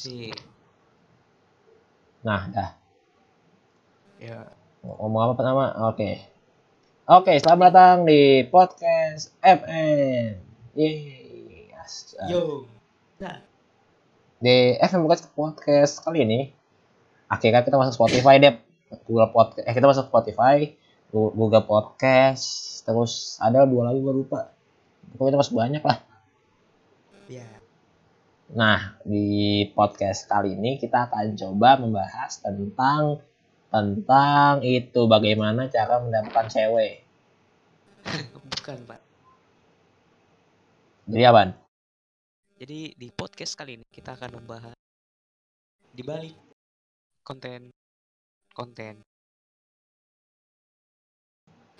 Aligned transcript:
sih 0.00 0.32
Nah, 2.20 2.48
dah. 2.48 2.70
ya 4.16 4.44
Ngomong 4.80 5.20
apa 5.24 5.34
pertama? 5.36 5.64
Oke. 5.88 6.20
Oke, 7.04 7.36
selamat 7.36 7.68
datang 7.68 7.96
di 8.08 8.48
podcast 8.48 9.36
FM. 9.40 10.40
Yeay. 10.72 11.68
As- 11.76 12.16
yo 12.28 12.64
nah 13.16 13.44
Di 14.36 14.80
FM 14.80 15.04
Podcast 15.04 15.28
Podcast 15.32 15.94
kali 16.00 16.24
ini 16.24 16.40
akhirnya 17.28 17.60
kita 17.60 17.76
masuk 17.76 18.00
Spotify 18.00 18.40
deh. 18.40 18.56
Google 19.04 19.28
Podcast 19.28 19.64
eh 19.68 19.74
kita 19.76 19.84
masuk 19.84 20.08
Spotify, 20.08 20.56
Google 21.12 21.62
Podcast, 21.62 22.44
terus 22.82 23.36
ada 23.38 23.68
dua 23.68 23.92
lagi 23.92 24.00
gue 24.00 24.14
lupa. 24.16 24.50
Pokoknya 25.14 25.38
masuk 25.38 25.60
banyak 25.60 25.82
lah. 25.84 25.98
ya 27.28 27.59
Nah, 28.50 28.98
di 29.06 29.62
podcast 29.78 30.26
kali 30.26 30.58
ini 30.58 30.74
kita 30.74 31.06
akan 31.06 31.38
coba 31.38 31.78
membahas 31.78 32.42
tentang 32.42 33.22
tentang 33.70 34.58
itu 34.66 35.06
bagaimana 35.06 35.70
cara 35.70 36.02
mendapatkan 36.02 36.50
cewek. 36.50 37.06
bukan 38.50 38.78
pak 38.90 39.00
Jadi 41.06 41.22
apa? 41.26 41.42
jadi 42.60 42.92
di 42.92 43.08
podcast 43.14 43.56
kali 43.56 43.80
ini 43.80 43.86
kita 43.88 44.14
akan 44.20 44.36
membahas 44.36 44.76
di 45.96 46.02
balik 46.04 46.36
konten 47.24 47.72
konten 48.52 49.00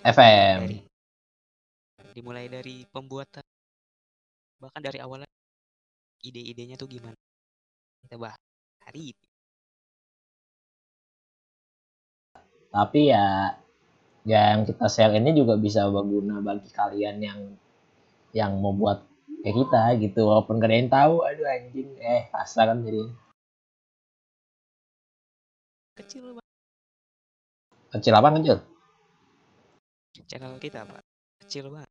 FM. 0.00 0.58
dari 0.64 0.78
dimulai 2.16 2.48
dari 2.48 2.88
pembuatan 2.88 3.44
bahkan 4.58 4.82
dari 4.82 4.98
awalnya 4.98 5.29
ide-idenya 6.24 6.76
tuh 6.80 6.88
gimana? 6.88 7.16
Kita 8.04 8.16
bahas 8.16 8.40
hari 8.84 9.12
ini 9.12 9.26
Tapi 12.70 13.00
ya 13.10 13.58
yang 14.22 14.62
kita 14.62 14.86
share 14.86 15.18
ini 15.18 15.34
juga 15.34 15.58
bisa 15.58 15.90
berguna 15.90 16.38
bagi 16.38 16.70
kalian 16.70 17.16
yang 17.18 17.40
yang 18.30 18.62
mau 18.62 18.70
buat 18.70 19.02
kayak 19.42 19.56
kita 19.58 19.82
gitu. 20.06 20.20
Walaupun 20.30 20.62
gak 20.62 20.70
ada 20.70 20.76
yang 20.78 20.90
tahu 20.92 21.14
aduh 21.26 21.46
anjing 21.50 21.90
eh 21.98 22.30
kasar 22.30 22.70
kan 22.70 22.86
jadi 22.86 23.10
kecil 25.98 26.38
pak. 26.38 26.46
Kecil 27.90 28.14
apa 28.14 28.28
kecil? 28.38 28.58
Channel 30.30 30.62
kita 30.62 30.86
pak. 30.86 31.02
Kecil 31.42 31.74
banget 31.74 31.90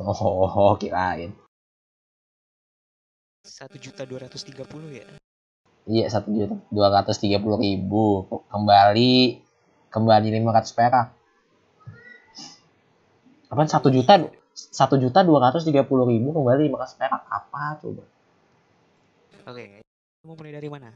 oh 0.00 0.72
kirain 0.80 1.36
satu 3.40 3.80
juta 3.80 4.04
dua 4.04 4.28
ratus 4.28 4.44
tiga 4.44 4.68
puluh 4.68 4.92
ya? 4.92 5.06
Iya 5.88 6.06
satu 6.12 6.28
juta 6.28 6.54
dua 6.68 6.92
ratus 6.92 7.16
tiga 7.16 7.40
puluh 7.40 7.56
ribu. 7.60 8.28
Kembali 8.52 9.40
kembali 9.88 10.28
lima 10.28 10.52
ratus 10.52 10.76
perak. 10.76 11.16
Apa 13.50 13.66
satu 13.66 13.88
juta 13.88 14.28
satu 14.52 15.00
juta 15.00 15.24
dua 15.24 15.40
ratus 15.48 15.64
tiga 15.64 15.82
puluh 15.88 16.04
ribu 16.06 16.36
kembali 16.36 16.68
lima 16.68 16.84
ratus 16.84 17.00
perak. 17.00 17.24
Apa 17.26 17.80
coba? 17.80 18.04
Oke 19.48 19.80
mau 20.20 20.36
mulai 20.36 20.52
dari 20.52 20.68
mana? 20.68 20.92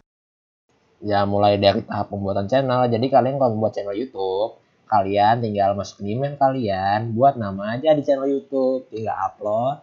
Ya 1.01 1.25
mulai 1.25 1.56
dari 1.56 1.81
tahap 1.81 2.12
pembuatan 2.12 2.45
channel. 2.45 2.84
Jadi 2.92 3.08
kalian 3.08 3.41
kalau 3.41 3.56
membuat 3.56 3.73
channel 3.73 3.97
YouTube 3.97 4.61
kalian 4.84 5.41
tinggal 5.41 5.73
masukin 5.73 6.12
email 6.12 6.36
kalian 6.36 7.17
buat 7.17 7.41
nama 7.41 7.81
aja 7.81 7.97
di 7.97 8.05
channel 8.05 8.29
YouTube. 8.29 8.84
Tinggal 8.92 9.17
upload 9.17 9.81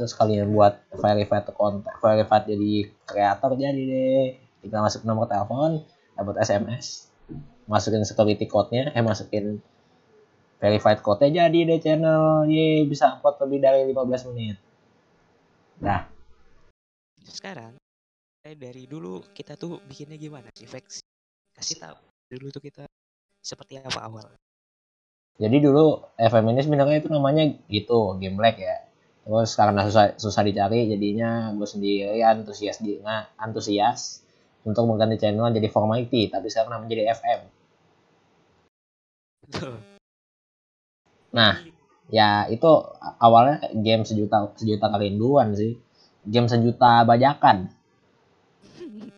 terus 0.00 0.16
kalian 0.16 0.56
buat 0.56 0.80
verified 0.96 1.52
kontak 1.52 1.92
verified 2.00 2.48
jadi 2.48 2.88
kreator 3.04 3.52
jadi 3.52 3.76
deh. 3.76 4.26
Tinggal 4.64 4.88
masuk 4.88 5.04
nomor 5.04 5.28
telepon 5.28 5.84
dapat 6.16 6.40
SMS 6.40 7.12
masukin 7.68 8.08
security 8.08 8.48
code-nya 8.48 8.96
eh 8.96 9.04
masukin 9.04 9.60
verified 10.56 11.04
code-nya 11.04 11.52
jadi 11.52 11.58
deh 11.68 11.78
channel. 11.84 12.48
Ye 12.48 12.88
bisa 12.88 13.20
upload 13.20 13.36
lebih 13.44 13.60
dari 13.60 13.80
15 13.92 14.32
menit. 14.32 14.56
Nah. 15.84 16.08
Sekarang 17.20 17.76
eh, 18.48 18.56
dari 18.56 18.88
dulu 18.88 19.20
kita 19.36 19.60
tuh 19.60 19.84
bikinnya 19.84 20.16
gimana 20.16 20.48
sih 20.56 20.64
Vex 20.64 21.04
kasih 21.52 21.76
tahu 21.76 22.00
dulu 22.32 22.48
tuh 22.48 22.62
kita 22.64 22.88
seperti 23.44 23.76
apa 23.76 24.00
awal 24.00 24.24
Jadi 25.40 25.56
dulu 25.56 26.04
FM 26.20 26.52
ini 26.52 26.60
sebenarnya 26.60 27.00
itu 27.00 27.08
namanya 27.08 27.48
gitu, 27.72 28.12
game 28.20 28.36
lag 28.36 28.60
ya. 28.60 28.89
Terus 29.20 29.50
karena 29.54 29.84
susah 29.86 30.16
susah 30.16 30.42
dicari, 30.42 30.88
jadinya 30.88 31.52
gue 31.52 31.68
sendiri 31.68 32.24
antusias 32.24 32.80
di 32.80 32.98
nggak 32.98 33.36
antusias 33.36 34.24
untuk 34.64 34.88
mengganti 34.88 35.20
channel 35.20 35.52
jadi 35.52 35.68
Formality, 35.68 36.32
tapi 36.32 36.48
sekarang 36.48 36.76
namanya 36.76 36.90
jadi 36.92 37.04
FM. 37.16 37.40
Nah, 41.30 41.62
ya 42.10 42.48
itu 42.50 42.70
awalnya 43.22 43.70
game 43.76 44.02
sejuta 44.02 44.50
sejuta 44.56 44.86
kerinduan 44.90 45.54
sih. 45.54 45.78
Game 46.26 46.48
sejuta 46.50 47.04
bajakan. 47.04 47.70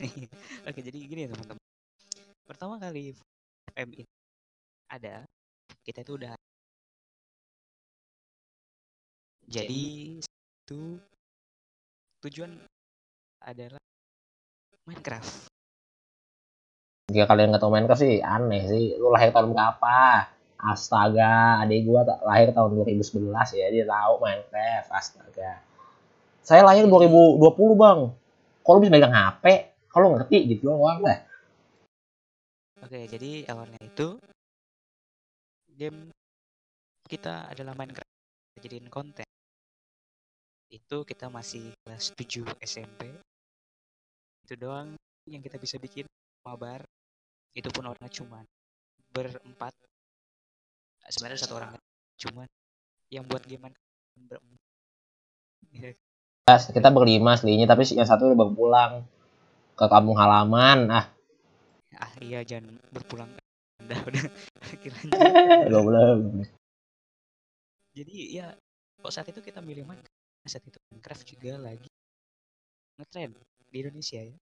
oke 0.68 0.80
jadi 0.82 0.98
gini 0.98 1.20
ya 1.26 1.28
teman-teman 1.30 1.62
pertama 2.46 2.74
kali 2.78 3.14
FM 3.74 3.88
ada 4.90 5.24
kita 5.86 6.04
itu 6.04 6.18
udah 6.20 6.34
jadi 9.52 9.84
itu 10.24 10.82
tujuan 12.24 12.56
adalah 13.44 13.82
Minecraft 14.88 15.52
Jika 17.12 17.28
kalian 17.28 17.52
nggak 17.52 17.60
tahu 17.60 17.72
Minecraft 17.76 18.00
sih 18.00 18.24
aneh 18.24 18.62
sih. 18.72 18.96
Lu 18.96 19.12
lahir 19.12 19.36
tahun 19.36 19.52
berapa? 19.52 20.32
Astaga, 20.62 21.60
adik 21.60 21.84
gua 21.84 22.06
lahir 22.24 22.54
tahun 22.54 22.78
2011 22.80 23.58
ya, 23.58 23.66
dia 23.68 23.84
tahu 23.84 24.22
Minecraft. 24.24 24.88
Astaga. 24.88 25.60
Saya 26.40 26.64
lahir 26.64 26.88
2020, 26.88 27.52
Bang. 27.76 28.16
Kalau 28.62 28.78
bisa 28.80 28.94
megang 28.94 29.12
HP, 29.12 29.44
kalau 29.92 30.16
ngerti 30.16 30.56
gitu 30.56 30.72
doang 30.72 31.04
lah. 31.04 31.20
oke 32.82 32.98
jadi 33.06 33.46
awalnya 33.52 33.78
itu 33.78 34.16
game 35.76 36.10
kita 37.06 37.52
adalah 37.52 37.76
Minecraft 37.76 38.08
jadiin 38.58 38.88
konten 38.88 39.31
itu 40.72 41.04
kita 41.04 41.28
masih 41.28 41.76
kelas 41.84 42.16
7 42.16 42.48
SMP 42.64 43.12
itu 44.48 44.56
doang 44.56 44.96
yang 45.28 45.44
kita 45.44 45.60
bisa 45.60 45.76
bikin 45.76 46.08
mabar. 46.42 46.82
Itu 47.52 47.68
pun 47.68 47.84
orangnya 47.84 48.08
cuman 48.08 48.44
berempat. 49.12 49.76
Sebenarnya 51.12 51.44
satu 51.44 51.60
orang 51.60 51.76
cuman 52.16 52.48
yang 53.12 53.28
buat 53.28 53.44
game 53.44 53.68
Minecraft 53.68 53.92
berempat 54.28 54.60
Kita 56.72 56.88
berlima 56.90 57.36
aslinya, 57.36 57.68
tapi 57.68 57.84
yang 57.92 58.08
satu 58.08 58.32
udah 58.32 58.38
berpulang 58.40 58.92
ke 59.76 59.84
kampung 59.86 60.16
halaman. 60.16 60.88
Ah, 60.88 61.06
ah 62.00 62.12
iya 62.24 62.40
jangan 62.42 62.80
berpulang. 62.90 63.28
Udah 63.82 63.98
udah. 64.06 64.24
Belum 65.68 66.46
jadi 67.92 68.16
ya 68.32 68.46
kok 69.04 69.12
saat 69.12 69.28
itu 69.28 69.42
kita 69.44 69.60
milih 69.60 69.84
Minecraft 69.84 70.21
saat 70.48 70.64
itu 70.66 70.78
Minecraft 70.90 71.24
juga 71.30 71.52
lagi 71.60 71.90
ngetrend 72.98 73.34
di 73.70 73.76
Indonesia 73.78 74.20
ya 74.20 74.36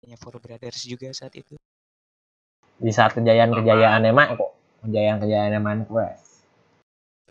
hanya 0.00 0.16
For 0.16 0.34
Brothers 0.40 0.88
juga 0.88 1.12
saat 1.12 1.36
itu 1.36 1.54
Di 2.80 2.88
saat 2.96 3.12
kejayaan-kejayaan 3.12 4.08
emak 4.08 4.40
kok. 4.40 4.56
Kejayaan-kejayaan 4.80 5.60
Minecraft. 5.60 6.24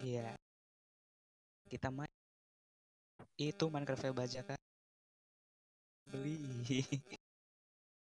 iya 0.05 0.37
kita 1.65 1.89
main 1.89 2.13
itu 3.41 3.65
Minecraft 3.65 4.13
bajakan 4.13 4.59
beli 6.09 6.37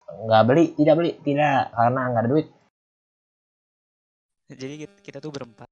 Nggak 0.09 0.45
beli, 0.49 0.65
tidak 0.73 0.95
beli, 0.97 1.11
tidak. 1.21 1.69
Karena 1.69 2.01
nggak 2.09 2.23
ada 2.25 2.31
duit. 2.33 2.49
jadi 4.49 4.75
kita, 4.89 4.97
kita 5.05 5.19
tuh 5.21 5.29
berempat 5.29 5.69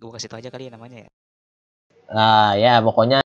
gue 0.00 0.10
kasih 0.10 0.26
tau 0.26 0.42
aja 0.42 0.50
kali 0.50 0.66
ya 0.66 0.74
namanya 0.74 1.06
ya 1.06 1.10
Nah, 2.10 2.58
ya 2.58 2.82
pokoknya 2.82 3.22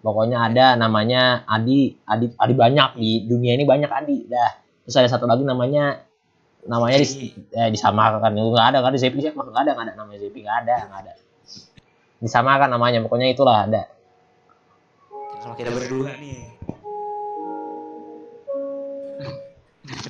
pokoknya 0.00 0.38
ada 0.50 0.66
namanya 0.74 1.46
Adi, 1.46 1.94
Adi 2.02 2.34
Adi 2.34 2.54
banyak 2.56 2.88
di 2.98 3.10
dunia 3.26 3.54
ini 3.54 3.64
banyak 3.64 3.90
Adi. 3.90 4.26
Dah. 4.26 4.52
Terus 4.86 4.96
ada 4.98 5.08
satu 5.10 5.30
lagi 5.30 5.46
namanya 5.46 6.02
namanya 6.66 6.98
di, 7.00 7.30
eh, 7.54 7.70
disamakan. 7.70 8.30
Nggak 8.34 8.66
ada 8.74 8.78
kan 8.82 8.92
di 8.92 9.00
Zepi 9.00 9.22
siapa? 9.22 9.40
Nggak 9.40 9.62
ada, 9.64 9.70
nggak 9.76 9.86
ada 9.86 9.94
namanya 9.96 10.18
Zepi, 10.18 10.38
nggak 10.42 10.58
ada, 10.66 10.76
nggak 10.90 11.00
ada. 11.06 11.12
Disamakan 12.20 12.68
namanya, 12.74 13.00
pokoknya 13.00 13.32
itulah 13.32 13.64
ada. 13.64 13.88
sama 15.40 15.56
kita 15.56 15.72
berdua 15.72 16.20
nih 16.20 16.52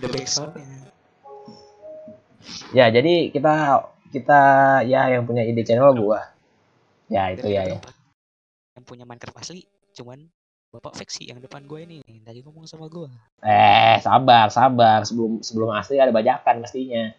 ada 0.00 0.08
backsoundnya 0.10 0.90
Ya, 2.70 2.86
jadi 2.88 3.34
kita 3.34 3.82
kita 4.14 4.40
ya 4.86 5.10
yang 5.10 5.26
punya 5.26 5.42
ide 5.42 5.66
channel 5.66 5.90
gua. 5.94 6.22
Ya, 7.10 7.34
itu 7.34 7.50
ya 7.50 7.66
ya. 7.66 7.78
yang 8.78 8.84
punya 8.86 9.02
Minecraft 9.02 9.42
asli 9.42 9.66
cuman 9.90 10.30
bapak 10.70 10.94
Veksi 10.94 11.26
yang 11.26 11.42
depan 11.42 11.66
gue 11.66 11.82
ini 11.82 11.98
tadi 12.22 12.46
ngomong 12.46 12.62
sama 12.70 12.86
gue 12.86 13.10
Eh, 13.42 13.98
sabar, 13.98 14.46
sabar. 14.54 15.02
Sebelum 15.02 15.42
sebelum 15.42 15.74
asli 15.74 15.98
ada 15.98 16.14
bajakan 16.14 16.62
pastinya. 16.62 17.10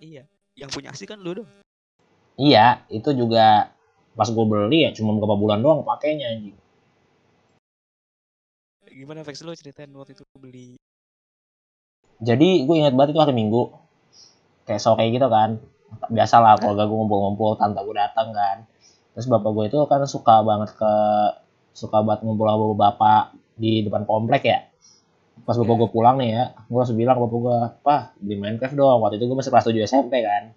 iya 0.00 0.26
yang 0.58 0.72
punya 0.74 0.90
asli 0.90 1.06
kan 1.06 1.22
lu 1.22 1.38
dong 1.38 1.48
Iya, 2.40 2.82
itu 2.90 3.12
juga 3.14 3.70
pas 4.18 4.26
gue 4.26 4.44
beli 4.48 4.88
ya 4.88 4.90
cuma 4.96 5.14
beberapa 5.14 5.38
bulan 5.38 5.60
doang 5.62 5.86
pakainya 5.86 6.34
anjing. 6.34 6.56
gimana 8.90 9.22
Vex 9.22 9.46
lu 9.46 9.54
ceritain 9.54 9.86
waktu 9.94 10.18
itu 10.18 10.24
beli 10.34 10.74
Jadi 12.20 12.66
gue 12.66 12.74
ingat 12.76 12.92
banget 12.98 13.14
itu 13.14 13.20
hari 13.22 13.32
Minggu. 13.32 13.70
Kayak 14.68 14.82
sore 14.82 15.08
gitu 15.08 15.24
kan. 15.30 15.56
Biasalah 16.12 16.60
keluarga 16.60 16.84
gue 16.84 16.96
ngumpul-ngumpul, 17.00 17.56
tante 17.56 17.80
gue 17.80 17.96
datang 17.96 18.28
kan. 18.34 18.56
Terus 19.20 19.36
bapak 19.36 19.52
gue 19.52 19.64
itu 19.68 19.76
kan 19.84 20.00
suka 20.08 20.40
banget 20.40 20.72
ke 20.80 20.92
suka 21.76 22.00
banget 22.00 22.24
ngumpul 22.24 22.48
sama 22.48 22.72
bapak 22.72 23.36
di 23.52 23.84
depan 23.84 24.08
komplek 24.08 24.48
ya. 24.48 24.64
Pas 25.44 25.60
bapak 25.60 25.76
gue 25.76 25.88
pulang 25.92 26.16
nih 26.16 26.40
ya, 26.40 26.44
gue 26.56 26.78
langsung 26.80 26.96
bilang 26.96 27.20
ke 27.20 27.28
bapak 27.28 27.38
gue, 27.44 27.58
Pak, 27.84 28.02
beli 28.16 28.40
Minecraft 28.40 28.80
dong. 28.80 29.04
Waktu 29.04 29.20
itu 29.20 29.28
gue 29.28 29.36
masih 29.36 29.52
kelas 29.52 29.68
7 29.68 29.84
SMP 29.84 30.24
kan. 30.24 30.56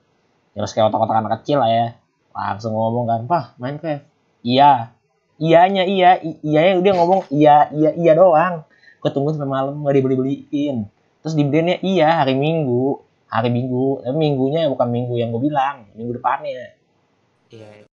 Terus 0.56 0.72
kayak 0.72 0.96
otak-otak 0.96 1.12
anak 1.12 1.44
kecil 1.44 1.60
lah 1.60 1.68
ya. 1.76 1.88
Langsung 2.32 2.72
ngomong 2.72 3.04
kan, 3.04 3.22
Pak, 3.28 3.60
Minecraft. 3.60 4.08
Iya. 4.48 4.96
Iyanya 5.44 5.84
iya, 5.84 6.24
iya 6.24 6.80
dia 6.80 6.94
ngomong 6.96 7.28
iya, 7.36 7.68
iya, 7.76 7.92
iya 8.00 8.16
doang. 8.16 8.64
Gue 9.04 9.12
tunggu 9.12 9.36
sampai 9.36 9.52
malam 9.52 9.84
gak 9.84 9.92
dibeli-beliin. 9.92 10.88
Terus 11.20 11.36
dibeliinnya 11.36 11.84
iya 11.84 12.24
hari 12.24 12.40
Minggu. 12.40 13.04
Hari 13.28 13.52
Minggu. 13.52 14.08
Tapi 14.08 14.16
minggunya 14.16 14.72
bukan 14.72 14.88
minggu 14.88 15.20
yang 15.20 15.36
gue 15.36 15.52
bilang. 15.52 15.84
Minggu 16.00 16.16
depannya. 16.16 16.80
iya 17.52 17.92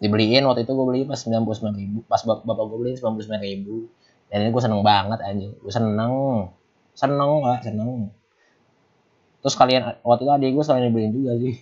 Dibeliin 0.00 0.48
waktu 0.48 0.64
itu 0.64 0.72
gue 0.72 0.86
beli 0.88 1.00
pas 1.04 1.20
99 1.20 1.76
ribu. 1.76 1.98
Pas 2.08 2.24
bap- 2.24 2.42
bapak 2.48 2.64
gue 2.72 2.78
beli 2.80 2.92
99 2.96 3.36
ribu. 3.44 3.86
Dan 4.32 4.48
ini 4.48 4.50
gue 4.50 4.62
seneng 4.64 4.80
banget 4.80 5.20
aja. 5.20 5.48
Gue 5.60 5.72
seneng. 5.72 6.12
Seneng 6.96 7.32
lah, 7.44 7.60
seneng. 7.60 8.08
Terus 9.40 9.56
kalian, 9.56 9.96
waktu 10.04 10.22
itu 10.24 10.32
adik 10.32 10.50
gue 10.56 10.64
selain 10.64 10.88
dibeliin 10.88 11.12
juga 11.16 11.32
sih. 11.40 11.56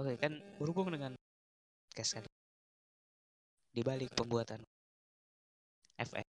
oke 0.00 0.16
kan 0.16 0.32
berhubung 0.56 0.88
dengan 0.88 1.12
cash 1.92 2.16
kali 2.16 2.28
di 3.76 3.82
balik 3.84 4.08
pembuatan 4.16 4.64
FF 6.00 6.24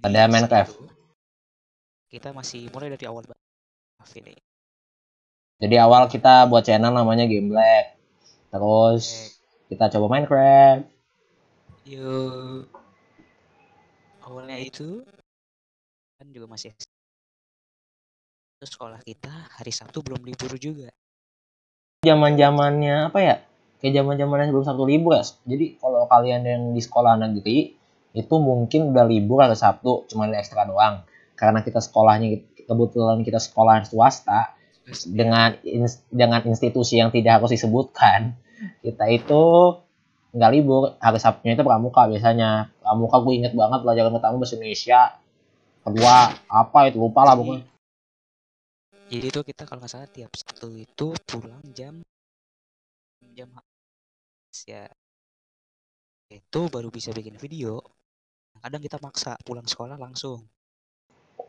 Jadi 0.00 0.04
Ada 0.08 0.24
Minecraft. 0.32 0.72
situ, 0.72 0.88
kita 2.08 2.32
masih 2.32 2.72
mulai 2.72 2.88
dari 2.88 3.04
awal 3.04 3.20
ini 4.16 4.32
Jadi 5.60 5.76
awal 5.76 6.08
kita 6.08 6.48
buat 6.48 6.64
channel 6.64 6.92
namanya 6.96 7.28
Game 7.28 7.52
Black. 7.52 8.00
Terus 8.54 9.34
kita 9.66 9.90
coba 9.98 10.06
Minecraft. 10.14 10.86
yuk. 11.90 12.70
Awalnya 14.22 14.62
itu 14.62 15.02
kan 16.14 16.30
juga 16.30 16.46
masih 16.46 16.70
terus 18.62 18.70
sekolah 18.78 19.02
kita 19.02 19.50
hari 19.58 19.74
Sabtu 19.74 20.06
belum 20.06 20.22
libur 20.22 20.54
juga. 20.54 20.94
Zaman 22.06 22.38
zamannya 22.38 23.10
apa 23.10 23.18
ya? 23.18 23.36
Kayak 23.82 24.00
zaman 24.00 24.14
zamannya 24.22 24.46
sebelum 24.54 24.64
Sabtu 24.70 24.84
libur 24.86 25.18
ya. 25.18 25.26
Jadi 25.26 25.66
kalau 25.82 26.06
kalian 26.06 26.42
yang 26.46 26.62
di 26.70 26.80
sekolah 26.80 27.18
negeri 27.18 27.74
itu 28.14 28.34
mungkin 28.38 28.94
udah 28.94 29.04
libur 29.04 29.42
hari 29.42 29.58
Sabtu 29.58 30.06
cuma 30.06 30.30
ada 30.30 30.38
ekstra 30.38 30.62
doang. 30.62 31.02
Karena 31.34 31.66
kita 31.66 31.82
sekolahnya 31.82 32.38
kebetulan 32.70 33.26
kita 33.26 33.42
sekolah 33.42 33.82
swasta. 33.82 34.54
dengan 35.08 35.56
ins- 35.64 36.04
dengan 36.12 36.44
institusi 36.44 37.00
yang 37.00 37.08
tidak 37.08 37.40
harus 37.40 37.56
disebutkan 37.56 38.36
kita 38.82 39.04
itu 39.10 39.42
nggak 40.34 40.50
libur 40.50 40.98
hari 40.98 41.18
Sabtunya 41.22 41.54
itu 41.54 41.62
pramuka 41.62 42.10
biasanya. 42.10 42.74
Pramuka 42.82 43.22
gue 43.22 43.34
inget 43.38 43.52
banget 43.54 43.80
pelajaran 43.86 44.12
pertama 44.14 44.34
bahasa 44.42 44.54
Indonesia. 44.58 45.00
Kedua 45.84 46.14
apa 46.48 46.78
itu? 46.90 46.96
Lupa 46.98 47.22
lah 47.22 47.34
pokoknya. 47.38 47.64
Jadi 49.12 49.26
itu 49.30 49.40
kita 49.44 49.62
kalau 49.68 49.84
nggak 49.84 49.92
salah 49.92 50.08
tiap 50.10 50.32
Sabtu 50.34 50.74
itu 50.74 51.06
pulang 51.28 51.62
jam 51.76 52.02
jam 53.34 53.50
ya. 54.64 54.86
Itu 56.30 56.70
baru 56.70 56.88
bisa 56.88 57.14
bikin 57.14 57.36
video. 57.38 57.78
Kadang 58.58 58.80
kita 58.80 58.96
maksa 59.02 59.34
pulang 59.42 59.66
sekolah 59.66 59.98
langsung. 59.98 60.46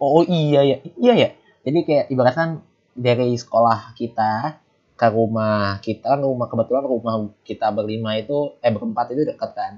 Oh 0.02 0.26
iya 0.28 0.62
ya, 0.66 0.78
iya 1.00 1.14
ya. 1.16 1.30
Jadi 1.64 1.80
kayak 1.86 2.06
ibaratkan 2.12 2.62
dari 2.98 3.34
sekolah 3.38 3.96
kita 3.96 4.62
ke 4.96 5.08
rumah 5.12 5.84
kita 5.84 6.16
kan 6.16 6.24
rumah 6.24 6.48
kebetulan 6.48 6.84
rumah 6.88 7.14
kita 7.44 7.68
berlima 7.76 8.16
itu 8.16 8.56
eh 8.64 8.72
berempat 8.72 9.12
itu 9.12 9.28
dekat 9.28 9.52
kan. 9.52 9.74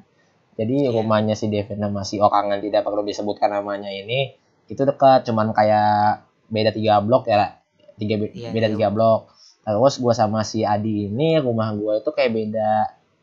Jadi 0.57 0.89
Iya. 0.89 0.93
rumahnya 0.93 1.33
si 1.37 1.49
Devin 1.49 1.77
sama 1.81 2.01
si 2.01 2.17
orang 2.17 2.53
yang 2.53 2.61
tidak 2.65 2.81
perlu 2.85 3.01
disebutkan 3.05 3.49
namanya 3.53 3.89
ini 3.93 4.33
itu 4.69 4.81
dekat, 4.81 5.25
cuman 5.29 5.53
kayak 5.53 6.25
beda 6.49 6.73
tiga 6.73 6.97
blok 7.01 7.29
ya, 7.29 7.37
lah. 7.37 7.51
tiga 7.97 8.17
Iya, 8.17 8.49
beda 8.53 8.67
iya. 8.69 8.73
tiga 8.77 8.87
blok. 8.93 9.29
Terus 9.65 9.95
gua 10.01 10.13
sama 10.13 10.41
si 10.45 10.61
Adi 10.65 11.09
ini 11.09 11.37
rumah 11.41 11.73
gua 11.77 11.99
itu 12.01 12.09
kayak 12.13 12.31
beda 12.33 12.69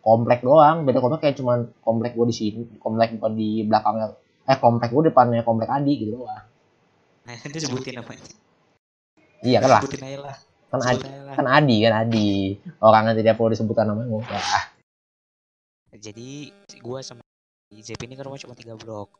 komplek 0.04 0.42
doang, 0.42 0.84
beda 0.86 0.98
komplek 1.02 1.20
kayak 1.26 1.36
cuman 1.38 1.58
komplek 1.82 2.12
gua 2.14 2.26
di 2.30 2.36
sini, 2.36 2.62
komplek 2.78 3.18
gua 3.18 3.30
di 3.30 3.62
belakangnya 3.66 4.14
eh 4.44 4.58
komplek 4.60 4.90
gua 4.94 5.02
depannya 5.08 5.42
komplek 5.42 5.70
Adi 5.70 5.92
gitu 6.00 6.22
doang. 6.22 6.44
nah 7.24 7.32
itu 7.32 7.56
sebutin 7.56 7.96
namanya 7.96 8.20
Iya 9.40 9.58
kan 9.64 9.68
lah, 9.72 9.80
sebutin 9.80 10.02
aja 10.04 10.18
lah 10.20 10.36
kan 10.74 10.82
Adi, 10.82 10.98
Sebut 10.98 11.06
aja 11.06 11.18
lah. 11.22 11.34
kan 11.38 11.46
Adi 11.46 11.76
kan 11.86 11.94
Adi. 12.02 12.30
Orang 12.82 13.02
yang 13.10 13.16
tidak 13.16 13.34
perlu 13.38 13.54
disebutkan 13.54 13.86
namanya 13.86 14.10
usah. 14.18 14.74
Jadi 15.94 16.50
gua 16.82 16.98
sama 17.00 17.22
Zep 17.74 18.02
ini 18.02 18.18
kan 18.18 18.26
rumah 18.26 18.38
cuma 18.42 18.58
tiga 18.58 18.74
blok. 18.74 19.14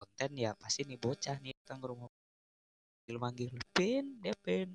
Konten 0.00 0.30
ya 0.36 0.52
pasti 0.56 0.84
nih 0.84 1.00
bocah 1.00 1.36
nih 1.40 1.56
datang 1.64 1.80
ke 1.80 1.86
rumah. 1.88 2.08
Manggil 3.10 3.16
manggil 3.18 3.50
Pin 3.72 4.04
Depin 4.20 4.68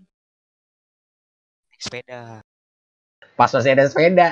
naik 1.72 1.82
sepeda. 1.82 2.42
Pas 3.36 3.52
masih 3.52 3.72
ada 3.74 3.86
sepeda. 3.88 4.28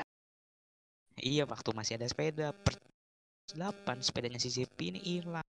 Iya 1.21 1.45
waktu 1.45 1.69
masih 1.71 2.01
ada 2.01 2.07
sepeda 2.09 2.51
per 2.51 2.79
8 3.53 4.01
sepedanya 4.01 4.39
si 4.41 4.49
Zep 4.49 4.73
ini 4.81 4.97
hilang. 4.97 5.45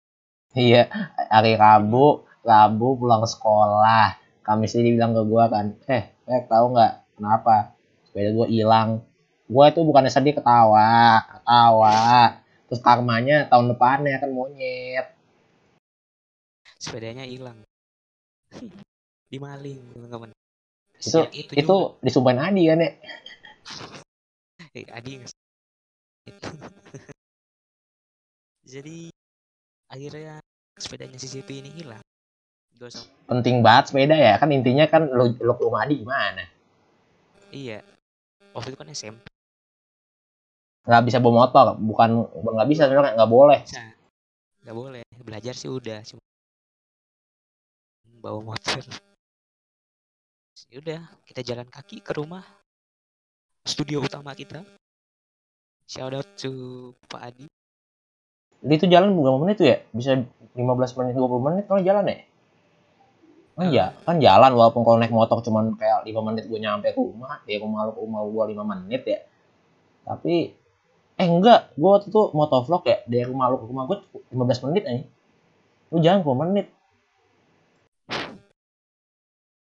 Iya 0.53 0.87
hari 1.31 1.57
Rabu 1.57 2.23
Rabu 2.45 2.99
pulang 3.01 3.25
sekolah 3.25 4.24
Kamis 4.45 4.77
ini 4.77 4.93
bilang 4.93 5.17
ke 5.17 5.25
gua 5.25 5.49
kan 5.49 5.73
eh 5.89 6.13
eh 6.29 6.41
tahu 6.45 6.77
nggak 6.77 7.17
kenapa 7.17 7.73
sepeda 8.05 8.29
gua 8.37 8.47
hilang? 8.47 9.01
Gua 9.49 9.73
itu 9.73 9.81
bukannya 9.81 10.13
sedih 10.13 10.37
ketawa 10.37 11.21
ketawa. 11.25 11.97
Terus 12.69 12.81
karmanya 12.81 13.49
tahun 13.49 13.73
depannya 13.73 14.21
kan 14.21 14.29
monyet. 14.29 15.07
Sepedanya 16.77 17.25
hilang. 17.25 17.65
Dimaling 19.33 19.81
teman-teman 19.97 20.29
itu 20.99 21.11
Siang 21.11 21.31
itu, 21.35 21.51
juga. 21.53 21.99
disumpahin 22.01 22.39
Adi 22.41 22.63
kan 22.71 22.79
ya 22.79 22.91
eh, 24.79 24.85
Adi 24.89 25.11
itu 25.19 25.31
jadi 28.73 28.97
akhirnya 29.91 30.41
sepedanya 30.79 31.17
si 31.21 31.27
CP 31.29 31.49
ini 31.61 31.69
hilang 31.77 32.01
penting 33.25 33.63
banget 33.65 33.91
sepeda 33.91 34.15
ya. 34.15 34.35
Kan 34.37 34.51
intinya 34.51 34.85
kan 34.85 35.07
lu 35.09 35.33
lu 35.39 35.53
ke 35.55 35.63
rumah 35.63 35.87
Adi 35.87 36.03
gimana? 36.03 36.43
Iya. 37.49 37.81
Waktu 38.55 38.71
itu 38.71 38.77
kan 38.79 38.89
SMP 38.91 39.25
nggak 40.85 41.03
bisa 41.09 41.17
bawa 41.17 41.49
motor. 41.49 41.65
Bukan 41.81 42.09
nggak 42.29 42.69
bisa 42.69 42.85
sebenarnya. 42.85 43.17
Nggak 43.17 43.31
boleh. 43.31 43.59
Nggak 44.61 44.77
boleh. 44.77 45.03
Belajar 45.25 45.53
sih 45.57 45.69
udah. 45.71 45.99
Cuma 46.05 46.21
bawa 48.21 48.53
motor. 48.53 48.81
Ya 50.69 50.77
udah 50.81 51.01
kita 51.25 51.41
jalan 51.41 51.67
kaki 51.69 52.01
ke 52.05 52.11
rumah. 52.13 52.45
Studio 53.65 54.05
utama 54.05 54.37
kita. 54.37 54.61
Shout 55.89 56.13
out 56.13 56.29
to 56.37 56.93
Pak 57.09 57.21
Adi. 57.33 57.45
Itu 58.65 58.89
jalan 58.89 59.13
berapa 59.13 59.37
menit 59.41 59.61
tuh 59.61 59.67
ya? 59.69 59.77
Bisa 59.93 60.17
15 60.57 60.97
menit, 60.97 61.13
20 61.13 61.45
menit 61.45 61.63
kalau 61.69 61.81
jalan 61.85 62.09
ya? 62.09 62.17
Kan, 63.55 63.71
ya, 63.71 63.95
kan 64.03 64.19
jalan 64.19 64.51
walaupun 64.51 64.83
kalau 64.83 64.99
naik 64.99 65.15
motor 65.15 65.39
cuman 65.39 65.79
kayak 65.79 66.03
5 66.03 66.27
menit 66.27 66.43
gue 66.51 66.59
nyampe 66.59 66.91
ke 66.91 66.99
rumah, 66.99 67.39
ya 67.47 67.55
rumah 67.63 67.87
lu 67.87 67.91
ke 67.95 68.01
rumah 68.03 68.21
gue 68.27 68.43
5 68.51 68.63
menit 68.67 69.01
ya. 69.07 69.19
Tapi 70.03 70.51
eh 71.15 71.27
enggak, 71.27 71.71
gue 71.79 71.89
waktu 71.89 72.11
itu 72.11 72.21
motovlog 72.35 72.83
ya 72.83 72.99
dari 73.07 73.23
rumah 73.23 73.47
lu 73.47 73.63
ke 73.63 73.65
rumah 73.71 73.83
gue 73.87 73.97
15 74.35 74.65
menit 74.67 74.83
aja. 74.83 75.03
Lu 75.95 75.97
jalan 76.03 76.19
10 76.19 76.43
menit. 76.43 76.67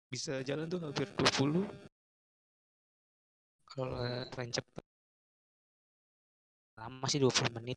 bisa 0.09 0.41
jalan 0.41 0.65
tuh 0.65 0.81
hampir 0.81 1.05
20 1.21 1.69
kalau 3.69 4.01
keren 4.33 4.49
cepet 4.49 4.85
lama 6.81 7.05
sih 7.13 7.21
20 7.21 7.53
menit 7.61 7.77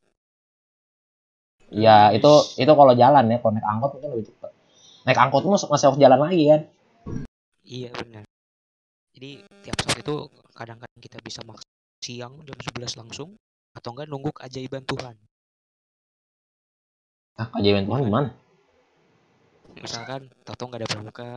Ya 1.72 2.12
itu 2.12 2.31
itu 2.60 2.67
kalau 2.67 2.91
jalan 2.91 3.31
ya, 3.31 3.39
kalau 3.39 3.55
naik 3.55 3.63
angkot 3.63 3.96
mungkin 3.96 4.12
lebih 4.12 4.27
cepet. 4.27 4.51
Naik 5.01 5.17
angkot 5.17 5.43
masih 5.46 5.67
harus 5.70 6.00
jalan 6.00 6.20
lagi 6.22 6.43
kan? 6.50 6.62
iya 7.72 7.89
benar 7.96 8.27
jadi 9.15 9.39
tiap 9.63 9.77
saat 9.79 10.03
itu 10.03 10.27
kadang-kadang 10.51 11.00
kita 11.00 11.17
bisa 11.24 11.39
makan 11.48 11.63
siang 12.03 12.36
jam 12.43 12.58
11 12.58 13.00
langsung 13.00 13.38
atau 13.72 13.89
enggak 13.96 14.10
nunggu 14.12 14.36
keajaiban 14.36 14.84
Tuhan. 14.84 15.15
Ah 17.39 17.48
keajaiban 17.53 17.88
Tuhan 17.88 18.03
gimana 18.10 18.29
misalkan 19.79 20.27
tahu 20.43 20.67
nggak 20.67 20.84
ada 20.84 20.89
pramuka 20.89 21.31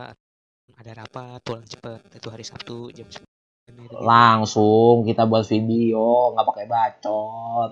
ada 0.75 0.91
rapat 0.91 1.39
pulang 1.45 1.63
cepet 1.63 2.01
itu 2.19 2.27
hari 2.27 2.43
Sabtu 2.43 2.91
jam 2.91 3.07
9 3.07 3.23
gitu. 3.71 3.95
langsung 4.03 5.07
kita 5.07 5.23
buat 5.23 5.47
video 5.47 6.35
nggak 6.35 6.47
pakai 6.51 6.65
bacot. 6.67 7.71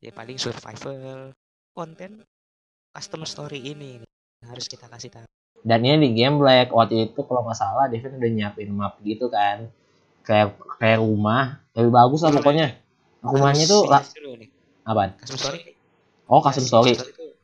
Ya 0.00 0.10
paling 0.16 0.40
survival 0.40 1.36
konten 1.76 2.24
custom 2.96 3.28
story 3.28 3.60
ini 3.60 4.00
harus 4.44 4.66
kita 4.66 4.88
kasih 4.88 5.10
tahu. 5.12 5.26
Dan 5.60 5.84
ini 5.84 6.08
di 6.08 6.10
game 6.16 6.40
black 6.40 6.72
waktu 6.72 7.12
itu 7.12 7.20
kalau 7.28 7.44
nggak 7.44 7.58
salah 7.58 7.84
Devin 7.92 8.16
udah 8.16 8.30
nyiapin 8.32 8.72
map 8.72 8.96
gitu 9.04 9.28
kan. 9.28 9.68
Kayak 10.24 10.56
kayak 10.80 11.04
rumah. 11.04 11.60
Lebih 11.76 11.92
bagus 11.92 12.20
lah 12.24 12.32
pokoknya. 12.32 12.80
Rumahnya 13.20 13.64
tuh 13.68 13.84
lah 13.84 14.00
apa? 14.88 15.12
Custom 15.20 15.36
story? 15.36 15.60
Oh 16.24 16.40
custom 16.40 16.64
story. 16.64 16.96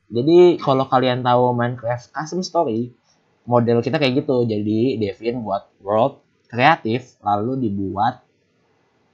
Jadi 0.08 0.56
kalau 0.56 0.88
kalian 0.88 1.20
tahu 1.20 1.52
Minecraft 1.52 2.08
custom 2.14 2.40
story 2.40 2.96
model 3.44 3.84
kita 3.84 4.00
kayak 4.00 4.24
gitu. 4.24 4.48
Jadi 4.48 4.96
Devin 4.96 5.44
buat 5.44 5.68
world 5.84 6.24
kreatif 6.48 7.20
lalu 7.20 7.68
dibuat 7.68 8.24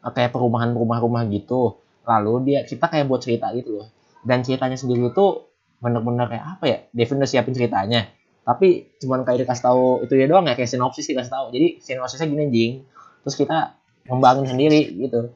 eh, 0.07 0.12
kayak 0.15 0.31
perumahan-rumah 0.31 1.03
rumah 1.03 1.27
gitu. 1.27 1.83
Lalu 2.07 2.55
dia 2.55 2.61
kita 2.62 2.87
kayak 2.87 3.11
buat 3.11 3.19
cerita 3.19 3.51
gitu 3.59 3.83
loh. 3.83 3.89
Dan 4.23 4.47
ceritanya 4.47 4.79
sendiri 4.79 5.11
itu 5.11 5.52
bener-bener 5.83 6.31
kayak 6.31 6.47
apa 6.47 6.65
ya 6.71 6.79
Devin 6.95 7.19
udah 7.19 7.31
siapin 7.31 7.53
ceritanya. 7.53 8.07
Tapi 8.43 8.99
cuman 9.03 9.27
kayak 9.27 9.47
dikasih 9.47 9.65
tahu 9.67 9.85
itu 10.07 10.15
ya 10.19 10.27
doang 10.31 10.47
ya 10.47 10.55
kayak 10.55 10.71
sinopsis 10.71 11.11
dikasih 11.11 11.31
tahu. 11.35 11.47
Jadi 11.51 11.83
sinopsisnya 11.83 12.31
gini 12.31 12.45
jing. 12.55 12.73
Terus 13.27 13.35
kita 13.35 13.75
ngembangin 14.07 14.47
sendiri 14.55 14.81
gitu. 14.99 15.35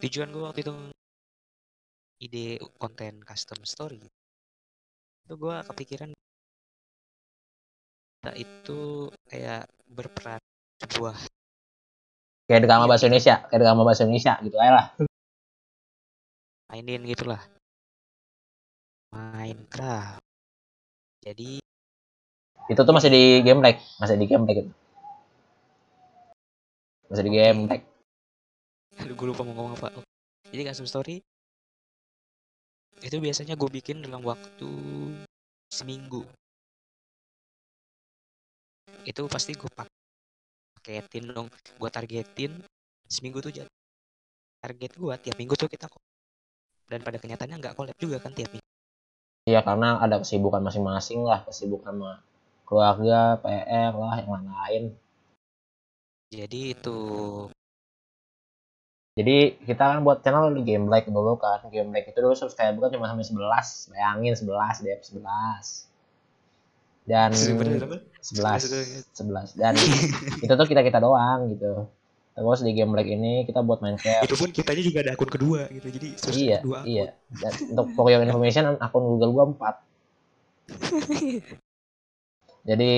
Tujuan 0.00 0.28
gue 0.32 0.44
waktu 0.44 0.60
itu 0.64 0.72
ide 2.20 2.60
konten 2.76 3.24
custom 3.24 3.64
story 3.64 3.96
itu 5.24 5.34
gue 5.40 5.56
kepikiran 5.72 6.12
kita 8.20 8.32
itu 8.36 9.08
kayak 9.24 9.64
berperan 9.88 10.36
sebuah 10.84 11.16
kayak 12.44 12.68
drama 12.68 12.84
bahasa 12.84 13.08
Indonesia 13.08 13.40
kayak 13.48 13.60
drama 13.64 13.82
bahasa 13.88 14.04
Indonesia 14.04 14.36
gitu 14.44 14.56
aja 14.60 14.72
lah. 14.76 14.86
Mainin 16.68 17.08
gitulah 17.08 17.40
Minecraft. 19.10 20.22
Jadi 21.20 21.60
itu 22.70 22.80
tuh 22.86 22.94
masih 22.94 23.10
di 23.10 23.42
game 23.42 23.58
like 23.58 23.82
masih 23.98 24.14
di 24.14 24.30
game 24.30 24.46
like 24.46 24.62
itu 24.62 24.72
masih 27.10 27.24
di 27.26 27.32
game 27.34 27.66
like 27.66 27.82
Aduh, 29.02 29.16
gue 29.18 29.26
lupa 29.26 29.42
mau 29.42 29.56
ngomong 29.56 29.74
apa. 29.74 29.90
Oke. 29.98 30.06
jadi 30.54 30.70
custom 30.70 30.86
story 30.86 31.18
itu 33.00 33.16
biasanya 33.18 33.56
gue 33.56 33.70
bikin 33.72 34.04
dalam 34.04 34.20
waktu 34.22 34.70
seminggu. 35.72 36.22
Itu 39.08 39.24
pasti 39.26 39.56
gue 39.56 39.70
paketin 39.72 41.32
dong. 41.32 41.48
Gue 41.80 41.88
targetin 41.88 42.60
seminggu 43.08 43.42
tuh 43.42 43.50
jadi 43.50 43.70
target 44.60 44.92
gue 44.94 45.14
tiap 45.24 45.36
minggu 45.40 45.56
tuh 45.56 45.66
kita 45.66 45.88
dan 46.86 47.00
pada 47.00 47.16
kenyataannya 47.16 47.56
nggak 47.58 47.74
collab 47.74 47.96
juga 47.96 48.20
kan 48.20 48.30
tiap 48.36 48.52
minggu 48.52 48.70
Iya 49.50 49.60
karena 49.66 49.98
ada 49.98 50.22
kesibukan 50.22 50.62
masing-masing 50.62 51.26
lah. 51.26 51.42
Kesibukan 51.42 51.90
sama 51.98 52.12
keluarga 52.62 53.34
PR 53.42 53.92
lah 53.98 54.14
yang 54.22 54.30
lain-lain. 54.30 54.84
Jadi 56.30 56.60
itu 56.70 57.00
jadi 59.18 59.58
kita 59.66 59.82
kan 59.84 59.98
buat 60.06 60.22
channel 60.22 60.54
di 60.54 60.62
game 60.62 60.86
like 60.86 61.10
dulu 61.10 61.34
kan. 61.34 61.66
Game 61.74 61.90
like 61.90 62.06
itu 62.06 62.18
dulu 62.22 62.38
subscriber 62.38 62.86
kan 62.86 62.94
cuma 62.94 63.10
sampai 63.10 63.26
11 63.26 63.90
bayangin 63.90 64.32
11 64.38 64.86
deh 64.86 64.98
11 65.02 65.90
dan 67.10 67.34
Sebenarnya 67.34 67.98
11 68.22 69.18
11 69.18 69.58
dan 69.58 69.74
itu 70.46 70.52
tuh 70.54 70.66
kita 70.70 70.86
kita 70.86 71.02
doang 71.02 71.50
gitu 71.50 71.90
terus 72.30 72.62
di 72.62 72.72
game 72.72 72.94
like 72.94 73.10
ini 73.10 73.44
kita 73.44 73.60
buat 73.60 73.82
Minecraft 73.82 74.24
itu 74.24 74.36
pun 74.38 74.48
kitanya 74.54 74.82
juga 74.86 74.98
ada 75.02 75.12
akun 75.18 75.30
kedua 75.30 75.66
gitu 75.68 75.88
jadi 75.90 76.08
terus 76.14 76.36
iya 76.38 76.58
dua 76.62 76.82
akun. 76.82 76.88
iya. 76.88 77.06
Dan 77.30 77.52
untuk 77.74 77.86
for 77.98 78.06
your 78.08 78.22
information 78.22 78.78
akun 78.78 79.04
Google 79.04 79.32
gua 79.34 79.44
4 79.50 79.90
jadi 82.68 82.92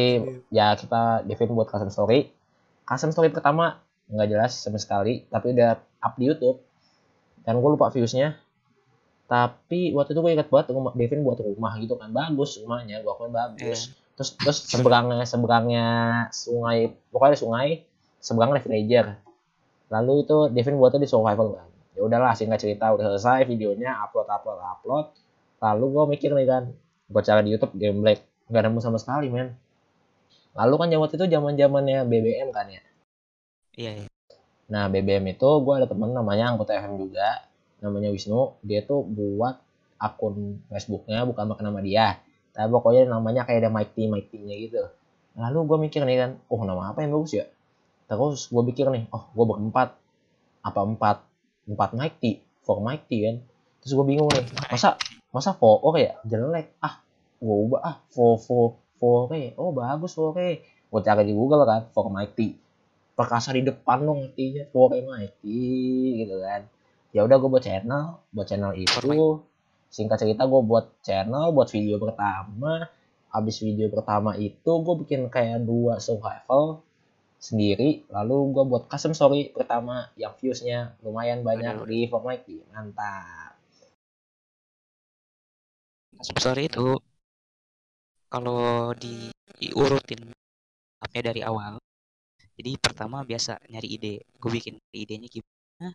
ya 0.51 0.75
kita 0.75 1.25
Devin 1.27 1.55
buat 1.55 1.71
custom 1.71 1.91
story. 1.93 2.29
Custom 2.85 3.15
story 3.15 3.31
pertama 3.31 3.81
nggak 4.11 4.29
jelas 4.29 4.53
sama 4.59 4.77
sekali 4.77 5.25
tapi 5.31 5.55
udah 5.55 5.79
up 6.03 6.15
di 6.19 6.29
YouTube. 6.29 6.61
Dan 7.43 7.59
gue 7.59 7.71
lupa 7.75 7.91
viewsnya. 7.91 8.39
Tapi 9.27 9.97
waktu 9.97 10.13
itu 10.15 10.21
gue 10.21 10.33
ingat 10.37 10.49
banget 10.53 10.77
rumah 10.77 10.93
Devin 10.95 11.25
buat 11.25 11.39
rumah 11.41 11.73
gitu 11.79 11.95
kan. 11.99 12.11
Bagus 12.11 12.59
rumahnya 12.63 13.03
gue 13.03 13.11
akuin 13.11 13.33
bagus. 13.33 13.95
Terus 14.19 14.31
terus 14.37 14.59
seberangnya 14.69 15.25
seberangnya 15.25 15.87
sungai 16.35 16.93
pokoknya 17.11 17.31
ada 17.35 17.41
sungai 17.41 17.69
seberangnya 18.23 18.63
villager 18.63 19.07
lalu 19.91 20.23
itu 20.23 20.37
Devin 20.55 20.79
buatnya 20.79 21.03
di 21.03 21.11
survival 21.11 21.59
kan 21.59 21.69
ya 21.93 22.01
udahlah 22.07 22.33
singkat 22.33 22.63
cerita 22.63 22.95
udah 22.95 23.13
selesai 23.13 23.45
videonya 23.45 23.99
upload 24.07 24.31
upload 24.31 24.63
upload 24.63 25.07
lalu 25.59 25.85
gue 25.91 26.05
mikir 26.17 26.31
nih 26.33 26.47
kan 26.47 26.71
gue 27.11 27.23
cari 27.27 27.43
di 27.45 27.51
YouTube 27.59 27.75
game 27.75 27.99
black 28.01 28.23
nggak 28.49 28.63
nemu 28.71 28.79
sama 28.81 28.97
sekali 28.97 29.29
men 29.29 29.59
lalu 30.55 30.75
kan 30.79 30.89
waktu 31.03 31.15
itu 31.19 31.27
zaman 31.27 31.59
zamannya 31.59 32.07
BBM 32.07 32.49
kan 32.55 32.71
ya 32.71 32.83
iya, 33.77 33.93
iya. 34.05 34.13
Nah, 34.73 34.89
BBM 34.89 35.37
itu 35.37 35.45
gue 35.45 35.75
ada 35.77 35.85
temen 35.85 36.17
namanya 36.17 36.57
anggota 36.57 36.73
FM 36.73 36.97
juga, 36.97 37.45
namanya 37.85 38.09
Wisnu. 38.09 38.57
Dia 38.65 38.81
tuh 38.81 39.05
buat 39.05 39.61
akun 40.01 40.65
Facebooknya 40.73 41.29
bukan 41.29 41.53
pakai 41.53 41.65
nama 41.69 41.81
dia. 41.85 42.17
Tapi 42.57 42.69
pokoknya 42.73 43.05
namanya 43.05 43.45
kayak 43.45 43.69
ada 43.69 43.71
Mighty 43.73 44.09
Mighty-nya 44.09 44.57
gitu. 44.57 44.83
Lalu 45.37 45.59
gue 45.69 45.79
mikir 45.89 46.01
nih 46.09 46.17
kan, 46.17 46.31
oh 46.49 46.65
nama 46.65 46.89
apa 46.89 47.05
yang 47.05 47.13
bagus 47.13 47.37
ya? 47.37 47.45
Terus 48.13 48.53
gue 48.53 48.63
pikir 48.69 48.93
nih, 48.93 49.09
oh 49.09 49.33
gue 49.33 49.45
berempat. 49.49 49.97
Apa 50.61 50.85
empat? 50.85 51.25
Empat 51.65 51.97
Mighty, 51.97 52.45
for 52.61 52.85
Mighty 52.85 53.25
kan. 53.25 53.37
Terus 53.81 53.93
gue 53.97 54.05
bingung 54.05 54.29
nih, 54.29 54.45
masa 54.69 55.01
masa 55.33 55.57
oh 55.57 55.97
ya? 55.97 56.21
Jelek. 56.29 56.77
Ah 56.85 57.01
gue 57.41 57.57
ubah 57.57 57.81
ah 57.81 57.97
for 58.13 58.37
for 58.37 58.77
for 59.01 59.33
oh 59.33 59.73
bagus 59.73 60.13
for 60.15 60.37
gue 60.37 61.01
cari 61.03 61.25
di 61.25 61.35
Google 61.35 61.65
kan 61.65 61.89
for 61.91 62.07
Mighty 62.13 62.63
perkasa 63.13 63.53
di 63.53 63.63
depan 63.63 64.03
dong 64.03 64.33
artinya 64.33 64.65
for 64.73 64.93
MIT 64.97 65.43
gitu 66.25 66.37
kan. 66.41 66.65
Ya 67.13 67.23
udah 67.29 67.37
gue 67.37 67.51
buat 67.53 67.65
channel 67.65 68.25
buat 68.33 68.47
channel 68.49 68.73
itu. 68.77 69.45
singkat 69.93 70.25
cerita 70.25 70.49
gue 70.49 70.63
buat 70.65 71.05
channel 71.05 71.53
buat 71.53 71.69
video 71.69 72.01
pertama. 72.01 72.89
Habis 73.33 73.61
video 73.61 73.93
pertama 73.93 74.37
itu 74.41 74.73
gue 74.81 74.95
bikin 75.05 75.29
kayak 75.29 75.65
dua 75.65 76.01
survival 76.01 76.81
sendiri 77.43 78.07
lalu 78.15 78.55
gue 78.55 78.65
buat 78.71 78.85
custom 78.87 79.13
story 79.19 79.51
pertama 79.51 80.07
yang 80.15 80.31
viewsnya 80.39 80.95
lumayan 81.03 81.43
banyak 81.43 81.83
di 81.91 82.07
for 82.07 82.23
MIT 82.23 82.71
mantap. 82.71 83.59
Sorry 86.39 86.71
itu 86.71 87.03
kalau 88.31 88.95
diurutin 88.95 90.31
upnya 91.03 91.23
dari 91.35 91.43
awal 91.43 91.83
jadi 92.59 92.79
pertama 92.79 93.27
biasa 93.27 93.59
nyari 93.73 93.89
ide. 93.97 94.15
Gue 94.39 94.51
bikin 94.61 94.79
idenya 94.95 95.27
gimana 95.27 95.91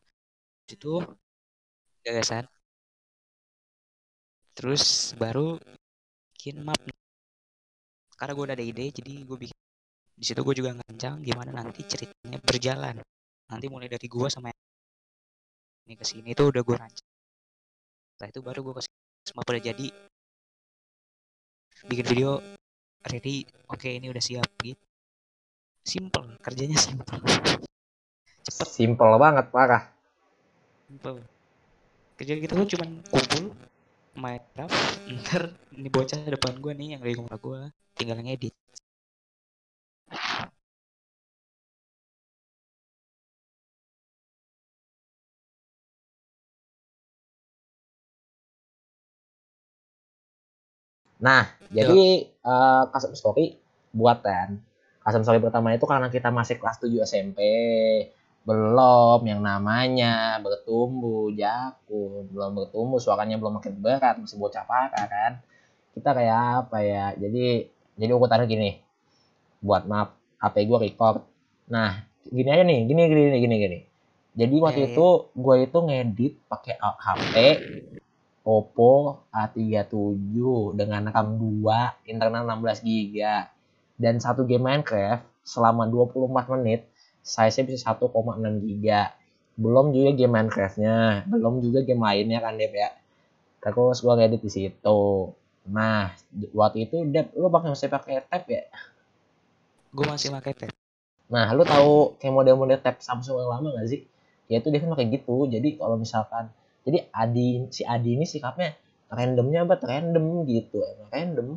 itu 0.68 0.94
gagasan. 2.04 2.44
Terus 4.58 5.14
baru 5.16 5.56
bikin 6.34 6.66
map 6.66 6.82
karena 8.18 8.34
gue 8.36 8.44
udah 8.50 8.56
ada 8.58 8.66
ide 8.66 8.86
jadi 8.90 9.14
gue 9.24 9.38
bikin 9.38 9.60
di 10.18 10.26
situ 10.26 10.42
gue 10.42 10.56
juga 10.58 10.74
ngancang 10.74 11.22
gimana 11.22 11.54
nanti 11.54 11.86
ceritanya 11.86 12.42
berjalan. 12.42 12.98
Nanti 13.48 13.66
mulai 13.70 13.86
dari 13.86 14.10
gue 14.10 14.28
sama 14.34 14.50
yang 14.50 14.62
ini 15.86 15.94
ke 15.94 16.04
sini 16.04 16.34
tuh 16.34 16.50
udah 16.50 16.66
gue 16.66 16.76
rancang. 16.76 17.10
Setelah 18.18 18.30
itu 18.34 18.42
baru 18.42 18.60
gue 18.66 18.74
kasih 18.82 18.92
semua 19.30 19.46
pada 19.46 19.62
jadi. 19.62 19.88
Bikin 21.86 22.06
video 22.10 22.42
ready 23.06 23.46
oke 23.70 23.86
ini 23.86 24.10
udah 24.10 24.24
siap 24.26 24.50
gitu. 24.66 24.82
Simple 25.86 26.42
kerjanya 26.42 26.82
simple. 26.82 27.22
Cepet. 28.42 28.66
Simple 28.66 29.22
banget 29.22 29.46
parah. 29.54 29.86
Simple. 30.90 31.22
Kerja 32.18 32.34
kita 32.42 32.58
tuh 32.58 32.68
cuman 32.74 32.90
kumpul 33.06 33.54
Minecraft 34.18 34.74
ntar 35.22 35.54
ini 35.78 35.94
bocah 35.94 36.18
depan 36.26 36.58
gue 36.58 36.74
nih 36.74 36.98
yang 36.98 37.02
dari 37.06 37.14
rumah 37.14 37.38
gue 37.38 37.70
tinggal 37.94 38.18
ngedit 38.18 38.58
Nah, 51.18 51.50
jadi 51.74 52.30
uh, 52.46 52.90
custom 52.94 53.18
story 53.18 53.58
buat 53.94 54.22
kan. 54.22 54.62
Custom 55.02 55.24
story 55.26 55.40
pertama 55.42 55.74
itu 55.74 55.86
karena 55.90 56.12
kita 56.14 56.30
masih 56.30 56.62
kelas 56.62 56.78
7 56.82 57.04
SMP. 57.06 57.40
belum 58.48 59.28
yang 59.28 59.44
namanya 59.44 60.40
bertumbuh 60.40 61.28
jago 61.36 62.24
belum 62.32 62.56
bertumbuh 62.56 62.96
suaranya 62.96 63.36
belum 63.36 63.60
makin 63.60 63.76
berat 63.76 64.24
masih 64.24 64.40
bocah 64.40 64.64
parah 64.64 65.04
kan 65.04 65.44
kita 65.92 66.16
kayak 66.16 66.64
apa 66.64 66.78
ya 66.80 67.06
jadi 67.20 67.68
jadi 68.00 68.12
ukurannya 68.16 68.48
gini 68.48 68.80
buat 69.60 69.84
map 69.84 70.16
HP 70.40 70.64
gue 70.64 70.80
record 70.80 71.28
nah 71.68 72.08
gini 72.24 72.48
aja 72.48 72.64
nih 72.64 72.88
gini 72.88 73.02
gini 73.12 73.22
gini 73.36 73.56
gini 73.60 73.80
jadi 74.38 74.56
waktu 74.62 74.80
ya. 74.80 74.88
itu 74.94 75.08
gue 75.34 75.56
itu 75.68 75.78
ngedit 75.84 76.34
pakai 76.46 76.80
HP 76.80 77.36
Oppo 78.48 79.28
A37 79.36 80.40
dengan 80.80 81.12
RAM 81.12 81.36
2 81.36 82.08
internal 82.08 82.48
16 82.48 82.88
GB 82.88 83.16
dan 84.00 84.24
satu 84.24 84.48
game 84.48 84.64
Minecraft 84.64 85.28
selama 85.44 85.84
24 85.92 86.56
menit 86.56 86.88
size 87.20 87.68
bisa 87.68 87.92
1,6 87.92 88.08
GB 88.40 88.88
belum 89.60 89.92
juga 89.92 90.12
game 90.16 90.32
Minecraftnya 90.32 91.28
belum 91.28 91.60
juga 91.60 91.84
game 91.84 92.00
lainnya 92.00 92.40
kan 92.40 92.56
Dep 92.56 92.72
ya. 92.72 92.96
Terus 93.60 94.00
gue 94.00 94.14
ngedit 94.16 94.40
di 94.40 94.52
situ. 94.54 95.04
Nah 95.68 96.16
waktu 96.56 96.88
itu 96.88 97.04
Dep 97.12 97.36
lu 97.36 97.52
pakai 97.52 97.76
masih 97.76 97.92
pakai 97.92 98.24
tab 98.24 98.48
ya? 98.48 98.64
Gue 99.92 100.08
masih 100.08 100.32
pakai 100.32 100.56
tab. 100.56 100.72
Nah, 101.28 101.52
lu 101.52 101.68
tahu 101.68 102.16
kayak 102.24 102.32
model-model 102.32 102.80
tab 102.80 103.04
Samsung 103.04 103.44
yang 103.44 103.52
lama 103.52 103.76
gak 103.76 103.92
sih? 103.92 104.08
Ya 104.48 104.64
itu 104.64 104.72
dia 104.72 104.80
kan 104.80 104.96
kayak 104.96 105.20
gitu. 105.20 105.44
Jadi 105.52 105.76
kalau 105.76 106.00
misalkan 106.00 106.48
jadi 106.88 107.12
Adi 107.12 107.68
si 107.76 107.84
Adi 107.84 108.16
ini 108.16 108.24
sikapnya 108.24 108.72
randomnya 109.12 109.68
banget 109.68 109.84
random 109.92 110.48
gitu, 110.48 110.80
emang 110.88 111.10
random. 111.12 111.48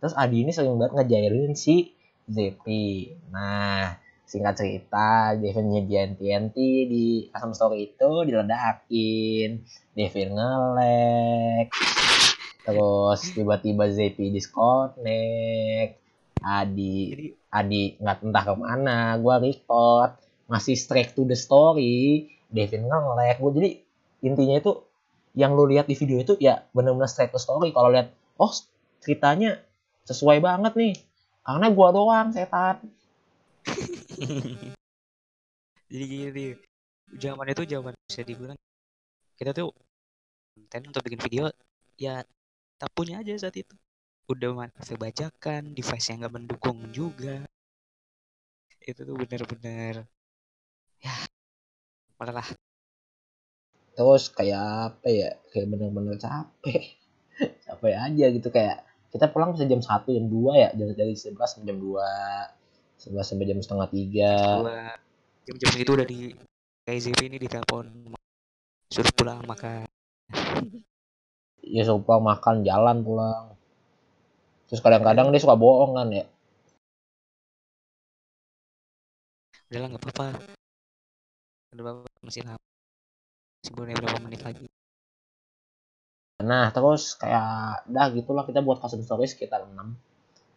Terus 0.00 0.14
Adi 0.16 0.48
ini 0.48 0.50
sering 0.56 0.80
banget 0.80 0.96
ngejairin 0.96 1.52
si 1.52 1.92
Zepi. 2.24 3.12
Nah, 3.28 3.96
singkat 4.24 4.60
cerita, 4.60 5.36
Devin 5.36 5.72
nyediain 5.72 6.16
TNT 6.16 6.56
di 6.88 7.28
custom 7.28 7.52
story 7.52 7.92
itu 7.92 8.10
diledakin. 8.24 9.60
Devin 9.92 10.30
ngelek. 10.36 11.68
Terus 12.64 13.20
tiba-tiba 13.32 13.88
Zepi 13.92 14.32
disconnect. 14.32 16.00
Adi 16.38 17.32
Adi 17.50 17.98
nggak 17.98 18.24
entah 18.24 18.44
ke 18.46 18.54
mana, 18.54 19.18
gue 19.18 19.34
record, 19.52 20.14
masih 20.46 20.78
straight 20.78 21.12
to 21.16 21.26
the 21.26 21.34
story, 21.34 22.30
Devin 22.46 22.86
nge-lag, 22.86 23.36
gue 23.40 23.52
jadi 23.58 23.70
intinya 24.24 24.56
itu 24.58 24.72
yang 25.38 25.54
lu 25.54 25.70
lihat 25.70 25.86
di 25.86 25.94
video 25.94 26.18
itu 26.18 26.34
ya 26.42 26.66
bener-bener 26.74 27.06
straight 27.06 27.30
to 27.30 27.38
story. 27.38 27.70
Kalau 27.70 27.92
lihat, 27.92 28.10
oh 28.40 28.50
ceritanya 28.98 29.62
sesuai 30.08 30.42
banget 30.42 30.72
nih, 30.74 30.94
karena 31.46 31.66
gua 31.70 31.88
doang 31.94 32.28
setan. 32.34 32.82
jadi 35.88 36.04
gini 36.04 36.46
zaman 37.16 37.48
itu 37.48 37.64
zaman 37.64 37.96
bisa 38.04 38.20
dibilang 38.20 38.58
kita 39.40 39.56
tuh 39.56 39.72
konten 40.52 40.92
untuk 40.92 41.00
bikin 41.04 41.20
video 41.24 41.48
ya 41.96 42.20
tak 42.76 42.90
punya 42.92 43.20
aja 43.22 43.48
saat 43.48 43.56
itu. 43.56 43.74
Udah 44.28 44.52
manfaat 44.52 44.98
bajakan 45.00 45.72
device 45.72 46.12
yang 46.12 46.20
nggak 46.24 46.34
mendukung 46.34 46.78
juga. 46.92 47.48
Itu 48.84 49.04
tuh 49.04 49.16
bener-bener 49.16 50.04
ya 50.98 51.14
malah 52.18 52.44
Terus 53.98 54.30
kayak 54.30 54.94
apa 54.94 55.08
ya, 55.10 55.30
kayak 55.50 55.66
bener-bener 55.74 56.14
capek, 56.22 56.94
capek 57.66 57.94
aja 57.98 58.24
gitu 58.30 58.48
kayak 58.54 58.86
kita 59.10 59.26
pulang 59.26 59.58
bisa 59.58 59.66
jam 59.66 59.82
1, 59.82 60.06
jam 60.06 60.26
2 60.30 60.54
ya, 60.54 60.68
jam 60.70 60.86
dari 60.94 61.18
11 61.18 61.34
sampai 61.34 61.66
jam 61.66 61.78
2, 61.82 61.98
11 63.10 63.26
sampai 63.26 63.46
jam 63.50 63.58
setengah 63.58 63.88
3. 63.90 64.62
gua 64.62 64.94
jam-jam 65.50 65.70
itu 65.82 65.90
udah 65.90 66.06
di 66.06 66.18
kayak 66.86 67.00
ZP 67.02 67.20
ini 67.26 67.42
ditelepon 67.42 68.14
suruh 68.92 69.12
pulang 69.16 69.42
makan 69.48 69.88
Ya 71.74 71.82
suruh 71.82 72.00
pulang 72.00 72.22
makan, 72.22 72.62
jalan 72.64 73.02
pulang. 73.02 73.58
Terus 74.70 74.80
kadang-kadang 74.80 75.34
dia 75.34 75.42
suka 75.42 75.58
bohong 75.58 75.98
kan 75.98 76.08
ya. 76.14 76.24
udah 79.68 79.80
lah 79.84 79.88
nggak 79.92 80.00
apa-apa 80.00 80.26
udah 81.76 81.84
apa 81.84 82.08
masih 82.24 82.40
lama 82.40 82.67
boleh 83.72 83.94
berapa 83.96 84.18
menit 84.20 84.42
lagi. 84.42 84.66
Nah, 86.38 86.70
terus 86.70 87.18
kayak 87.18 87.82
dah 87.90 88.06
gitulah 88.14 88.46
kita 88.46 88.62
buat 88.62 88.78
custom 88.78 89.02
story 89.02 89.26
sekitar 89.26 89.66
6 89.66 89.98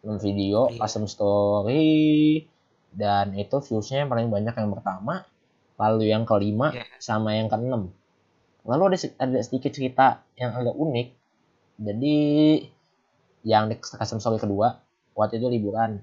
6 0.02 0.18
video 0.22 0.70
Iya. 0.70 0.78
custom 0.78 1.04
story. 1.10 2.46
Dan 2.92 3.32
itu 3.34 3.56
viewsnya 3.58 4.04
yang 4.04 4.10
paling 4.12 4.28
banyak 4.28 4.52
yang 4.52 4.70
pertama 4.70 5.24
lalu 5.80 6.12
yang 6.12 6.22
kelima 6.22 6.70
Iya. 6.70 6.84
sama 7.02 7.34
yang 7.34 7.50
keenam. 7.50 7.90
Lalu 8.62 8.94
ada 8.94 8.98
ada 9.18 9.38
sedikit 9.42 9.74
cerita 9.74 10.22
yang 10.38 10.54
agak 10.54 10.76
unik. 10.76 11.08
Jadi 11.82 12.16
yang 13.42 13.66
di 13.66 13.74
custom 13.82 14.22
story 14.22 14.38
kedua 14.38 14.78
waktu 15.18 15.42
itu 15.42 15.50
liburan. 15.50 15.98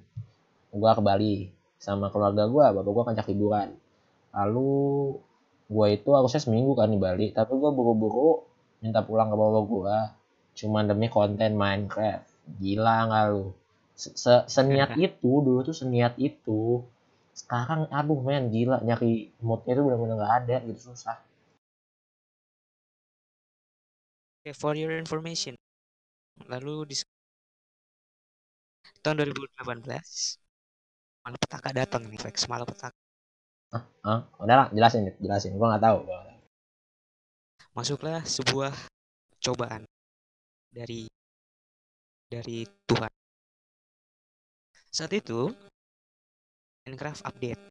Gua 0.75 0.91
ke 0.91 1.01
Bali 1.01 1.49
sama 1.79 2.11
keluarga 2.11 2.51
gua 2.51 2.75
bapak 2.75 2.91
gua 2.91 3.03
ngajak 3.07 3.31
liburan. 3.31 3.69
Lalu 4.35 4.69
gua 5.73 5.87
itu 5.97 6.09
harusnya 6.17 6.41
seminggu 6.45 6.71
kan 6.79 6.89
di 6.93 6.99
Bali 7.05 7.25
tapi 7.37 7.53
gua 7.61 7.71
buru-buru 7.77 8.29
minta 8.83 8.99
pulang 9.07 9.27
ke 9.31 9.35
bapak 9.41 9.63
gua. 9.73 9.97
Cuma 10.59 10.79
demi 10.89 11.07
konten 11.17 11.51
Minecraft. 11.63 12.27
Gila 12.61 12.95
nggak 13.07 13.25
lu? 13.31 13.43
Se- 14.01 14.15
se- 14.23 14.45
seniat 14.55 14.91
itu 15.07 15.31
dulu 15.45 15.59
tuh 15.67 15.75
seniat 15.81 16.13
itu. 16.29 16.61
Sekarang 17.41 17.81
aduh 17.99 18.19
men 18.27 18.43
gila 18.55 18.77
nyari 18.87 19.13
moodnya 19.47 19.71
itu 19.75 19.81
benar-benar 19.85 20.15
nggak 20.19 20.35
ada 20.39 20.55
gitu 20.67 20.81
susah. 20.91 21.17
Okay, 24.43 24.51
for 24.53 24.75
your 24.75 24.91
information, 24.97 25.55
lalu 26.51 26.85
di 26.91 26.95
tahun 29.03 29.15
2018 29.19 30.09
malapetaka 31.25 31.69
datang 31.79 32.03
nih, 32.11 32.19
Vex 32.25 32.37
malapetaka 32.51 32.98
Hah? 33.69 34.19
udah 34.41 34.55
lah 34.55 34.67
jelasin 34.73 35.13
jelasin 35.21 35.53
gua 35.59 35.75
nggak 35.75 35.83
tahu 35.85 35.97
gua 36.07 36.15
nggak 36.17 36.27
tahu. 36.29 36.39
masuklah 37.77 38.19
sebuah 38.25 38.73
cobaan 39.39 39.85
dari 40.73 41.05
dari 42.29 42.65
Tuhan. 42.85 43.11
Saat 44.89 45.13
itu 45.13 45.53
Minecraft 46.89 47.21
update. 47.21 47.61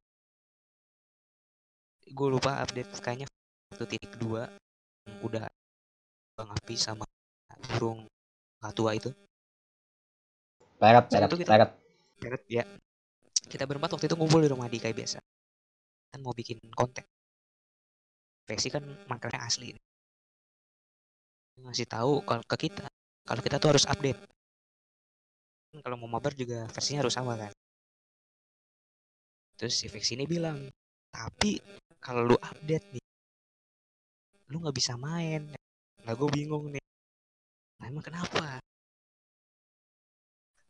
Gue 2.14 2.28
lupa 2.30 2.62
update 2.62 2.86
kayaknya 3.02 3.26
1.2 3.74 4.46
yang 4.46 5.18
udah 5.26 5.44
Bang 6.38 6.50
Api 6.54 6.78
sama 6.78 7.02
burung 7.74 8.06
tua 8.78 8.94
itu. 8.94 9.10
peret 10.78 11.10
peret 11.10 11.26
itu 11.26 11.42
kita 11.42 11.50
peret 11.50 11.70
Beret, 12.18 12.42
ya. 12.46 12.64
Kita 13.50 13.66
berempat 13.66 13.94
waktu 13.94 14.06
itu 14.06 14.14
ngumpul 14.14 14.42
di 14.42 14.50
rumah 14.50 14.70
di 14.70 14.78
kayak 14.78 14.94
biasa. 14.94 15.18
Kan 16.12 16.20
mau 16.24 16.32
bikin 16.32 16.58
konten. 16.72 17.04
Versi 18.48 18.68
kan 18.72 18.84
Minecraftnya 19.08 19.44
asli. 19.44 19.76
Ngasih 21.60 21.88
tahu 21.90 22.24
kalau 22.24 22.42
ke 22.48 22.56
kita 22.68 22.86
kalau 23.28 23.40
kita 23.44 23.60
tuh 23.60 23.76
harus 23.76 23.84
update. 23.84 24.20
Kan 25.68 25.84
Kalau 25.84 25.96
mau 26.00 26.08
mabar 26.08 26.32
juga 26.32 26.64
versinya 26.72 27.04
harus 27.04 27.12
sama 27.12 27.36
kan. 27.36 27.52
Terus 29.58 29.74
si 29.74 29.86
Vex 29.90 30.14
ini 30.14 30.24
bilang, 30.24 30.70
tapi 31.12 31.60
kalau 32.00 32.22
lu 32.24 32.36
update 32.38 32.94
nih, 32.94 33.04
lu 34.48 34.62
nggak 34.62 34.76
bisa 34.80 34.94
main. 34.96 35.52
Nah 36.06 36.12
gue 36.14 36.28
bingung 36.30 36.72
nih. 36.72 36.84
Nah 37.82 37.84
emang 37.90 38.06
kenapa? 38.06 38.62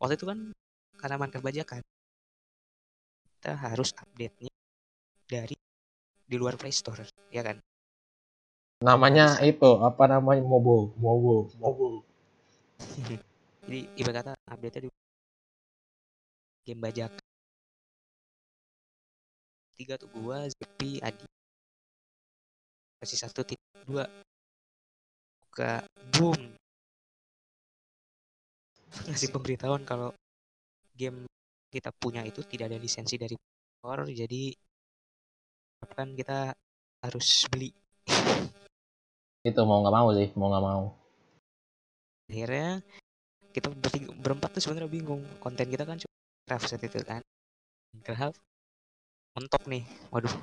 Waktu 0.02 0.14
itu 0.18 0.26
kan 0.26 0.38
karena 0.98 1.16
Minecraft 1.20 1.46
bajakan, 1.46 1.82
kita 3.38 3.52
harus 3.54 3.94
update-nya 3.94 4.57
dari 5.28 5.54
di 6.28 6.36
luar 6.40 6.56
Play 6.56 6.72
Store, 6.72 7.04
ya 7.30 7.44
kan? 7.44 7.60
namanya 8.78 9.42
itu 9.42 9.82
apa 9.82 10.06
namanya 10.06 10.38
mobo 10.46 10.94
mobo 11.02 11.50
mobo 11.58 12.06
Jadi 13.68 13.84
ibarat 14.00 14.24
kata 14.24 14.32
update-nya 14.48 14.88
di 14.88 14.90
game 16.64 16.80
bajak. 16.80 17.12
Tiga 19.76 20.00
tuh 20.00 20.08
gua, 20.08 20.48
Zepi, 20.48 21.04
Adi. 21.04 21.28
Versi 22.96 23.16
satu 23.20 23.44
titik 23.44 23.60
dua. 23.84 24.08
Buka 25.44 25.84
boom. 26.16 26.40
Ngasih 29.04 29.36
pemberitahuan 29.36 29.84
kalau 29.84 30.16
game 30.96 31.28
kita 31.68 31.92
punya 31.92 32.24
itu 32.24 32.40
tidak 32.48 32.72
ada 32.72 32.80
lisensi 32.80 33.20
dari 33.20 33.36
Store, 33.84 34.08
jadi 34.08 34.48
kan 35.86 36.08
kita 36.14 36.54
harus 37.02 37.46
beli. 37.50 37.70
itu 39.46 39.60
mau 39.64 39.80
nggak 39.80 39.94
mau 39.94 40.08
sih 40.12 40.28
mau 40.34 40.48
nggak 40.50 40.64
mau. 40.66 40.82
Akhirnya 42.28 42.82
kita 43.54 43.72
bertiga, 43.72 44.12
berempat 44.18 44.50
tuh 44.58 44.62
sebenarnya 44.62 44.90
bingung. 44.90 45.22
Konten 45.40 45.66
kita 45.70 45.88
kan 45.88 45.96
cuma 45.96 46.14
craft 46.44 46.66
saat 46.68 46.82
itu 46.84 47.00
kan. 47.06 47.22
Craft 48.02 48.36
mentok 49.38 49.64
nih. 49.70 49.86
Waduh 50.10 50.34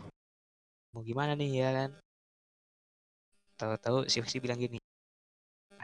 mau 0.95 1.03
gimana 1.03 1.35
nih 1.35 1.49
ya 1.59 1.69
kan? 1.75 1.89
Tahu-tahu 3.59 4.07
si 4.07 4.23
Fiksi 4.23 4.39
bilang 4.39 4.59
gini 4.59 4.79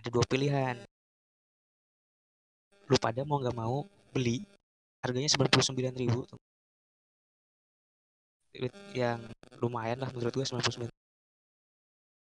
ada 0.02 0.10
dua 0.10 0.26
pilihan. 0.26 0.82
Lu 2.90 2.96
pada 2.98 3.22
mau 3.28 3.38
nggak 3.38 3.56
mau 3.56 3.86
beli 4.16 4.44
harganya 5.04 5.30
sembilan 5.30 5.52
puluh 5.52 5.66
sembilan 5.66 5.94
ribu 6.00 6.22
yang 8.92 9.24
lumayan 9.62 10.02
lah 10.02 10.10
menurut 10.10 10.34
gue 10.34 10.46
sembilan 10.46 10.66
puluh 10.66 10.76
sembilan. 10.76 10.94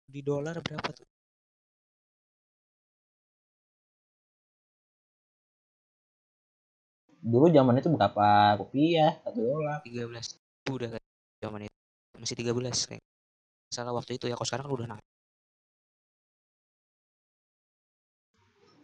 Di 0.08 0.22
dolar 0.24 0.56
berapa 0.64 0.90
tuh? 0.96 1.08
Dulu 7.26 7.46
zaman 7.52 7.82
itu 7.82 7.90
berapa 7.92 8.56
rupiah? 8.62 9.20
Satu 9.26 9.42
dolar. 9.44 9.84
tiga 9.84 10.08
belas 10.08 10.38
udah 10.72 10.90
kan 10.96 11.02
zaman 11.44 11.68
itu. 11.68 11.76
Masih 12.22 12.38
tiga 12.40 12.54
belas 12.56 12.78
kayak. 12.88 13.04
Salah 13.74 13.92
waktu 13.92 14.16
itu 14.16 14.32
ya 14.32 14.40
kalau 14.40 14.48
sekarang 14.48 14.70
udah 14.72 14.88
naik. 14.96 15.06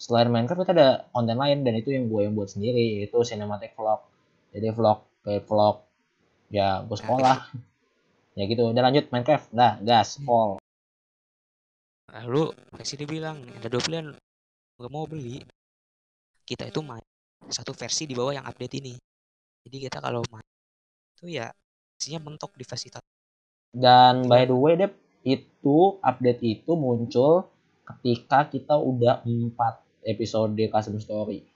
Selain 0.02 0.34
Minecraft 0.34 0.66
kita 0.66 0.74
ada 0.74 0.90
konten 1.14 1.38
lain 1.38 1.62
dan 1.62 1.78
itu 1.78 1.94
yang 1.94 2.10
gue 2.10 2.26
yang 2.26 2.34
buat 2.34 2.50
sendiri 2.50 3.00
yaitu 3.00 3.22
cinematic 3.22 3.78
vlog. 3.78 4.02
Jadi 4.52 4.68
vlog 4.74 5.06
kayak 5.22 5.46
vlog 5.46 5.86
ya 6.50 6.82
gue 6.82 6.98
sekolah 6.98 7.38
ya 8.36 8.44
gitu. 8.48 8.72
Udah 8.72 8.84
lanjut 8.84 9.08
Minecraft 9.10 9.48
dah 9.52 9.74
gas 9.84 10.20
pol. 10.22 10.58
Lalu 12.12 12.52
dia 12.84 13.08
bilang 13.08 13.42
ada 13.56 13.68
dua 13.72 13.82
pilihan. 13.82 14.08
Gak 14.82 14.92
mau 14.92 15.06
beli. 15.08 15.44
Kita 16.44 16.68
itu 16.68 16.82
main 16.84 17.04
satu 17.48 17.72
versi 17.72 18.10
di 18.10 18.18
bawah 18.18 18.36
yang 18.36 18.46
update 18.46 18.76
ini. 18.82 18.96
Jadi 19.68 19.78
kita 19.88 20.02
kalau 20.02 20.26
main 20.34 20.46
itu 21.18 21.38
ya 21.38 21.54
isinya 22.02 22.32
mentok 22.32 22.58
di 22.58 22.66
fasilitas 22.66 23.06
dan 23.72 24.28
by 24.28 24.44
the 24.44 24.56
way 24.56 24.76
Dep 24.76 25.00
itu 25.24 25.96
update 26.04 26.44
itu 26.44 26.72
muncul 26.76 27.48
ketika 27.88 28.52
kita 28.52 28.76
udah 28.76 29.24
empat 29.24 29.80
episode 30.04 30.60
custom 30.68 31.00
story. 31.00 31.48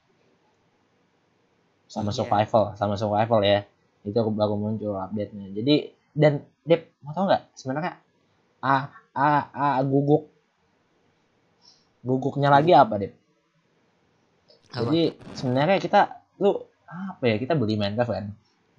Sama 1.92 2.10
yeah. 2.12 2.16
survival 2.16 2.64
sama 2.80 2.96
survival 2.96 3.44
ya. 3.44 3.68
Itu 4.06 4.22
baru 4.32 4.56
muncul 4.56 4.96
update-nya. 4.96 5.50
Jadi 5.52 5.95
dan 6.16 6.48
Dep 6.66 6.98
mau 7.06 7.14
tau 7.14 7.30
nggak 7.30 7.54
sebenarnya 7.54 8.00
a 8.64 8.90
a 9.14 9.28
a 9.54 9.68
guguk? 9.86 10.32
Guguknya 12.02 12.50
lagi 12.50 12.72
apa 12.74 12.98
Dep? 12.98 13.14
Jadi 14.72 15.14
sebenarnya 15.36 15.78
kita 15.78 16.26
lu 16.42 16.56
apa 16.90 17.24
ya 17.28 17.36
kita 17.38 17.54
beli 17.54 17.78
Minecraft 17.78 18.12
kan? 18.16 18.26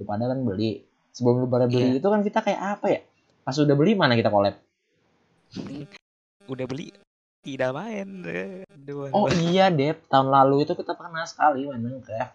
Lu 0.01 0.03
pada 0.03 0.27
kan 0.27 0.43
beli. 0.43 0.83
Sebelum 1.15 1.47
lu 1.47 1.49
pada 1.49 1.71
beli 1.71 1.97
yeah. 1.97 1.99
itu 2.01 2.09
kan 2.11 2.21
kita 2.27 2.43
kayak 2.43 2.61
apa 2.81 2.87
ya? 2.91 3.01
Pas 3.47 3.55
udah 3.55 3.77
beli 3.79 3.95
mana 3.95 4.19
kita 4.19 4.33
collab? 4.33 4.59
Udah 6.51 6.67
beli 6.67 6.91
tidak 7.47 7.71
main. 7.79 8.27
Dua, 8.75 9.15
oh 9.15 9.31
iya 9.31 9.71
Dep. 9.71 10.11
Tahun 10.11 10.27
lalu 10.27 10.67
itu 10.67 10.75
kita 10.75 10.99
pernah 10.99 11.23
sekali 11.23 11.71
main 11.71 11.79
Minecraft. 11.79 12.35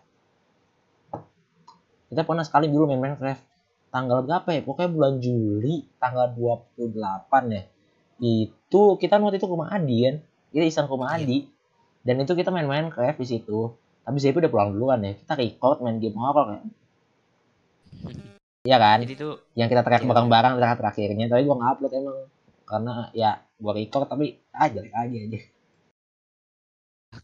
Kita 2.07 2.21
pernah 2.23 2.47
sekali 2.47 2.71
dulu 2.71 2.87
main 2.87 3.03
Minecraft 3.03 3.50
tanggal 3.91 4.23
berapa 4.23 4.49
ya? 4.55 4.61
Pokoknya 4.63 4.89
bulan 4.89 5.13
Juli 5.19 5.85
tanggal 5.99 6.31
28 6.33 6.87
ya. 7.51 7.63
Itu 8.23 8.95
kita 8.97 9.19
waktu 9.19 9.37
itu 9.37 9.45
ke 9.45 9.53
rumah 9.53 9.69
Adi 9.75 9.97
kan. 10.07 10.15
Kita 10.55 10.65
iseng 10.65 10.87
ke 10.87 10.93
rumah 10.95 11.13
iya. 11.15 11.27
Adi. 11.27 11.37
Dan 12.01 12.23
itu 12.23 12.33
kita 12.33 12.49
main 12.49 12.65
Minecraft 12.65 13.19
di 13.21 13.27
situ. 13.27 13.75
Tapi 14.01 14.17
saya 14.17 14.33
udah 14.33 14.49
pulang 14.49 14.73
duluan 14.73 15.05
ya. 15.05 15.13
Kita 15.13 15.33
record 15.37 15.83
main 15.85 16.01
game 16.01 16.17
horror 16.17 16.57
kan 16.57 16.61
Iya 18.61 18.77
kan? 18.77 19.01
Jadi 19.01 19.13
itu 19.17 19.29
yang 19.57 19.69
kita 19.73 19.81
teriak 19.81 20.05
iya, 20.05 20.09
bareng-bareng 20.09 20.53
terakhir 20.57 20.77
terakhirnya. 20.81 21.25
Tapi 21.29 21.41
gua 21.45 21.55
nggak 21.57 21.71
upload 21.77 21.93
emang. 21.97 22.17
Karena 22.65 22.93
ya 23.13 23.31
gua 23.57 23.73
record 23.73 24.05
tapi 24.05 24.37
ah 24.53 24.69
jelek 24.69 24.93
aja 24.93 25.17
aja. 25.17 25.39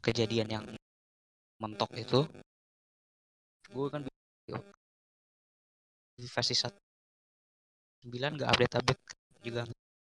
Kejadian 0.01 0.47
yang 0.49 0.63
mentok 1.57 1.89
itu 1.97 2.25
gue 3.67 3.87
kan 3.91 4.01
di 6.17 6.25
versi 6.25 6.55
satu 6.57 6.79
sembilan 8.01 8.31
nggak 8.37 8.49
update 8.49 8.73
update 8.81 9.01
juga 9.45 9.61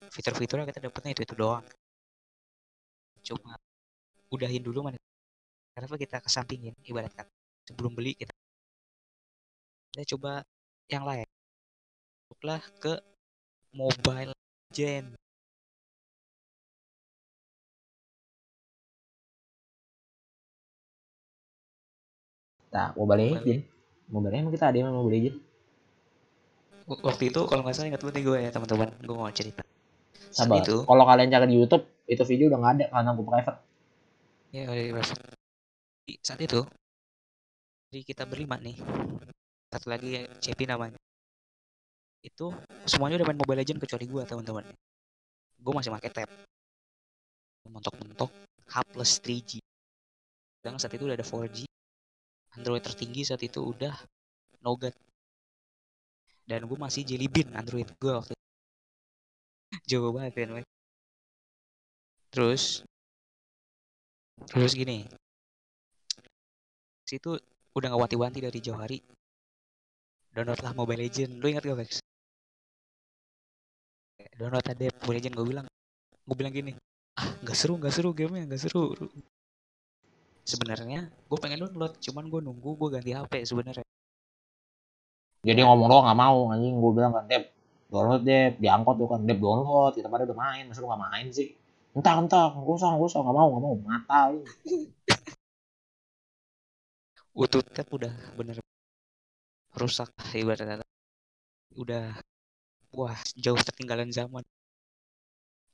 fitur-fiturnya 0.10 0.66
kita 0.72 0.80
dapetnya 0.88 1.12
itu 1.12 1.22
itu 1.28 1.36
doang 1.36 1.66
cuma 3.20 3.54
udahin 4.32 4.64
dulu 4.64 4.88
mana 4.88 4.98
karena 5.76 5.96
kita 6.00 6.18
kesampingin 6.24 6.74
ibarat 6.88 7.12
kata 7.12 7.32
sebelum 7.68 7.92
beli 7.94 8.16
kita 8.16 8.34
kita 9.92 10.16
coba 10.16 10.42
yang 10.88 11.04
lain 11.04 11.28
masuklah 12.32 12.64
ke 12.80 12.94
mobile 13.76 14.34
Gen. 14.70 15.18
Nah, 22.70 22.94
Mobile 22.94 23.34
Legend. 23.34 23.66
Mobile 24.14 24.30
Legend 24.30 24.54
kita 24.54 24.66
ada 24.70 24.78
yang 24.78 24.94
Mobile 24.94 25.18
Legend. 25.18 25.49
Waktu 26.90 27.24
itu 27.30 27.42
kalau 27.46 27.62
nggak 27.62 27.76
salah 27.78 27.94
ingat 27.94 28.02
nih 28.02 28.24
gue 28.26 28.38
ya 28.42 28.50
teman-teman, 28.50 28.90
gue 28.98 29.16
mau 29.16 29.30
cerita. 29.30 29.62
Sabar. 30.30 30.62
itu, 30.62 30.86
kalau 30.86 31.04
kalian 31.10 31.30
cari 31.30 31.46
di 31.50 31.58
YouTube, 31.58 31.86
itu 32.06 32.22
video 32.26 32.54
udah 32.54 32.60
nggak 32.62 32.74
ada 32.78 32.86
karena 32.90 33.10
gue 33.14 33.26
private. 33.26 33.60
Ya, 34.54 34.64
udah 34.66 34.86
private. 34.98 35.22
Saat 36.26 36.42
itu, 36.42 36.62
jadi 37.94 38.02
kita 38.02 38.24
berlima 38.26 38.58
nih. 38.58 38.78
Satu 39.70 39.94
lagi 39.94 40.26
CP 40.42 40.66
namanya 40.66 40.98
itu 42.20 42.52
semuanya 42.84 43.24
udah 43.24 43.28
main 43.32 43.40
Mobile 43.40 43.60
Legend 43.64 43.80
kecuali 43.80 44.06
gue 44.08 44.24
teman-teman 44.28 44.66
gue 45.60 45.74
masih 45.76 45.92
pakai 45.92 46.12
tab 46.12 46.30
mentok-mentok 47.68 48.32
H 48.68 48.76
plus 48.92 49.12
3G 49.24 49.52
dan 50.64 50.76
saat 50.76 50.92
itu 50.92 51.08
udah 51.08 51.16
ada 51.16 51.24
4G 51.24 51.64
Android 52.60 52.84
tertinggi 52.84 53.24
saat 53.24 53.40
itu 53.44 53.64
udah 53.64 53.96
Nougat 54.60 54.92
dan 56.50 56.66
gue 56.66 56.78
masih 56.82 57.06
Jelly 57.06 57.30
Bean 57.30 57.54
Android 57.54 57.86
gue 57.86 58.10
waktu 58.10 58.34
itu. 58.34 58.46
Jauh 59.86 60.10
banget 60.10 60.34
kan 60.34 60.66
terus 62.34 62.82
terus 64.50 64.74
gini. 64.74 65.06
Situ 67.06 67.38
udah 67.78 67.88
nggak 67.94 68.02
wanti-wanti 68.02 68.42
dari 68.42 68.58
jauh 68.62 68.78
hari. 68.78 68.98
Download 70.34 70.62
lah 70.62 70.74
Mobile 70.78 71.02
Legend. 71.06 71.42
Lu 71.42 71.50
ingat 71.50 71.66
gak 71.66 71.80
Vex? 71.82 71.92
Download 74.38 74.66
ada 74.66 74.86
Mobile 75.02 75.18
Legend 75.18 75.34
gue 75.38 75.46
bilang. 75.46 75.66
Gue 76.26 76.36
bilang 76.38 76.54
gini 76.54 76.74
ah 77.20 77.36
nggak 77.44 77.58
seru 77.58 77.76
nggak 77.76 77.94
seru 77.94 78.10
gamenya 78.14 78.46
nggak 78.50 78.62
seru. 78.62 78.94
Sebenarnya 80.46 81.10
gue 81.10 81.38
pengen 81.38 81.66
download 81.66 81.94
cuman 82.02 82.26
gue 82.26 82.42
nunggu 82.42 82.70
gue 82.78 82.90
ganti 82.98 83.12
HP 83.14 83.34
sebenarnya 83.46 83.89
jadi 85.40 85.64
ngomong 85.64 85.88
lo 85.88 85.98
nggak 86.04 86.20
mau 86.20 86.38
anjing. 86.52 86.76
Gue 86.84 86.92
bilang 86.92 87.12
kan 87.16 87.26
Dep 87.32 87.44
download 87.90 88.22
deh 88.28 88.54
diangkut 88.60 88.96
tuh 89.00 89.08
kan 89.08 89.20
Dep 89.24 89.40
download. 89.40 89.96
Kita 89.96 90.12
pada 90.12 90.28
udah 90.28 90.38
main 90.38 90.64
masa 90.68 90.84
lu 90.84 90.88
nggak 90.92 91.04
main 91.08 91.26
sih? 91.32 91.56
Entah 91.96 92.16
entah 92.20 92.52
gue 92.52 92.76
usah 92.76 92.92
gue 93.00 93.08
usah 93.08 93.24
nggak 93.24 93.36
mau 93.36 93.48
nggak 93.48 93.64
mau 93.64 93.76
mata 93.80 94.20
Utut 97.40 97.66
tab 97.72 97.88
udah 97.88 98.12
bener 98.36 98.60
rusak 99.80 100.12
ibaratnya. 100.36 100.84
Udah 101.80 102.20
wah 102.92 103.16
jauh 103.40 103.60
tertinggalan 103.64 104.12
zaman. 104.12 104.44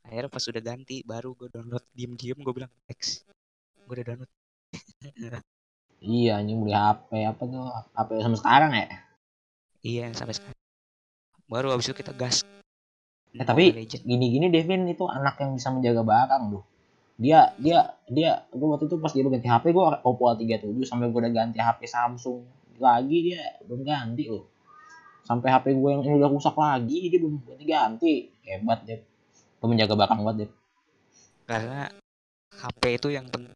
Akhirnya 0.06 0.30
pas 0.30 0.46
udah 0.46 0.62
ganti 0.62 1.02
baru 1.02 1.34
gue 1.34 1.50
download 1.50 1.82
diem-diem 1.98 2.38
gue 2.38 2.54
bilang 2.54 2.70
X 2.86 3.26
gue 3.82 3.94
udah 3.98 4.06
download. 4.14 4.32
Iya 6.06 6.38
anjing 6.38 6.62
beli 6.62 6.78
HP 6.78 7.10
apa 7.26 7.42
tuh 7.50 7.66
HP 7.98 8.10
sampai 8.22 8.38
sekarang 8.38 8.72
ya 8.78 9.05
iya 9.86 10.10
sampai 10.18 10.34
sekarang. 10.34 10.58
Baru 11.46 11.70
abis 11.78 11.94
itu 11.94 11.96
kita 12.02 12.18
gas. 12.18 12.42
Eh, 13.38 13.46
tapi 13.46 13.70
gini-gini 13.86 14.50
Devin 14.50 14.90
itu 14.90 15.06
anak 15.06 15.38
yang 15.38 15.54
bisa 15.54 15.70
menjaga 15.70 16.02
barang 16.02 16.44
loh 16.50 16.66
dia 17.16 17.56
dia 17.56 17.96
dia 18.12 18.44
gue 18.52 18.68
waktu 18.68 18.92
itu 18.92 19.00
pas 19.00 19.12
dia 19.16 19.24
ganti 19.24 19.48
HP 19.48 19.72
gue 19.72 19.84
Oppo 20.04 20.36
A37 20.36 20.76
sampai 20.84 21.08
gue 21.08 21.20
udah 21.24 21.32
ganti 21.32 21.64
HP 21.64 21.88
Samsung 21.88 22.44
lagi 22.76 23.32
dia 23.32 23.56
belum 23.64 23.88
ganti 23.88 24.28
loh. 24.28 24.52
Sampai 25.24 25.48
HP 25.56 25.80
gue 25.80 25.90
yang 25.96 26.04
ini 26.04 26.20
udah 26.20 26.28
rusak 26.28 26.60
lagi 26.60 27.08
dia 27.08 27.20
belum 27.24 27.40
ganti. 27.40 27.64
Ganti 27.64 28.14
hebat 28.44 28.84
deh 28.84 29.00
lo 29.64 29.66
menjaga 29.72 29.96
barang 29.96 30.20
banget 30.22 30.38
deh 30.46 30.52
karena 31.46 31.88
HP 32.58 32.82
itu 32.98 33.08
yang 33.14 33.26
penting. 33.30 33.54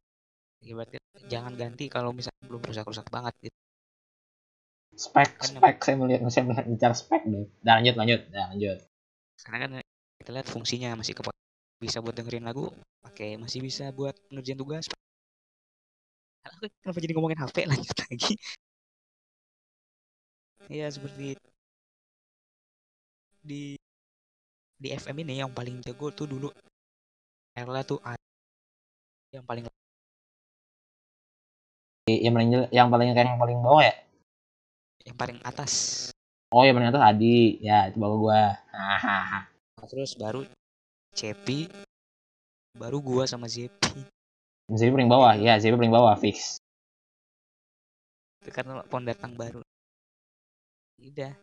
Ibaratnya 0.60 1.02
jangan 1.28 1.54
ganti 1.58 1.90
kalau 1.90 2.14
misalnya 2.14 2.46
belum 2.46 2.62
rusak-rusak 2.64 3.08
banget 3.10 3.34
gitu 3.50 3.58
spek 5.00 5.40
kan 5.40 5.48
spek 5.56 5.76
saya 5.80 5.96
melihat 5.96 6.28
saya 6.28 6.44
melihat 6.44 6.66
bicara 6.68 6.92
spek 6.92 7.24
deh. 7.24 7.48
Dan 7.64 7.74
lanjut 7.80 7.96
lanjut. 7.96 8.22
Dan 8.28 8.44
lanjut. 8.52 8.78
Karena 9.40 9.58
kan 9.64 9.72
kita 10.20 10.30
lihat 10.36 10.48
fungsinya 10.52 11.00
masih 11.00 11.16
ke 11.16 11.24
bisa 11.80 12.04
buat 12.04 12.12
dengerin 12.12 12.44
lagu 12.44 12.68
pakai 13.00 13.40
masih 13.40 13.64
bisa 13.64 13.96
buat 13.96 14.12
ngerjain 14.28 14.60
tugas. 14.60 14.84
Kenapa 16.84 17.00
jadi 17.00 17.16
ngomongin 17.16 17.40
HP 17.40 17.64
lanjut 17.72 17.96
lagi. 17.96 18.36
Iya 20.68 20.92
seperti 20.92 21.40
di 23.40 23.80
di 24.76 24.88
FM 24.92 25.24
ini 25.24 25.40
yang 25.40 25.56
paling 25.56 25.80
jago 25.80 26.12
tuh 26.12 26.28
dulu. 26.28 26.52
Erla 27.56 27.88
tuh 27.88 28.04
yang 29.32 29.48
paling 29.48 29.64
yang 32.10 32.34
paling 32.36 32.50
yang 32.76 32.88
paling 32.92 33.08
yang 33.16 33.40
paling 33.40 33.58
bawah 33.64 33.86
ya 33.86 34.09
yang 35.06 35.16
paling 35.16 35.40
atas. 35.46 35.74
Oh 36.50 36.66
yang 36.66 36.76
paling 36.76 36.90
atas 36.90 37.04
Adi. 37.04 37.62
Ya 37.62 37.88
itu 37.88 37.98
bawah 38.02 38.18
gua. 38.18 38.42
Hahaha. 38.74 39.48
Nah, 39.80 39.88
terus 39.88 40.18
baru 40.18 40.44
Cepi. 41.14 41.70
Baru 42.76 43.00
gua 43.04 43.30
sama 43.30 43.46
Zepi. 43.46 44.06
Zepi 44.70 44.92
paling 44.94 45.12
bawah. 45.12 45.38
Ya 45.38 45.58
Zepi 45.62 45.78
paling 45.78 45.94
bawah 45.94 46.18
fix. 46.18 46.58
Itu 48.44 48.50
karena 48.56 48.82
pendatang 48.88 49.36
baru. 49.36 49.62
Udah. 51.00 51.34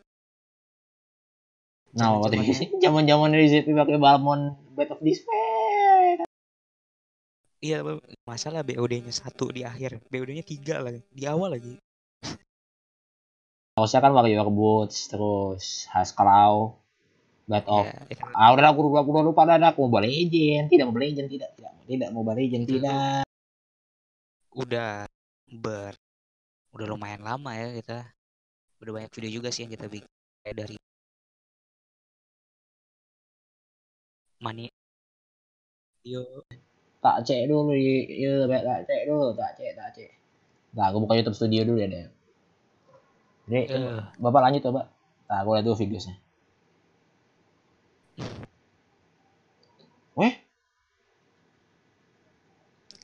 Nah 1.97 2.21
waktu 2.21 2.45
Zaman-zamannya- 2.45 2.83
zaman 2.83 3.03
zaman 3.09 3.29
dari 3.33 3.47
Zepi 3.49 3.73
pakai 3.73 3.97
Balmon 3.97 4.53
Bed 4.77 4.93
of 4.93 5.01
Despair. 5.01 6.29
Iya 7.65 7.81
masalah 8.29 8.61
BOD-nya 8.61 9.09
satu 9.17 9.49
di 9.49 9.65
akhir. 9.65 10.05
BOD-nya 10.13 10.45
tiga 10.45 10.85
lagi. 10.85 11.01
Di 11.09 11.25
awal 11.25 11.57
lagi 11.57 11.81
Harusnya 13.77 14.01
kan 14.01 14.17
Warrior 14.17 14.49
Boots 14.49 15.13
terus 15.13 15.85
Hasclaw 15.93 16.73
Bed 17.45 17.69
of 17.69 17.85
ya, 17.85 18.09
itu 18.09 18.25
ah 18.33 18.57
udah 18.57 18.73
aku 18.73 18.89
udah 18.89 19.05
aku 19.05 19.11
lupa 19.21 19.45
dah 19.45 19.61
aku 19.69 19.85
Mobile 19.85 20.09
Legend. 20.09 20.73
Tidak 20.73 20.87
Mobile 20.89 21.13
Legend 21.13 21.29
tidak 21.29 21.53
tidak 21.61 21.73
tidak 21.85 22.09
Mobile 22.09 22.41
Legend 22.41 22.65
tidak. 22.65 23.29
udah 24.57 25.05
ber 25.53 25.93
udah 26.73 26.87
lumayan 26.89 27.21
lama 27.21 27.53
ya 27.53 27.77
kita. 27.77 28.17
Udah 28.81 28.93
banyak 28.97 29.13
video 29.13 29.31
juga 29.45 29.53
sih 29.53 29.69
yang 29.69 29.73
kita 29.77 29.93
bikin 29.93 30.09
kayak 30.41 30.57
dari 30.57 30.77
mani 34.41 34.73
yo. 36.01 36.25
Tak 37.05 37.29
cek 37.29 37.45
dulu 37.45 37.77
ya, 37.77 38.49
tak 38.49 38.89
cek 38.89 39.03
dulu 39.05 39.37
tak 39.37 39.53
cek 39.61 39.77
tak 39.77 39.89
cek. 39.93 40.11
Nah 40.73 40.89
aku 40.89 41.05
buka 41.05 41.21
YouTube 41.21 41.37
Studio 41.37 41.69
dulu 41.69 41.85
ya 41.85 41.93
deh 41.93 42.16
jadi 43.47 43.63
Eh. 43.71 44.03
bapak 44.19 44.41
lanjut 44.43 44.63
coba 44.67 44.91
nah 45.27 45.43
aku 45.43 45.55
lihat 45.55 45.65
dulu 45.67 45.79
videosnya 45.79 46.19
weh. 50.17 50.35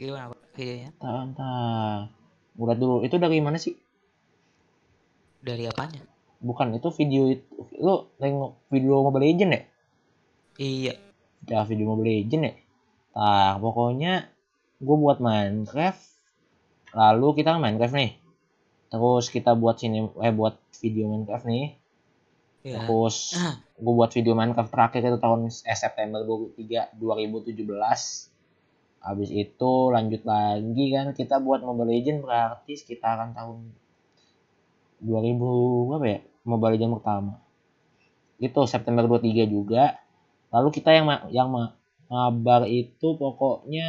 Gimana 0.01 0.33
videonya 0.57 0.91
tak 0.97 1.37
tak 1.37 2.11
udah 2.57 2.77
dulu 2.77 3.05
itu 3.05 3.17
dari 3.21 3.39
mana 3.45 3.61
sih? 3.61 3.77
Dari 5.45 5.69
apanya? 5.69 6.03
Bukan 6.43 6.75
itu 6.75 6.89
video 6.97 7.31
itu 7.31 7.45
lu 7.79 8.11
nengok 8.19 8.67
video 8.73 9.05
Mobile 9.05 9.25
Legend 9.31 9.51
ya? 9.53 9.63
Iya. 10.59 10.95
Ya 11.47 11.61
video 11.69 11.93
Mobile 11.93 12.25
Legend 12.25 12.43
ya? 12.49 12.55
Nah 13.15 13.61
pokoknya 13.61 14.33
gue 14.83 14.97
buat 14.97 15.23
Minecraft 15.23 16.03
lalu 16.97 17.29
kita 17.39 17.61
Minecraft 17.61 17.95
nih 17.95 18.13
terus 18.93 19.33
kita 19.33 19.57
buat 19.57 19.81
sini 19.81 20.05
eh 20.21 20.31
buat 20.31 20.61
video 20.77 21.09
Minecraft 21.09 21.49
nih. 21.49 21.67
Ya 22.63 22.85
terus 22.85 23.33
Ah. 23.35 23.57
gue 23.75 23.91
buat 23.91 24.13
video 24.13 24.37
Minecraft 24.37 24.69
terakhir 24.69 25.01
itu 25.03 25.19
tahun 25.19 25.49
eh, 25.49 25.75
September 25.75 26.21
23 26.23 26.93
2017 26.95 27.57
habis 29.03 29.31
itu 29.35 29.73
lanjut 29.91 30.23
lagi 30.23 30.85
kan 30.95 31.11
kita 31.11 31.43
buat 31.43 31.59
Mobile 31.59 31.91
Legend 31.91 32.23
berarti 32.23 32.79
sekitaran 32.79 33.35
tahun 33.35 33.67
2000 35.03 35.91
berapa 35.91 36.07
ya 36.07 36.19
Mobile 36.45 36.73
Legend 36.77 36.93
pertama. 37.01 37.33
Itu 38.39 38.67
September 38.67 39.03
23 39.07 39.47
juga. 39.47 39.99
Lalu 40.53 40.69
kita 40.71 40.91
yang 40.93 41.07
ma- 41.09 41.27
yang 41.31 41.49
ma- 41.49 41.75
ngabar 42.07 42.69
itu 42.69 43.17
pokoknya 43.17 43.89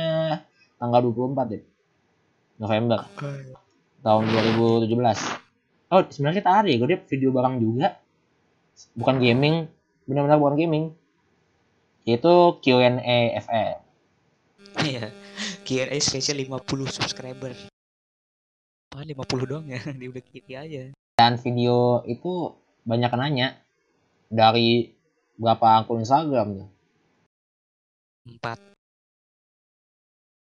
tanggal 0.80 1.04
24 1.04 1.52
deh 1.52 1.64
November 2.56 3.04
tahun 4.04 4.24
2017 4.28 4.92
oh 5.94 6.02
sebenarnya 6.12 6.38
kita 6.44 6.52
ada 6.52 6.68
ya 6.68 6.78
gue 6.78 7.00
video 7.08 7.30
bareng 7.32 7.56
juga. 7.58 7.88
Bukan 8.98 9.22
gaming 9.22 9.70
benar-benar 10.06 10.38
bukan 10.42 10.58
gaming. 10.60 10.86
Itu 12.04 12.60
Q&A 12.60 13.40
FM 13.40 13.84
iya 14.82 15.14
Q&A 15.64 15.98
spesial 16.02 16.42
50 16.42 16.90
subscriber. 16.90 17.54
Apaan 18.92 19.08
50 19.10 19.50
doang 19.50 19.66
ya 19.70 19.80
di 20.00 20.06
udah 20.10 20.24
kiki 20.24 20.54
aja. 20.58 20.92
Dan 21.18 21.38
video 21.38 22.02
itu 22.10 22.58
banyak 22.84 23.14
nanya 23.14 23.56
dari 24.28 24.92
berapa 25.38 25.86
akun 25.86 26.04
Instagram 26.04 26.48
tuh 26.62 26.70
empat 28.24 28.73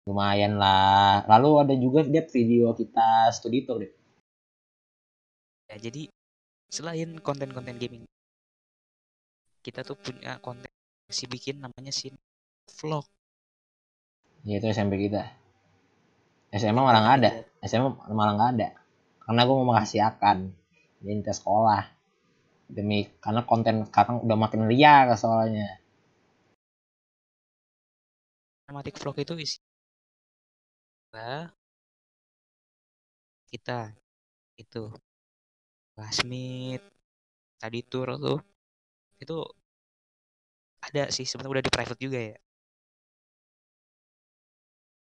lumayan 0.06 0.58
lah. 0.58 1.22
Lalu 1.30 1.50
ada 1.62 1.74
juga 1.78 2.02
dia 2.02 2.26
video 2.26 2.74
kita 2.74 3.30
studi 3.30 3.62
tour 3.62 3.82
deh. 3.82 3.92
Ya 5.70 5.76
jadi 5.78 6.10
selain 6.72 7.20
konten-konten 7.20 7.76
gaming 7.76 8.04
kita 9.62 9.86
tuh 9.86 9.94
punya 9.94 10.42
konten 10.42 10.68
si 11.06 11.30
bikin 11.30 11.62
namanya 11.62 11.94
sin 11.94 12.18
vlog. 12.66 13.06
Yaitu 14.42 14.66
SMP 14.74 14.98
kita. 14.98 15.22
SMA 16.50 16.82
malah 16.82 17.00
nggak 17.00 17.16
ada. 17.22 17.30
SMA 17.62 18.10
malah 18.10 18.34
nggak 18.34 18.50
ada. 18.58 18.68
Karena 19.22 19.40
gue 19.46 19.54
mau 19.54 19.70
jadi 20.98 21.20
tes 21.22 21.38
sekolah. 21.38 21.82
Demi 22.66 23.06
karena 23.22 23.46
konten 23.46 23.86
sekarang 23.86 24.26
udah 24.26 24.36
makin 24.36 24.66
liar 24.66 25.14
soalnya. 25.14 25.78
Dramatic 28.66 28.98
vlog 28.98 29.16
itu 29.22 29.34
isi 29.38 29.62
kita 31.12 31.52
kita 33.52 33.92
itu 34.56 34.82
classmate 35.94 36.84
tadi 37.60 37.80
tour 37.90 38.08
tuh 38.24 38.38
itu 39.22 39.36
ada 40.82 41.04
sih 41.14 41.26
sebenarnya 41.28 41.52
udah 41.60 41.64
di 41.68 41.72
private 41.72 42.00
juga 42.00 42.18
ya. 42.32 42.36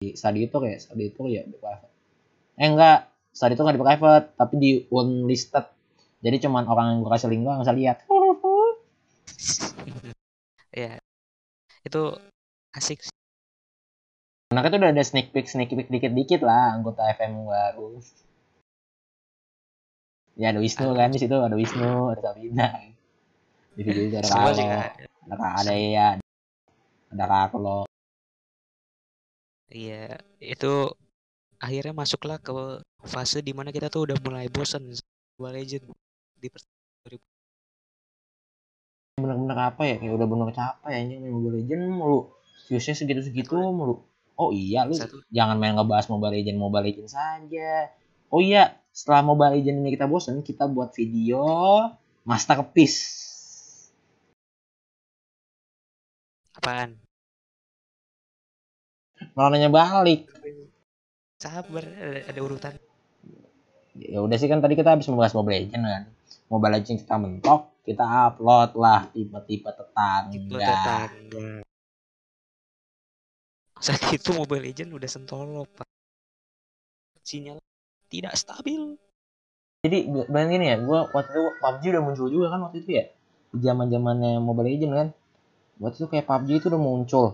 Di 0.03 0.09
study 0.19 0.41
itu 0.51 0.57
kayak 0.59 0.79
study 0.83 1.05
itu 1.15 1.23
ya 1.31 1.43
di 1.47 1.57
private. 1.63 1.93
Eh 2.59 2.69
enggak 2.69 2.99
study 3.31 3.55
itu 3.55 3.63
nggak 3.63 3.77
di 3.79 3.85
private 3.87 4.27
tapi 4.35 4.55
di 4.59 4.71
unlisted. 4.91 5.67
Jadi 6.25 6.37
cuman 6.43 6.65
orang 6.67 6.87
yang 6.91 6.99
gue 7.07 7.11
kasih 7.15 7.29
link 7.31 7.43
doang 7.47 7.63
bisa 7.63 7.75
lihat. 7.77 8.03
Ya 10.75 10.99
itu 11.87 12.03
asik 12.75 12.99
karena 14.61 14.69
itu 14.71 14.79
udah 14.79 14.93
ada 14.93 15.05
sneak 15.05 15.33
peek 15.33 15.47
sneak 15.49 15.73
peek 15.73 15.89
dikit 15.89 16.13
dikit 16.13 16.41
lah 16.45 16.77
anggota 16.77 17.03
FM 17.17 17.49
baru. 17.49 17.99
Ya 20.35 20.51
ada 20.51 20.61
Wisnu 20.61 20.93
kan 20.99 21.15
di 21.15 21.19
situ 21.23 21.33
ada 21.33 21.57
Wisnu 21.57 22.13
ada 22.13 22.21
Sabina. 22.21 22.69
Di 23.75 23.83
video 23.83 24.03
itu 24.07 24.17
ada 24.21 24.29
Kalo 24.29 24.51
ada 24.53 25.35
Kak 25.35 25.53
ada 25.65 25.73
ya. 25.73 26.09
Ada 27.15 27.25
Kak 27.25 27.57
lo 27.59 27.89
iya 29.75 30.23
itu 30.39 30.93
akhirnya 31.59 31.91
masuklah 31.97 32.39
ke 32.39 32.55
fase 33.03 33.43
di 33.43 33.51
mana 33.51 33.75
kita 33.75 33.91
tuh 33.91 34.07
udah 34.07 34.17
mulai 34.23 34.47
bosen 34.47 34.87
Mobile 35.35 35.55
Legend 35.59 35.91
di 36.39 36.49
bener-bener 39.19 39.59
apa 39.59 39.83
ya? 39.89 39.97
Kayak 39.99 40.15
udah 40.21 40.29
bener 40.31 40.49
capek 40.55 40.91
ya 40.91 41.01
main 41.19 41.33
Mobile 41.33 41.55
Legend 41.63 41.83
mulu. 41.91 42.21
Viewsnya 42.71 42.95
segitu-segitu 42.95 43.57
mulu 43.59 44.14
oh 44.39 44.51
iya 44.51 44.87
lu 44.87 44.95
satu. 44.95 45.23
jangan 45.31 45.59
main 45.59 45.75
ngebahas 45.75 46.07
Mobile 46.11 46.41
Legend 46.41 46.59
Mobile 46.59 46.85
Legend 46.91 47.09
saja 47.11 47.91
oh 48.31 48.41
iya 48.43 48.79
setelah 48.95 49.27
Mobile 49.27 49.59
Legend 49.59 49.83
ini 49.83 49.91
kita 49.99 50.07
bosen 50.07 50.47
kita 50.47 50.71
buat 50.71 50.95
video 50.95 51.43
masterpiece. 52.23 53.03
Apaan? 56.55 56.95
Malah 59.35 59.51
nanya 59.51 59.69
balik. 59.69 60.31
Sabar 61.43 61.85
ada, 61.85 62.21
ada 62.31 62.41
urutan. 62.41 62.75
Ya 63.99 64.23
udah 64.23 64.39
sih 64.39 64.47
kan 64.47 64.63
tadi 64.63 64.79
kita 64.79 64.95
habis 64.95 65.11
membahas 65.11 65.35
Mobile 65.35 65.67
Legend 65.67 65.83
kan. 65.83 66.03
Mobile 66.47 66.79
Legend 66.79 66.99
kita 67.03 67.17
mentok 67.19 67.75
kita 67.85 68.05
upload 68.31 68.79
lah 68.81 69.11
tipe-tipe 69.13 69.69
tipe 69.69 69.71
tetangga 69.75 70.57
tetangga 70.57 71.67
saat 73.85 74.01
itu 74.17 74.33
Mobile 74.33 74.65
Legend 74.65 74.97
udah 74.97 75.11
sentolop 75.11 75.69
pak. 75.77 75.89
Sinyal 77.21 77.61
tidak 78.09 78.33
stabil. 78.41 78.97
Jadi 79.85 80.09
bayangin 80.33 80.65
ya 80.65 80.77
gue 80.81 80.99
waktu 81.13 81.29
itu 81.29 81.43
PUBG 81.61 81.83
udah 81.93 82.03
muncul 82.09 82.27
juga 82.33 82.47
kan 82.57 82.61
waktu 82.65 82.81
itu 82.81 82.91
ya? 82.97 83.05
Zaman 83.53 83.93
zamannya 83.93 84.41
Mobile 84.41 84.73
Legend 84.73 84.93
kan? 84.97 85.09
Waktu 85.77 85.97
itu 86.01 86.07
kayak 86.09 86.25
PUBG 86.25 86.51
itu 86.65 86.67
udah 86.73 86.81
muncul. 86.81 87.27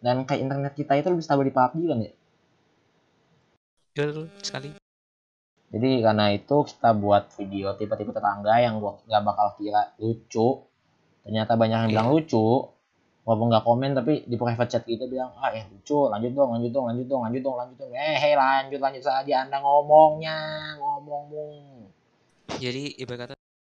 Dan 0.00 0.24
kayak 0.24 0.40
internet 0.40 0.72
kita 0.72 0.96
itu 0.96 1.12
lebih 1.12 1.24
stabil 1.24 1.52
di 1.52 1.54
PUBG 1.54 1.80
kan 1.84 1.98
ya? 2.00 2.12
Betul 3.92 4.32
sekali. 4.40 4.68
Jadi 5.68 5.90
karena 6.00 6.32
itu 6.32 6.56
kita 6.64 6.96
buat 6.96 7.28
video 7.36 7.76
tipe-tipe 7.76 8.08
tetangga 8.08 8.56
yang 8.56 8.80
gua 8.80 9.04
nggak 9.04 9.22
bakal 9.28 9.48
kira 9.60 9.92
lucu. 10.00 10.64
Ternyata 11.28 11.60
banyak 11.60 11.78
yang 11.84 11.90
bilang 11.92 12.08
lucu 12.08 12.72
walaupun 13.28 13.52
nggak 13.52 13.64
komen 13.68 13.92
tapi 13.92 14.24
di 14.24 14.40
private 14.40 14.70
chat 14.72 14.82
kita 14.88 15.04
bilang 15.04 15.28
ah 15.36 15.52
eh 15.52 15.68
lucu 15.68 16.08
lanjut 16.08 16.32
dong 16.32 16.48
lanjut 16.56 16.72
dong 16.72 16.88
lanjut 16.88 17.04
dong 17.04 17.22
lanjut 17.28 17.42
dong 17.44 17.56
lanjut 17.60 17.76
dong. 17.76 17.92
Eh 17.92 18.16
hey 18.16 18.32
lanjut 18.32 18.80
lanjut 18.80 19.04
saja 19.04 19.44
anda 19.44 19.60
ngomongnya 19.60 20.36
ngomongmu. 20.80 21.44
Jadi 22.56 22.96
ibarat 22.96 23.28
kata 23.28 23.34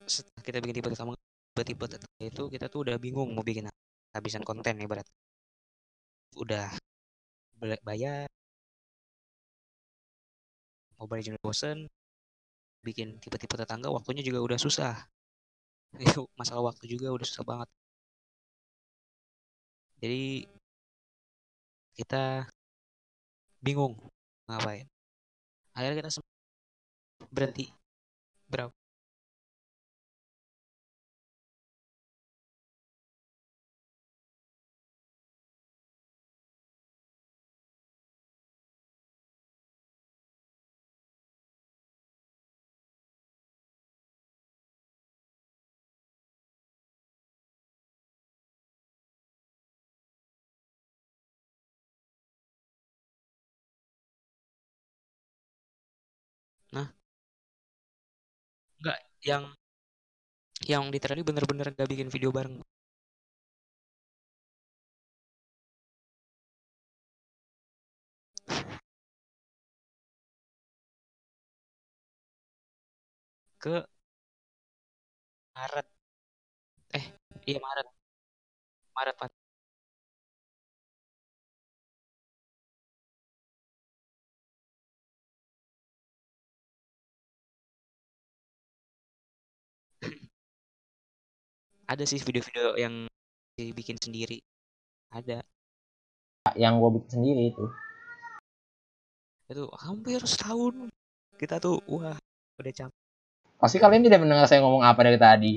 setelah 0.10 0.42
kita 0.42 0.58
bikin 0.58 0.82
tipe 0.82 0.90
pertama 0.90 1.14
tipe 1.54 1.86
itu 2.18 2.44
kita 2.50 2.66
tuh 2.66 2.82
udah 2.82 2.98
bingung 2.98 3.30
mau 3.38 3.46
bikin 3.46 3.70
habisan 4.18 4.42
konten 4.42 4.82
ibarat. 4.82 5.06
Udah 6.34 6.74
bayar. 7.86 8.26
Mau 10.98 11.06
jenis 11.22 11.38
bosen 11.46 11.86
bikin 12.82 13.22
tipe-tipe 13.22 13.54
tetangga 13.54 13.94
waktunya 13.94 14.26
juga 14.26 14.42
udah 14.42 14.58
susah. 14.58 14.98
Masalah 16.42 16.74
waktu 16.74 16.90
juga 16.90 17.14
udah 17.14 17.28
susah 17.30 17.46
banget 17.46 17.70
jadi 20.04 20.44
kita 21.96 22.44
bingung 23.64 23.96
ngapain. 24.52 24.84
Akhirnya 25.72 26.04
kita 26.04 26.12
berhenti. 27.32 27.72
Berapa 28.52 28.76
yang 59.24 59.44
yang 60.72 60.84
literally 60.94 61.24
bener-bener 61.28 61.68
gak 61.78 61.88
bikin 61.92 62.10
video 62.12 62.30
bareng. 62.36 62.56
Ke 73.60 73.86
Maret. 75.56 75.88
Eh, 76.98 77.06
iya 77.48 77.60
Maret. 77.66 77.88
Maret, 78.96 79.18
Pak. 79.20 79.32
Ada 91.94 92.04
sih 92.10 92.18
video-video 92.18 92.74
yang 92.82 93.06
dibikin 93.54 94.02
sendiri. 94.02 94.42
Ada. 95.14 95.46
Yang 96.58 96.74
gue 96.82 96.90
bikin 96.98 97.12
sendiri 97.22 97.42
itu. 97.54 97.66
Itu 99.46 99.70
hampir 99.78 100.18
setahun. 100.26 100.90
Kita 101.38 101.62
tuh 101.62 101.78
wah 101.86 102.18
udah 102.58 102.74
capek 102.74 103.04
pasti 103.64 103.80
kalian 103.80 104.04
tidak 104.04 104.20
mendengar 104.20 104.44
saya 104.44 104.60
ngomong 104.60 104.84
apa 104.84 105.00
dari 105.08 105.16
tadi. 105.16 105.54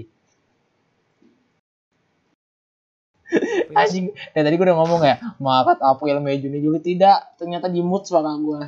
Anjing 3.74 4.14
ya 4.14 4.40
tadi 4.46 4.54
gue 4.54 4.62
udah 4.62 4.78
ngomong 4.78 5.02
ya 5.02 5.18
Maret 5.42 5.82
April 5.82 6.22
Mei 6.22 6.38
Juni 6.38 6.62
Juli? 6.62 6.78
Tidak 6.78 7.34
ternyata 7.34 7.66
di 7.66 7.82
mood 7.82 8.06
suara 8.06 8.30
gue 8.38 8.62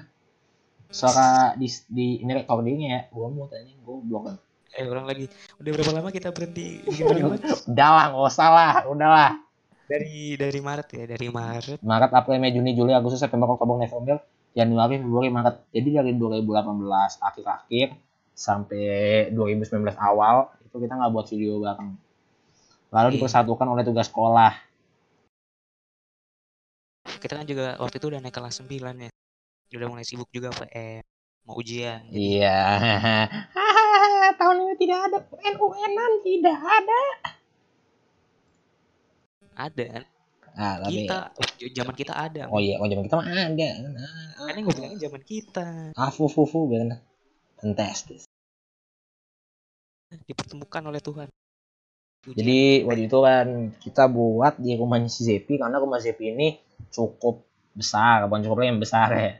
suara 0.91 1.55
di, 1.55 1.71
di 1.87 2.19
ini 2.19 2.33
recordingnya 2.35 2.89
ya. 2.91 3.01
Gue 3.15 3.31
mau 3.31 3.47
tanya 3.47 3.71
gue 3.79 3.97
blok 4.03 4.48
eh 4.79 4.87
ulang 4.87 5.07
lagi. 5.11 5.27
Udah 5.59 5.71
berapa 5.75 5.91
lama 5.91 6.09
kita 6.15 6.31
berhenti? 6.31 6.87
Udah 7.67 7.89
lah 7.91 8.05
nggak 8.15 8.25
usah 8.31 8.49
lah 8.49 8.73
udah 8.87 9.09
lah. 9.11 9.31
Dari 9.91 10.39
dari 10.39 10.61
Maret 10.63 10.89
ya? 10.95 11.05
Dari 11.11 11.27
Maret. 11.27 11.79
Maret 11.83 12.11
April 12.15 12.39
Mei 12.39 12.55
Juni 12.55 12.79
Juli 12.79 12.95
Agustus 12.95 13.19
September 13.19 13.51
Oktober 13.51 13.75
November 13.75 14.23
Januari 14.55 15.03
Februari 15.03 15.29
Maret. 15.35 15.67
Jadi 15.75 15.89
dari 15.99 16.13
2018 16.15 17.19
akhir-akhir 17.19 17.87
sampai 18.39 18.87
2019 19.35 19.83
awal 19.99 20.55
itu 20.63 20.77
kita 20.79 20.95
nggak 20.95 21.11
buat 21.11 21.27
video 21.27 21.59
bareng. 21.59 21.91
Lalu 22.95 23.09
iya. 23.11 23.15
dipersatukan 23.19 23.67
oleh 23.67 23.83
tugas 23.83 24.07
sekolah. 24.07 24.53
Kita 27.19 27.35
kan 27.35 27.47
juga 27.51 27.75
waktu 27.83 27.99
itu 27.99 28.07
udah 28.15 28.21
naik 28.23 28.37
kelas 28.37 28.63
9 28.63 28.79
ya. 28.79 29.11
Udah 29.75 29.89
mulai 29.91 30.07
sibuk 30.07 30.31
juga 30.31 30.55
PM 30.55 31.03
mau 31.49 31.57
ujian. 31.57 32.05
Iya 32.13 32.61
tahun 34.37 34.57
ini 34.65 34.75
tidak 34.79 34.99
ada 35.11 35.19
UN-UNan 35.33 36.13
tidak 36.25 36.59
ada. 36.59 37.01
Ada. 39.59 39.87
Kan 39.95 40.05
ah, 40.59 40.75
tapi... 40.83 41.07
kita 41.07 41.19
zaman 41.83 41.95
kita 41.95 42.15
ada. 42.19 42.43
Oh 42.51 42.59
iya 42.59 42.83
oh 42.83 42.87
zaman 42.91 43.07
kita 43.07 43.15
mah 43.15 43.27
ada. 43.31 43.69
Kan 44.39 44.53
ini 44.55 44.61
gue 44.67 44.75
bilangin 44.75 44.99
zaman 44.99 45.23
kita. 45.23 45.67
Ah 45.95 46.11
fu 46.11 46.27
fu 46.27 46.47
fu 46.47 46.67
benar 46.67 46.99
fantastis. 47.59 48.27
Dipertemukan 50.27 50.83
oleh 50.89 51.03
Tuhan. 51.03 51.29
Jadi 52.27 52.83
waktu 52.83 53.07
itu 53.07 53.19
kan 53.23 53.47
kita 53.79 54.11
buat 54.11 54.59
di 54.59 54.75
rumahnya 54.75 55.07
si 55.07 55.23
Zepi 55.23 55.63
karena 55.63 55.79
rumah 55.79 56.03
Zepi 56.03 56.35
ini 56.35 56.59
cukup 56.91 57.47
besar, 57.79 58.27
bukan 58.27 58.43
cukup 58.43 58.67
yang 58.67 58.83
besar 58.83 59.09
ya. 59.15 59.31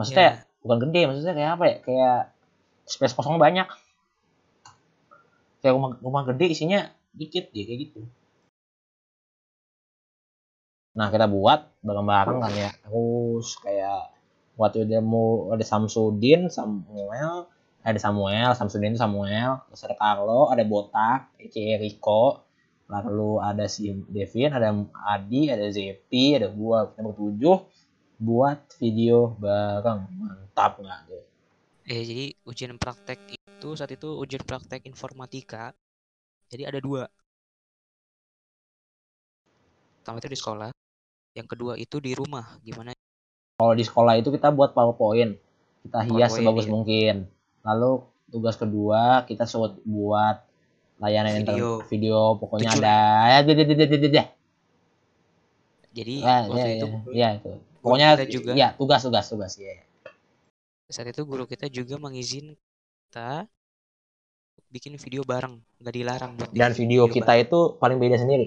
Maksudnya 0.00 0.40
yeah. 0.40 0.64
bukan 0.64 0.88
gede, 0.88 1.00
maksudnya 1.06 1.34
kayak 1.36 1.50
apa 1.60 1.64
ya? 1.68 1.76
Kayak 1.84 2.20
space 2.88 3.14
kosong 3.14 3.36
banyak 3.36 3.68
kayak 5.60 5.74
rumah 5.76 5.90
rumah 6.00 6.22
gede 6.32 6.46
isinya 6.52 6.80
dikit 7.12 7.52
ya 7.52 7.62
kayak 7.68 7.80
gitu. 7.88 8.00
Nah 10.96 11.08
kita 11.12 11.30
buat 11.30 11.70
bareng-bareng 11.84 12.38
kan 12.42 12.52
ya. 12.56 12.70
Terus 12.84 13.56
kayak 13.62 14.10
waktu 14.58 14.84
itu 14.84 14.98
mau 15.00 15.52
ada 15.54 15.64
Samsudin 15.64 16.50
Samuel 16.52 17.48
ada 17.80 17.96
Samuel 17.96 18.52
Samsudin 18.52 18.92
Samuel 18.92 19.64
terus 19.72 19.82
ada 19.88 19.96
Carlo 19.96 20.52
ada 20.52 20.60
Botak 20.68 21.32
Ece 21.40 21.80
Rico 21.80 22.44
lalu 22.90 23.40
ada 23.40 23.64
si 23.70 23.88
Devin 23.88 24.52
ada 24.52 24.68
Adi 25.08 25.48
ada 25.48 25.64
Zepi 25.70 26.36
ada 26.36 26.52
gua. 26.52 26.92
Kita 26.92 27.00
bertujuh 27.06 27.56
buat 28.20 28.68
video 28.76 29.32
bareng. 29.40 30.00
Mantap 30.12 30.76
nggak 30.82 31.00
tuh 31.08 31.24
eh 31.90 32.06
jadi 32.06 32.26
ujian 32.46 32.78
praktek 32.78 33.18
itu 33.60 33.76
saat 33.76 33.92
itu 33.92 34.08
ujian 34.16 34.40
praktek 34.40 34.88
informatika. 34.88 35.76
Jadi 36.48 36.64
ada 36.64 36.80
dua. 36.80 37.04
Pertama 40.00 40.16
itu 40.16 40.32
di 40.32 40.38
sekolah, 40.40 40.72
yang 41.36 41.44
kedua 41.44 41.76
itu 41.76 42.00
di 42.00 42.16
rumah. 42.16 42.56
Gimana? 42.64 42.96
Kalau 43.60 43.76
di 43.76 43.84
sekolah 43.84 44.16
itu 44.16 44.32
kita 44.32 44.48
buat 44.48 44.72
PowerPoint. 44.72 45.36
Kita 45.84 46.08
hias 46.08 46.32
PowerPoint, 46.32 46.32
sebagus 46.40 46.64
iya. 46.64 46.72
mungkin. 46.72 47.14
Lalu 47.60 47.90
tugas 48.32 48.56
kedua 48.56 49.28
kita 49.28 49.44
buat 49.84 50.40
layanan 51.00 51.44
video, 51.44 51.84
video 51.84 52.18
pokoknya 52.40 52.76
Tujuh. 52.76 52.84
ada 52.84 52.98
ya 53.26 53.38
jadi 53.42 53.62
jadi 53.72 53.84
jadi 53.88 54.22
jadi 55.90 56.14
ya, 56.20 56.36
waktu 56.46 56.60
ya, 56.60 56.66
itu 56.76 56.86
ya, 56.86 57.00
ya 57.10 57.28
itu 57.40 57.50
pokoknya 57.80 58.08
juga 58.28 58.52
ya 58.52 58.68
tugas 58.76 59.00
tugas 59.02 59.26
tugas 59.26 59.52
ya 59.56 59.80
saat 60.92 61.08
itu 61.10 61.24
guru 61.24 61.48
kita 61.48 61.72
juga 61.72 61.96
mengizinkan 61.96 62.54
kita 63.10 63.42
bikin 64.70 64.94
video 64.94 65.26
bareng, 65.26 65.58
nggak 65.82 65.94
dilarang 65.98 66.38
buat 66.38 66.54
Dan 66.54 66.70
video, 66.78 67.10
video 67.10 67.18
kita 67.18 67.34
bareng. 67.34 67.42
itu 67.42 67.58
paling 67.82 67.98
beda 67.98 68.16
sendiri. 68.22 68.46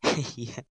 Iya. 0.40 0.64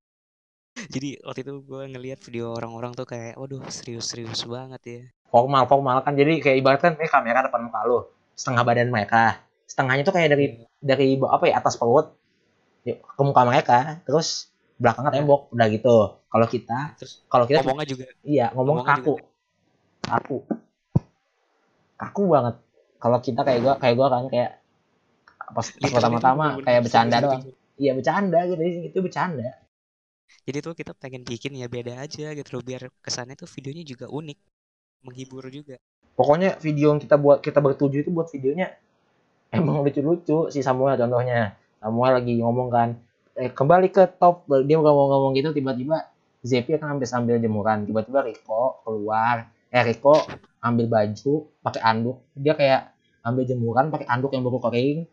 Jadi 0.90 1.22
waktu 1.22 1.46
itu 1.46 1.54
gue 1.62 1.84
ngelihat 1.86 2.20
video 2.26 2.58
orang-orang 2.58 2.98
tuh 2.98 3.06
kayak, 3.06 3.38
waduh 3.38 3.62
serius-serius 3.70 4.42
banget 4.50 4.82
ya. 4.90 5.02
Formal, 5.30 5.70
formal 5.70 6.02
kan. 6.02 6.18
Jadi 6.18 6.42
kayak 6.42 6.58
ibaratkan 6.66 6.98
ini 6.98 7.06
kamera 7.06 7.46
depan 7.46 7.70
muka 7.70 7.86
lo, 7.86 8.10
setengah 8.34 8.66
badan 8.66 8.90
mereka, 8.90 9.38
setengahnya 9.70 10.02
tuh 10.02 10.14
kayak 10.18 10.30
dari 10.34 10.46
yeah. 10.58 10.66
dari 10.82 11.08
apa 11.22 11.46
ya 11.46 11.62
atas 11.62 11.78
perut 11.78 12.10
ke 12.90 13.22
muka 13.22 13.42
mereka, 13.46 14.02
terus 14.02 14.50
belakangnya 14.82 15.14
yeah. 15.14 15.22
tembok, 15.22 15.42
udah 15.54 15.68
gitu. 15.70 15.98
Kalau 16.26 16.48
kita, 16.50 16.80
kalau 17.30 17.46
kita 17.46 17.62
ngomongnya 17.62 17.86
juga, 17.86 18.06
iya 18.26 18.50
ngomong 18.50 18.82
kaku, 18.82 19.14
juga. 19.22 19.30
kaku, 20.10 20.38
kaku 22.02 22.24
banget 22.34 22.65
kalau 23.06 23.22
kita 23.22 23.46
kayak 23.46 23.60
gue 23.62 23.74
kayak 23.78 23.96
gue 24.02 24.08
kan 24.10 24.24
kayak 24.34 24.52
pas 25.54 25.68
pertama-tama 25.78 26.58
kayak 26.66 26.82
bercanda 26.82 27.22
doang. 27.22 27.54
Iya 27.78 27.94
bercanda 27.94 28.40
gitu 28.50 28.62
itu 28.66 28.98
bercanda. 28.98 29.62
Jadi 30.42 30.58
tuh 30.58 30.74
kita 30.74 30.98
pengen 30.98 31.22
bikin 31.22 31.54
ya 31.54 31.70
beda 31.70 32.02
aja 32.02 32.34
gitu 32.34 32.50
loh 32.58 32.66
biar 32.66 32.90
kesannya 33.06 33.38
tuh 33.38 33.46
videonya 33.46 33.86
juga 33.86 34.10
unik 34.10 34.40
menghibur 35.06 35.46
juga. 35.54 35.78
Pokoknya 36.18 36.58
video 36.58 36.98
yang 36.98 37.02
kita 37.04 37.22
buat 37.22 37.46
kita 37.46 37.62
bertujuh 37.62 38.02
itu 38.02 38.10
buat 38.10 38.26
videonya 38.34 38.74
emang 39.54 39.86
lucu-lucu 39.86 40.50
si 40.50 40.66
Samuel 40.66 40.98
contohnya. 40.98 41.54
Samuel 41.78 42.26
lagi 42.26 42.42
ngomong 42.42 42.74
kan 42.74 42.90
eh, 43.38 43.54
kembali 43.54 43.94
ke 43.94 44.18
top. 44.18 44.50
Dia 44.66 44.82
ngomong-ngomong 44.82 45.38
gitu 45.38 45.54
tiba-tiba 45.54 46.10
Zepi 46.42 46.74
akan 46.74 46.98
ambil 46.98 47.06
sambil 47.06 47.38
jemuran 47.38 47.86
tiba-tiba 47.86 48.26
Rico 48.26 48.82
keluar. 48.82 49.46
Eh 49.70 49.86
Rico 49.86 50.26
ambil 50.58 50.90
baju 50.90 51.34
pakai 51.62 51.82
anduk 51.86 52.18
dia 52.34 52.58
kayak 52.58 52.95
ambil 53.26 53.44
jemuran 53.50 53.90
pakai 53.90 54.06
anduk 54.06 54.32
yang 54.38 54.46
baru 54.46 54.62
kering. 54.62 55.10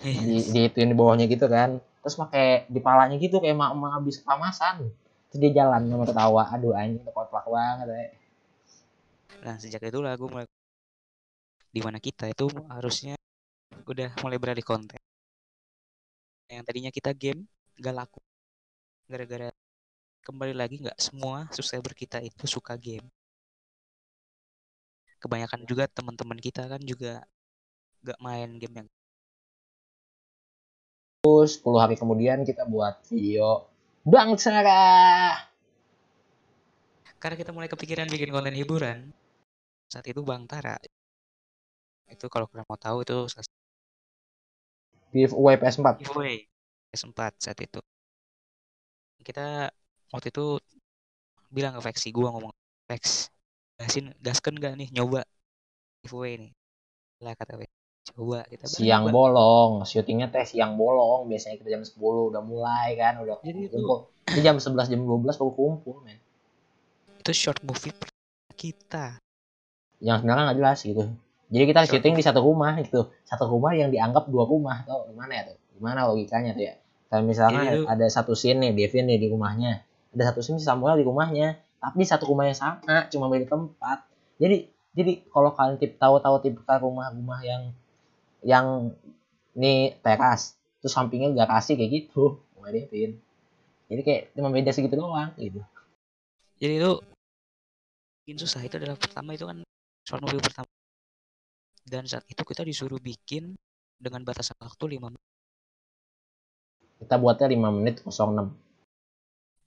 Di, 0.00 0.14
di 0.54 0.60
itu 0.70 0.76
di 0.76 0.94
bawahnya 0.94 1.26
gitu 1.26 1.48
kan. 1.48 1.80
Terus 2.04 2.14
pakai 2.14 2.68
di 2.68 2.78
palanya 2.78 3.16
gitu 3.16 3.40
kayak 3.40 3.56
mak 3.56 3.72
mak 3.74 3.90
habis 4.00 4.20
pamasan 4.22 4.92
terus 5.30 5.38
dia 5.40 5.64
jalan 5.64 5.88
sama 5.88 6.04
ketawa. 6.04 6.42
Aduh 6.52 6.76
anjing 6.76 7.02
plak 7.02 7.46
banget 7.48 7.88
ya. 7.88 8.08
nah 9.40 9.56
sejak 9.56 9.80
itulah 9.88 10.12
gue 10.20 10.28
mulai 10.28 10.44
di 11.72 11.80
mana 11.80 11.96
kita 11.96 12.28
itu 12.28 12.50
harusnya 12.68 13.16
udah 13.88 14.12
mulai 14.20 14.36
beralih 14.36 14.66
konten. 14.66 15.00
Yang 16.50 16.62
tadinya 16.66 16.90
kita 16.92 17.10
game 17.16 17.46
gak 17.78 17.94
laku. 17.94 18.20
Gara-gara 19.08 19.48
kembali 20.20 20.52
lagi 20.52 20.76
nggak 20.84 20.98
semua 21.00 21.48
subscriber 21.48 21.96
kita 21.96 22.20
itu 22.20 22.44
suka 22.44 22.76
game 22.76 23.06
kebanyakan 25.20 25.68
juga 25.68 25.84
teman-teman 25.92 26.40
kita 26.40 26.66
kan 26.66 26.80
juga 26.80 27.22
gak 28.00 28.18
main 28.24 28.56
game 28.56 28.74
yang 28.84 28.88
terus 31.20 31.60
10 31.60 31.76
hari 31.76 31.94
kemudian 32.00 32.48
kita 32.48 32.64
buat 32.64 33.04
video. 33.12 33.68
Bang 34.00 34.40
Sarah 34.40 35.36
karena 37.20 37.36
kita 37.36 37.52
mulai 37.52 37.68
kepikiran 37.68 38.08
bikin 38.08 38.32
konten 38.32 38.56
hiburan 38.56 39.12
saat 39.92 40.08
itu 40.08 40.24
Bang 40.24 40.48
Tara 40.48 40.80
itu 42.08 42.26
kalau 42.32 42.48
kalian 42.48 42.64
mau 42.64 42.80
tahu 42.80 43.04
itu 43.04 43.28
giveaway 45.12 45.60
PS4 45.60 46.00
giveaway 46.00 46.48
PS4 46.90 47.20
saat 47.38 47.58
itu. 47.60 47.80
Kita 49.20 49.68
waktu 50.10 50.32
itu 50.32 50.56
bilang 51.52 51.76
ke 51.76 51.82
Vexi 51.84 52.08
gua 52.10 52.32
ngomong 52.32 52.50
Vex 52.88 53.30
gasin 53.80 54.12
gasken 54.20 54.60
gak 54.60 54.76
nih? 54.76 54.92
Nyoba. 54.92 55.24
Giveaway 56.04 56.36
nih. 56.36 56.52
Lah 57.24 57.32
kata 57.32 57.56
Vex 57.56 57.72
coba 58.10 58.42
kita 58.48 58.64
siang 58.68 59.08
coba. 59.08 59.12
bolong. 59.12 59.72
Syutingnya 59.88 60.28
teh 60.28 60.44
siang 60.44 60.76
bolong. 60.76 61.28
Biasanya 61.28 61.56
kita 61.60 61.68
jam 61.72 61.82
10 61.84 61.96
udah 62.00 62.42
mulai 62.44 62.96
kan 63.00 63.20
udah 63.24 63.40
jadi 63.40 63.72
kumpul. 63.72 64.08
Itu 64.28 64.40
jam 64.44 64.56
11 64.60 64.92
jam 64.92 65.00
12 65.04 65.40
baru 65.40 65.52
kumpul 65.56 65.96
men. 66.04 66.20
Itu 67.20 67.32
short 67.32 67.60
movie 67.64 67.92
kita. 68.56 69.20
Yang 70.00 70.24
sebenarnya 70.24 70.42
nggak 70.52 70.58
jelas 70.60 70.78
gitu. 70.84 71.04
Jadi 71.50 71.64
kita 71.66 71.80
short 71.84 71.90
syuting 71.96 72.12
movie. 72.16 72.22
di 72.24 72.28
satu 72.28 72.40
rumah 72.40 72.72
itu 72.80 73.00
satu 73.26 73.44
rumah 73.48 73.72
yang 73.76 73.88
dianggap 73.92 74.28
dua 74.28 74.44
rumah. 74.48 74.84
Atau 74.84 75.08
gimana 75.12 75.32
ya 75.36 75.42
tuh? 75.52 75.56
Gimana 75.80 76.00
logikanya 76.08 76.52
tuh 76.56 76.64
ya? 76.68 76.74
Kalau 77.10 77.26
misalnya 77.26 77.62
itu... 77.74 77.84
ada 77.90 78.06
satu 78.06 78.38
scene 78.38 78.70
nih 78.70 78.72
Devin 78.76 79.08
nih 79.10 79.18
di 79.18 79.28
rumahnya. 79.28 79.82
Ada 80.14 80.32
satu 80.34 80.40
scene 80.40 80.60
Samuel 80.62 81.02
di 81.02 81.04
rumahnya 81.04 81.58
tapi 81.80 82.04
satu 82.04 82.28
rumah 82.28 82.46
yang 82.46 82.58
sama 82.58 83.08
cuma 83.08 83.26
beda 83.32 83.48
tempat. 83.48 84.04
Jadi 84.36 84.68
jadi 84.92 85.12
kalau 85.32 85.50
kalian 85.56 85.80
tip 85.80 85.96
tahu-tahu 85.96 86.36
tipe 86.44 86.62
rumah-rumah 86.62 87.40
yang 87.42 87.62
yang 88.44 88.66
ini 89.56 89.96
teras 90.00 90.56
terus 90.80 90.96
sampingnya 90.96 91.32
garasi 91.36 91.76
kayak 91.76 91.90
gitu 91.92 92.40
mau 92.56 92.64
Devin 92.72 93.20
jadi 93.90 94.00
kayak 94.06 94.22
cuma 94.38 94.48
beda 94.54 94.70
segitu 94.70 94.94
doang 94.96 95.34
gitu. 95.34 95.60
Jadi 96.62 96.74
itu 96.78 96.92
bikin 98.22 98.38
susah. 98.38 98.62
Itu 98.62 98.78
adalah 98.78 98.94
pertama 98.94 99.34
itu 99.34 99.44
kan 99.50 99.66
short 100.06 100.22
movie 100.22 100.38
pertama. 100.38 100.70
Dan 101.82 102.06
saat 102.06 102.22
itu 102.30 102.38
kita 102.38 102.62
disuruh 102.62 103.02
bikin 103.02 103.58
dengan 103.98 104.22
batasan 104.22 104.54
waktu 104.62 104.94
5 104.94 105.10
menit. 105.10 105.26
Kita 107.02 107.18
buatnya 107.18 107.50
5 107.50 107.76
menit 107.82 107.96
06 108.06 108.70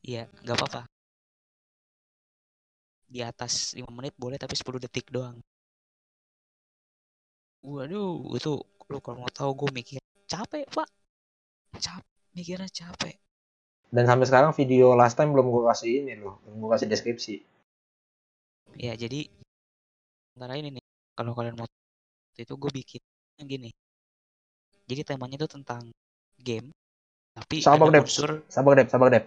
iya 0.03 0.28
nggak 0.43 0.55
apa-apa 0.59 0.82
di 3.14 3.22
atas 3.22 3.78
5 3.78 3.86
menit 3.93 4.18
boleh 4.18 4.41
tapi 4.41 4.57
10 4.57 4.82
detik 4.82 5.14
doang 5.14 5.38
Waduh, 7.64 8.36
itu 8.36 8.59
lu 8.91 8.99
kalau 8.99 9.24
mau 9.24 9.32
tahu 9.32 9.55
gue 9.55 9.70
mikir 9.72 9.99
capek 10.28 10.68
pak, 10.68 10.89
cap 11.80 12.03
mikirnya 12.36 12.68
capek. 12.68 13.16
Dan 13.88 14.03
sampai 14.03 14.28
sekarang 14.28 14.51
video 14.51 14.91
last 14.99 15.16
time 15.16 15.32
belum 15.32 15.47
gue 15.47 15.64
kasih 15.72 16.03
ini 16.03 16.20
loh, 16.20 16.43
belum 16.43 16.59
gue 16.59 16.70
kasih 16.76 16.88
deskripsi. 16.91 17.36
Ya 18.76 18.99
jadi 18.99 19.32
antara 20.36 20.59
ini 20.59 20.76
nih, 20.76 20.84
kalau 21.16 21.32
kalian 21.32 21.55
mau 21.55 21.64
itu 22.36 22.51
gue 22.51 22.72
bikin 22.84 22.99
yang 23.39 23.47
gini. 23.47 23.72
Jadi 24.84 25.16
temanya 25.16 25.39
itu 25.39 25.47
tentang 25.47 25.88
game, 26.43 26.68
tapi 27.34 27.64
sabar 27.64 27.88
dep, 27.95 28.03
unsur... 28.03 28.43
sabar 28.51 28.76
dep, 28.76 28.91
sabar 28.91 29.07
dep. 29.07 29.26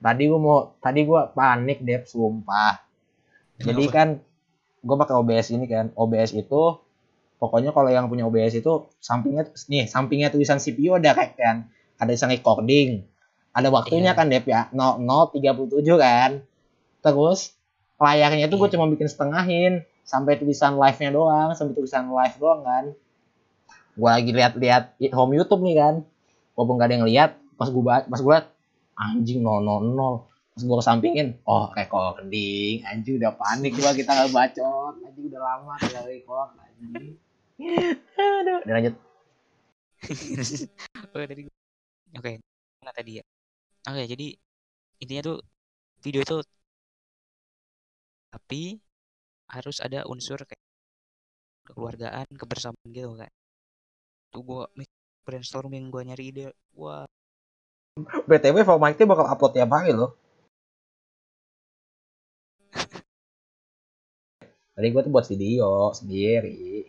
Tadi 0.00 0.22
gue 0.24 0.40
mau, 0.40 0.72
tadi 0.80 1.04
gue 1.04 1.20
panik 1.36 1.84
dep, 1.84 2.08
sumpah. 2.08 2.91
Jadi 3.62 3.84
kan 3.88 4.08
gue 4.82 4.96
pakai 4.98 5.14
OBS 5.14 5.54
ini 5.54 5.70
kan, 5.70 5.94
OBS 5.94 6.34
itu 6.34 6.62
pokoknya 7.38 7.70
kalau 7.74 7.90
yang 7.90 8.06
punya 8.06 8.26
OBS 8.26 8.58
itu 8.62 8.86
sampingnya 9.02 9.50
nih 9.70 9.86
sampingnya 9.90 10.28
tulisan 10.30 10.58
CPU 10.58 10.98
ada 10.98 11.14
kayak 11.14 11.38
kan. 11.38 11.56
Ada 11.98 12.18
tulisan 12.18 12.30
recording. 12.34 12.88
Ada 13.54 13.68
waktunya 13.70 14.10
yeah. 14.10 14.18
kan 14.18 14.26
Dep 14.26 14.46
ya. 14.48 14.66
0037 14.74 15.86
kan. 15.98 16.30
Terus 17.02 17.54
layarnya 17.98 18.50
itu 18.50 18.54
yeah. 18.54 18.60
gue 18.60 18.68
iya. 18.68 18.74
cuma 18.74 18.86
bikin 18.90 19.06
setengahin 19.06 19.72
sampai 20.02 20.34
tulisan 20.34 20.74
live-nya 20.74 21.14
doang 21.14 21.54
sampai 21.54 21.72
tulisan 21.78 22.10
live 22.10 22.36
doang 22.42 22.66
kan. 22.66 22.84
Gue 23.94 24.08
lagi 24.10 24.30
lihat-lihat 24.34 24.98
home 25.14 25.38
YouTube 25.38 25.62
nih 25.62 25.76
kan. 25.78 25.94
Walaupun 26.58 26.74
gak 26.80 26.88
ada 26.90 26.94
yang 26.98 27.06
lihat 27.06 27.30
pas 27.54 27.70
gue 27.70 27.82
pas 27.82 28.18
gue 28.18 28.32
liat 28.34 28.48
anjing 28.98 29.40
000 29.40 30.31
pas 30.52 30.62
gue 30.68 30.76
kesampingin 30.84 31.28
oh 31.48 31.72
recording 31.72 32.84
anjing 32.84 33.16
udah 33.16 33.32
panik 33.40 33.72
gua 33.76 33.96
kita 33.96 34.12
gak 34.12 34.30
bacot 34.36 34.94
anjing 35.00 35.26
udah 35.32 35.40
lama 35.40 35.74
gak 35.80 36.04
record 36.04 36.52
anjing 36.60 37.16
Aduh, 37.62 38.58
udah 38.66 38.74
lanjut. 38.74 38.94
Oke, 41.14 41.24
tadi 41.30 41.42
Oke, 42.18 42.30
nggak 42.82 42.96
tadi 42.96 43.12
ya. 43.22 43.24
Oke, 43.88 44.02
jadi 44.04 44.26
intinya 45.02 45.22
tuh 45.32 45.38
video 46.02 46.20
itu 46.26 46.36
tapi 48.32 48.80
harus 49.52 49.78
ada 49.78 50.04
unsur 50.08 50.40
kayak 50.42 50.62
kekeluargaan, 51.68 52.26
kebersamaan 52.34 52.88
gitu 52.90 53.14
kan. 53.14 53.30
Tuh 54.32 54.42
gua 54.42 54.66
brainstorming, 55.24 55.88
gua 55.92 56.02
nyari 56.02 56.24
ide. 56.34 56.46
Wah. 56.74 57.06
BTW 58.28 58.64
Format 58.64 58.96
bakal 58.96 59.26
upload 59.28 59.52
tiap 59.54 59.70
hari 59.70 59.92
loh. 59.92 60.16
Tadi 64.72 64.86
gue 64.88 65.02
tuh 65.04 65.12
buat 65.12 65.26
video 65.28 65.92
sendiri 65.92 66.88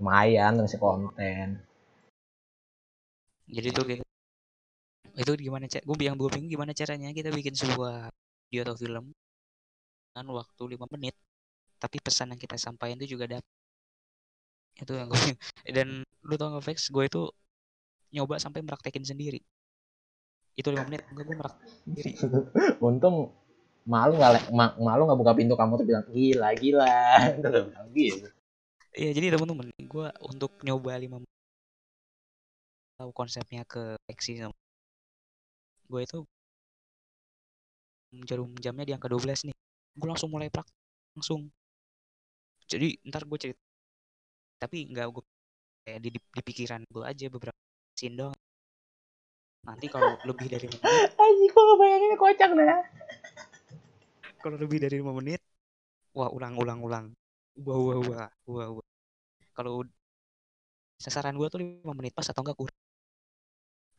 lumayan 0.00 0.56
ngasih 0.56 0.80
konten. 0.80 1.60
Jadi 3.50 3.68
tuh 3.76 3.84
gitu 3.84 4.04
itu 5.20 5.32
gimana 5.36 5.68
cek 5.68 5.84
gue 5.84 5.96
bilang 6.00 6.16
gue 6.16 6.32
bingung 6.32 6.48
gimana 6.48 6.72
caranya 6.72 7.12
kita 7.12 7.28
bikin 7.28 7.52
sebuah 7.52 8.08
video 8.48 8.60
atau 8.64 8.76
film 8.78 9.04
dengan 10.10 10.26
waktu 10.32 10.62
lima 10.64 10.86
menit 10.88 11.12
tapi 11.76 12.00
pesan 12.00 12.32
yang 12.32 12.40
kita 12.40 12.56
sampaikan 12.56 12.96
itu 13.04 13.18
juga 13.18 13.36
dapat 13.36 13.46
itu 14.80 14.92
yang 14.96 15.12
gue 15.12 15.20
dan 15.76 15.88
lu 16.24 16.34
tau 16.40 16.56
gak 16.56 16.64
Vex? 16.72 16.88
Gue 16.88 17.08
itu 17.08 17.28
nyoba 18.16 18.40
sampai 18.40 18.64
meraktekin 18.64 19.04
sendiri. 19.04 19.40
Itu 20.56 20.72
lima 20.72 20.88
menit 20.88 21.04
enggak 21.12 21.24
gue 21.28 21.36
meraktekin 21.36 21.76
sendiri 21.84 22.10
untung 22.88 23.36
malu 23.88 24.16
nggak 24.16 24.50
malu 24.80 25.02
nggak 25.08 25.20
buka 25.20 25.32
pintu 25.36 25.54
kamu 25.56 25.72
tuh 25.80 25.86
bilang 25.86 26.06
gila 26.10 26.50
gila 26.62 26.94
gitu 27.94 28.28
Iya 28.90 29.14
jadi 29.14 29.38
teman-teman 29.38 29.70
gue 29.78 30.06
untuk 30.26 30.50
nyoba 30.66 30.98
lima 30.98 31.22
tahu 32.98 33.10
konsepnya 33.14 33.62
ke 33.64 33.94
Lexi 34.10 34.42
gue 35.90 36.00
itu 36.02 36.26
jarum 38.26 38.50
jamnya 38.58 38.82
di 38.82 38.92
angka 38.94 39.06
12 39.06 39.46
nih. 39.46 39.54
Gue 39.94 40.08
langsung 40.10 40.30
mulai 40.34 40.50
praktek 40.50 40.74
langsung. 41.14 41.50
Jadi 42.66 42.98
ntar 43.06 43.22
gue 43.26 43.38
cerita 43.38 43.62
tapi 44.60 44.92
nggak 44.92 45.06
gue 45.08 45.24
kayak 45.88 46.00
di, 46.04 46.08
di, 46.12 46.42
pikiran 46.44 46.84
gue 46.92 47.04
aja 47.08 47.26
beberapa 47.32 47.56
scene 47.96 48.20
dong 48.20 48.36
nanti 49.64 49.88
kalau 49.88 50.20
lebih 50.28 50.52
dari 50.52 50.68
menit 50.68 50.84
aji 51.24 51.44
gue 51.48 51.62
ngebayangin 51.64 52.14
kocak 52.20 52.50
dah 52.52 52.82
kalau 54.40 54.56
lebih 54.56 54.82
dari 54.82 54.98
lima 54.98 55.12
menit. 55.14 55.40
Wah 56.16 56.32
ulang 56.32 56.58
ulang 56.58 56.80
ulang. 56.82 57.06
Wah 57.60 57.76
wah 57.76 57.98
wah 58.00 58.28
wah, 58.48 58.68
wah. 58.80 58.88
kalau 59.54 59.84
sasaran 60.96 61.36
gue 61.36 61.48
tuh 61.52 61.60
lima 61.60 61.92
menit 61.92 62.16
pas 62.16 62.26
atau 62.26 62.42
enggak 62.42 62.56
kurang. 62.56 62.80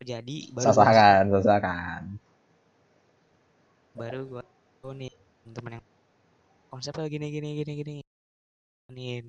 Terjadi 0.01 0.37
baru 0.57 0.65
sasaran 0.65 1.23
gua, 1.29 1.39
sasaran 1.45 2.03
baru 3.91 4.23
gue 4.23 4.43
oh 4.87 4.95
nih 4.95 5.11
teman 5.51 5.77
yang 5.77 5.85
konsepnya 6.71 7.11
gini 7.11 7.27
gini 7.27 7.49
gini 7.59 7.71
gini. 7.75 7.93
Nih. 8.95 9.27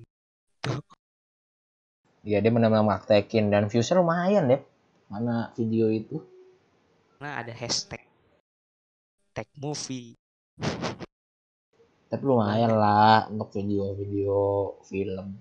Iya 2.23 2.39
dia 2.39 2.51
benar-benar 2.55 2.87
maktekin 2.87 3.51
dan 3.51 3.67
viewsnya 3.67 3.99
lumayan 3.99 4.47
deh 4.47 4.61
mana 5.11 5.51
video 5.59 5.91
itu? 5.91 6.23
Karena 7.19 7.43
ada 7.43 7.51
hashtag 7.51 8.01
tag 9.35 9.47
movie. 9.59 10.15
Tapi 12.13 12.29
lumayan 12.29 12.77
lah 12.77 13.25
untuk 13.25 13.57
video-video 13.57 14.69
film. 14.85 15.33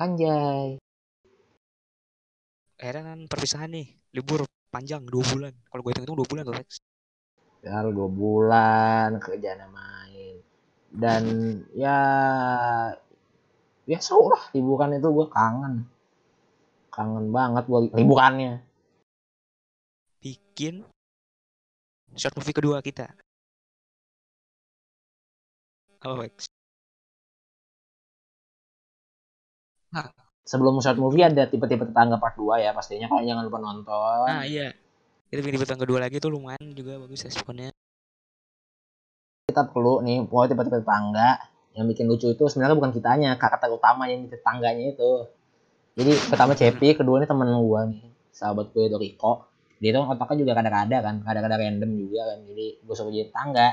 Anjay. 0.00 0.80
Akhirnya 2.80 3.12
kan 3.12 3.20
perpisahan 3.28 3.76
nih, 3.76 3.92
libur 4.16 4.48
panjang 4.72 5.04
dua 5.04 5.20
bulan. 5.20 5.52
Kalau 5.68 5.84
gue 5.84 5.92
hitung 5.92 6.08
itu 6.08 6.16
dua 6.16 6.28
bulan 6.32 6.48
tuh 6.48 6.56
Lex. 6.56 6.80
Ya 7.60 7.84
dua 7.84 8.08
bulan 8.08 9.20
kerjaan 9.20 9.68
main. 9.68 10.40
Dan 10.88 11.22
ya 11.76 12.00
ya 13.84 13.98
so 14.00 14.32
lah 14.32 14.48
liburan 14.56 14.96
itu 14.96 15.12
gue 15.12 15.28
kangen. 15.28 15.84
Kangen 16.88 17.28
banget 17.36 17.68
gue 17.68 17.92
liburannya. 17.92 18.64
Bikin 20.24 20.88
short 22.16 22.32
movie 22.40 22.56
kedua 22.56 22.80
kita. 22.80 23.12
Apa 26.00 26.14
Lex? 26.22 26.46
Sebelum 30.46 30.78
short 30.78 31.00
movie 31.00 31.24
ada 31.24 31.48
tipe-tipe 31.48 31.88
tetangga 31.88 32.20
part 32.20 32.36
2 32.38 32.62
ya 32.62 32.70
pastinya 32.76 33.10
kalian 33.10 33.34
jangan 33.34 33.44
lupa 33.48 33.58
nonton. 33.58 34.26
Nah 34.28 34.44
iya. 34.46 34.70
Itu 35.32 35.42
bikin 35.42 35.58
di 35.58 35.66
kedua 35.66 35.98
lagi 35.98 36.22
tuh 36.22 36.30
lumayan 36.30 36.76
juga 36.76 37.02
bagus 37.02 37.26
responnya. 37.26 37.74
Kita 39.50 39.66
perlu 39.66 40.04
nih 40.04 40.22
pokoknya 40.28 40.48
tipe-tipe 40.54 40.78
tetangga 40.84 41.30
yang 41.76 41.84
bikin 41.88 42.08
lucu 42.08 42.32
itu 42.32 42.44
sebenarnya 42.48 42.76
bukan 42.76 42.92
kitanya, 42.92 43.36
karakter 43.36 43.68
utama 43.68 44.08
yang 44.08 44.28
tetangganya 44.32 44.96
itu. 44.96 45.28
Jadi 45.96 46.12
pertama 46.28 46.52
Cepi, 46.56 46.96
kedua 46.96 47.20
ini 47.20 47.26
temen 47.28 47.48
gue 47.52 47.80
nih, 47.92 48.04
sahabat 48.32 48.72
gue 48.72 48.84
itu 48.88 48.96
Riko. 48.96 49.48
Dia 49.76 49.92
tuh 49.92 50.08
otaknya 50.08 50.36
juga 50.40 50.52
kadang-kadang 50.56 51.02
kan, 51.04 51.16
kadang-kadang 51.20 51.58
random 51.60 51.90
juga 52.00 52.20
kan. 52.32 52.38
Jadi 52.48 52.66
gue 52.80 52.94
suruh 52.96 53.12
jadi 53.12 53.28
tetangga. 53.28 53.68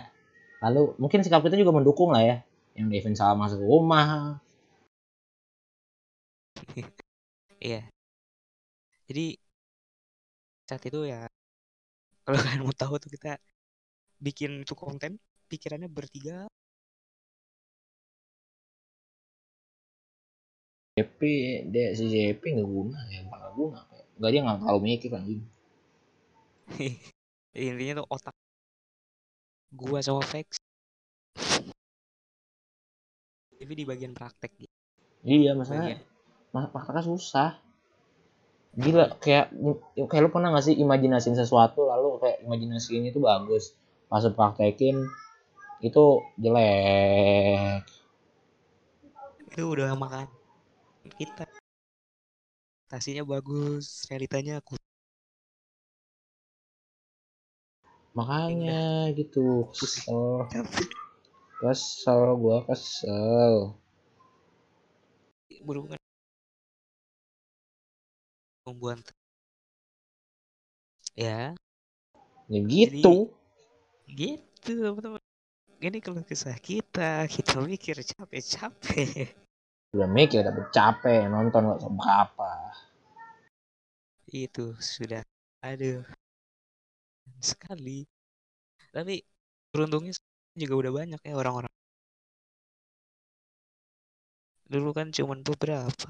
Lalu 0.63 0.95
mungkin 1.01 1.19
sikap 1.21 1.43
kita 1.43 1.59
juga 1.59 1.75
mendukung 1.75 2.15
lah 2.15 2.23
ya. 2.23 2.35
Yang 2.73 2.87
Devin 2.89 3.15
salah 3.19 3.35
masuk 3.37 3.59
rumah, 3.61 4.39
Iya. 7.63 7.81
Jadi 9.07 9.37
saat 10.63 10.83
itu 10.87 11.05
ya 11.05 11.27
kalau 12.23 12.39
kalian 12.43 12.63
mau 12.63 12.75
tahu 12.75 12.95
tuh 13.03 13.11
kita 13.11 13.35
bikin 14.23 14.63
itu 14.63 14.73
konten 14.73 15.19
pikirannya 15.51 15.91
bertiga 15.91 16.47
JP 20.95 21.19
dia 21.73 21.91
si 21.97 22.05
JP 22.07 22.41
nggak 22.41 22.69
guna 22.69 22.99
ya 23.11 23.19
nggak 23.27 23.51
guna 23.59 23.79
nggak 24.17 24.29
dia 24.31 24.41
nggak 24.45 24.57
terlalu 24.63 24.79
mikir 24.87 25.09
anjing 25.11 25.43
intinya 27.53 27.93
tuh 28.01 28.07
otak 28.07 28.35
gua 29.73 29.99
sama 30.05 30.21
Vex. 30.21 30.61
Tapi 33.57 33.73
di 33.73 33.85
bagian 33.87 34.13
praktek 34.13 34.51
gitu. 34.59 34.73
iya 35.23 35.51
masalahnya 35.57 36.03
bagian. 36.53 36.69
prakteknya 36.69 37.03
susah. 37.09 37.49
Gila 38.73 39.17
kayak 39.21 39.53
kayak 40.09 40.21
lu 40.25 40.29
pernah 40.33 40.49
gak 40.53 40.65
sih 40.65 40.75
imajinasiin 40.77 41.37
sesuatu 41.37 41.85
lalu 41.89 42.17
kayak 42.21 42.37
imajinasinya 42.45 43.09
itu 43.09 43.21
bagus. 43.21 43.73
Pas 44.09 44.25
praktekin 44.29 45.09
itu 45.81 46.03
jelek. 46.37 47.85
Itu 49.49 49.73
udah 49.73 49.93
makan 49.97 50.27
kita. 51.17 51.45
Tasinya 52.89 53.25
bagus 53.25 54.05
realitanya 54.09 54.61
aku 54.61 54.77
makanya 58.13 59.09
gitu. 59.17 59.69
Kesel. 59.73 60.45
Kesel 61.59 62.21
gua 62.37 62.65
kesel. 62.69 63.77
Berhubungan 65.65 65.99
membuat 68.63 69.03
ya. 71.17 71.53
Ya 72.51 72.59
gitu 72.63 73.33
Jadi, 74.07 74.13
gitu. 74.13 74.73
teman-teman. 74.87 75.21
Ini 75.83 75.99
kalau 75.99 76.23
kisah 76.23 76.55
kita 76.63 77.27
kita 77.27 77.59
mikir 77.59 77.99
capek-capek. 77.99 79.35
Udah 79.93 80.09
mikir 80.09 80.41
tapi 80.47 80.61
capek 80.71 81.27
nonton 81.27 81.69
nggak 81.69 81.81
seberapa 81.83 82.51
itu 84.33 84.73
sudah 84.81 85.21
aduh 85.61 86.01
sekali. 87.51 87.99
Tapi 88.95 89.15
beruntungnya 89.71 90.13
juga 90.61 90.73
udah 90.81 90.91
banyak 90.99 91.21
ya 91.27 91.33
orang-orang. 91.41 91.73
Dulu 94.71 94.89
kan 94.97 95.07
cuman 95.15 95.39
beberapa. 95.47 96.07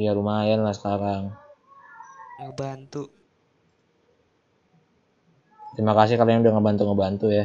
Iya 0.00 0.10
lumayan 0.18 0.60
lah 0.66 0.74
sekarang. 0.78 1.22
Ngebantu. 2.38 3.00
Terima 5.74 5.92
kasih 5.98 6.14
kalian 6.20 6.42
udah 6.46 6.52
ngebantu 6.54 6.82
ngebantu 6.86 7.26
ya. 7.38 7.44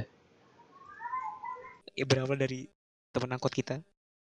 Ya 1.95 2.05
berapa 2.07 2.33
dari 2.35 2.67
teman 3.15 3.35
angkot 3.35 3.53
kita. 3.55 3.75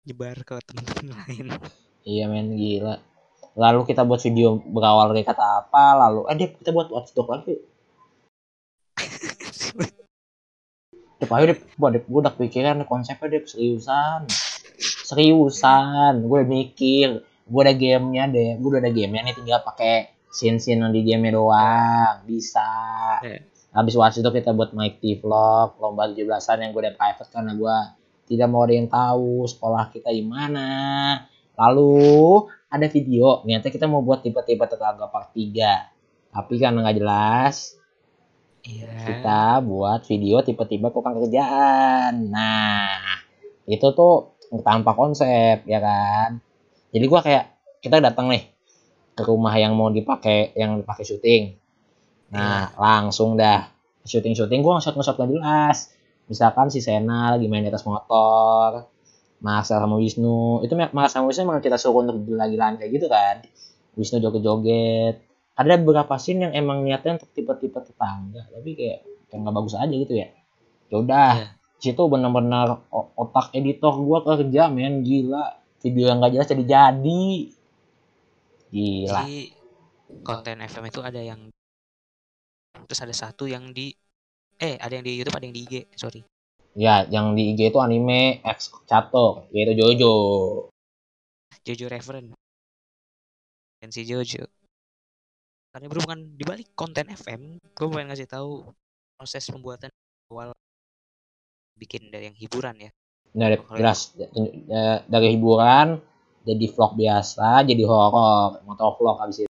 Nyebar 0.06 0.38
ke 0.46 0.54
teman-teman 0.62 1.06
lain. 1.18 1.46
Iya 2.10 2.24
men 2.32 2.48
gila 2.60 2.94
lalu 3.56 3.88
kita 3.88 4.04
buat 4.04 4.20
video 4.20 4.60
berawal 4.60 5.16
dari 5.16 5.24
kata 5.24 5.64
apa 5.64 5.84
lalu 5.96 6.28
eh 6.28 6.36
deh 6.36 6.50
kita 6.60 6.70
buat 6.76 6.92
watchdog 6.92 7.28
lagi 7.32 7.56
Dep 11.16 11.32
ayo 11.32 11.44
deh 11.48 11.58
buat 11.80 11.96
deh 11.96 12.04
gue 12.04 12.20
udah 12.20 12.34
pikiran 12.36 12.84
konsepnya 12.84 13.40
deh 13.40 13.42
seriusan. 13.48 14.28
Seriusan. 15.08 16.28
Gue 16.28 16.44
udah 16.44 16.48
mikir. 16.48 17.24
Gue 17.48 17.60
ada 17.64 17.72
gamenya 17.72 18.28
deh 18.28 18.60
gue 18.60 18.68
udah 18.68 18.82
ada 18.84 18.92
gamenya 18.92 19.32
nih 19.32 19.34
tinggal 19.40 19.64
pakai 19.64 20.12
scene 20.28 20.60
scene 20.60 20.84
di 20.92 21.00
gamenya 21.00 21.40
doang. 21.40 22.14
Bisa. 22.28 22.68
Yeah. 23.24 23.40
habis 23.76 23.92
watchdog 23.92 24.32
kita 24.32 24.56
buat 24.56 24.72
mic 24.72 25.04
vlog 25.20 25.76
lomba 25.76 26.08
17-an 26.08 26.64
yang 26.64 26.72
gue 26.72 26.80
udah 26.80 26.96
private 26.96 27.28
karena 27.28 27.52
gue 27.52 27.76
tidak 28.24 28.48
mau 28.48 28.64
ada 28.64 28.72
yang 28.72 28.88
tahu 28.88 29.44
sekolah 29.48 29.92
kita 29.92 30.12
di 30.12 30.24
mana. 30.24 30.68
Lalu 31.56 32.44
ada 32.76 32.86
video 32.92 33.42
niatnya 33.48 33.72
kita 33.72 33.88
mau 33.88 34.04
buat 34.04 34.20
tipe-tipe 34.20 34.62
tetangga 34.68 35.08
part 35.08 35.32
3 35.32 35.96
tapi 36.36 36.60
karena 36.60 36.84
nggak 36.84 36.98
jelas. 37.00 37.80
Iya. 38.66 38.92
Kita 39.08 39.64
buat 39.64 40.04
video 40.04 40.44
tipe-tipe 40.44 40.84
kurang 40.92 41.16
kerjaan. 41.22 42.28
Nah 42.28 43.24
itu 43.64 43.86
tuh 43.96 44.36
tanpa 44.60 44.92
konsep 44.92 45.64
ya 45.64 45.80
kan? 45.80 46.42
Jadi 46.92 47.04
gua 47.08 47.24
kayak 47.24 47.56
kita 47.80 48.04
datang 48.04 48.28
nih 48.28 48.52
ke 49.16 49.22
rumah 49.24 49.56
yang 49.56 49.72
mau 49.72 49.88
dipakai 49.88 50.52
yang 50.58 50.76
dipakai 50.76 51.08
syuting. 51.08 51.56
Nah 52.36 52.74
langsung 52.76 53.38
dah. 53.38 53.72
Syuting 54.04 54.36
syuting 54.36 54.60
gua 54.60 54.76
nge-shot 54.76 54.98
nge-shot 54.98 55.16
nggak 55.16 55.32
jelas. 55.32 55.96
Misalkan 56.26 56.68
si 56.68 56.82
Sena 56.82 57.32
lagi 57.32 57.46
main 57.46 57.62
di 57.64 57.70
atas 57.70 57.86
motor 57.86 58.95
Marcel 59.42 59.78
sama 59.82 59.96
Wisnu. 60.00 60.64
Itu 60.64 60.74
Marcel 60.76 61.22
sama 61.22 61.26
Wisnu 61.30 61.42
emang 61.48 61.60
kita 61.64 61.76
suruh 61.80 62.02
untuk 62.04 62.24
gila-gilaan 62.26 62.76
kayak 62.80 62.90
gitu 62.96 63.06
kan. 63.10 63.42
Wisnu 63.96 64.20
joget-joget. 64.24 65.14
Ada 65.56 65.80
beberapa 65.80 66.14
scene 66.20 66.48
yang 66.48 66.52
emang 66.52 66.84
niatnya 66.84 67.16
untuk 67.20 67.32
tipe-tipe 67.32 67.80
tetangga 67.80 68.44
tapi 68.52 68.76
kayak 68.76 68.98
kayak 69.32 69.40
nggak 69.40 69.54
bagus 69.56 69.74
aja 69.76 69.94
gitu 69.94 70.14
ya. 70.16 70.28
Yaudah 70.92 71.32
Iya. 71.36 71.46
situ 71.80 72.02
bener-bener 72.08 72.80
o- 72.92 73.10
otak 73.16 73.52
editor 73.56 73.94
gua 74.00 74.20
kerja 74.24 74.68
men 74.72 75.00
gila. 75.04 75.60
Video 75.80 76.08
yang 76.10 76.18
nggak 76.20 76.32
jelas 76.36 76.48
jadi 76.52 76.64
jadi. 76.66 77.26
Gila. 78.72 79.22
Jadi 79.24 79.38
konten 80.26 80.56
FM 80.62 80.84
itu 80.90 81.00
ada 81.02 81.20
yang 81.22 81.40
terus 82.86 83.00
ada 83.02 83.14
satu 83.14 83.48
yang 83.50 83.72
di 83.74 83.90
eh 84.60 84.76
ada 84.78 84.92
yang 84.96 85.04
di 85.04 85.12
YouTube 85.18 85.36
ada 85.36 85.44
yang 85.48 85.56
di 85.56 85.62
IG 85.66 85.74
sorry 85.96 86.20
ya 86.76 87.08
yang 87.08 87.32
di 87.32 87.56
IG 87.56 87.72
itu 87.72 87.80
anime 87.80 88.44
X 88.44 88.68
Cato 88.84 89.48
yaitu 89.50 89.72
Jojo. 89.72 90.14
Jojo 91.64 91.86
Reference 91.88 92.36
dan 93.80 93.88
si 93.90 94.04
Jojo. 94.04 94.44
Karena 95.72 95.88
berhubungan 95.88 96.36
di 96.36 96.44
balik 96.44 96.68
konten 96.76 97.08
FM 97.08 97.56
gue 97.72 97.86
pengen 97.88 98.12
ngasih 98.12 98.28
tahu 98.28 98.68
proses 99.16 99.48
pembuatan 99.48 99.88
awal 100.28 100.52
bikin 101.80 102.12
dari 102.12 102.28
yang 102.28 102.36
hiburan 102.36 102.76
ya. 102.76 102.90
Dari 103.32 103.56
Kalau 103.60 103.76
jelas 103.80 104.12
ya, 104.16 104.28
dari 105.08 105.36
hiburan 105.36 106.00
jadi 106.44 106.64
vlog 106.72 106.92
biasa 106.96 107.64
jadi 107.64 107.82
horor 107.88 108.60
motor 108.68 108.96
vlog 109.00 109.16
abis 109.24 109.48
itu. 109.48 109.52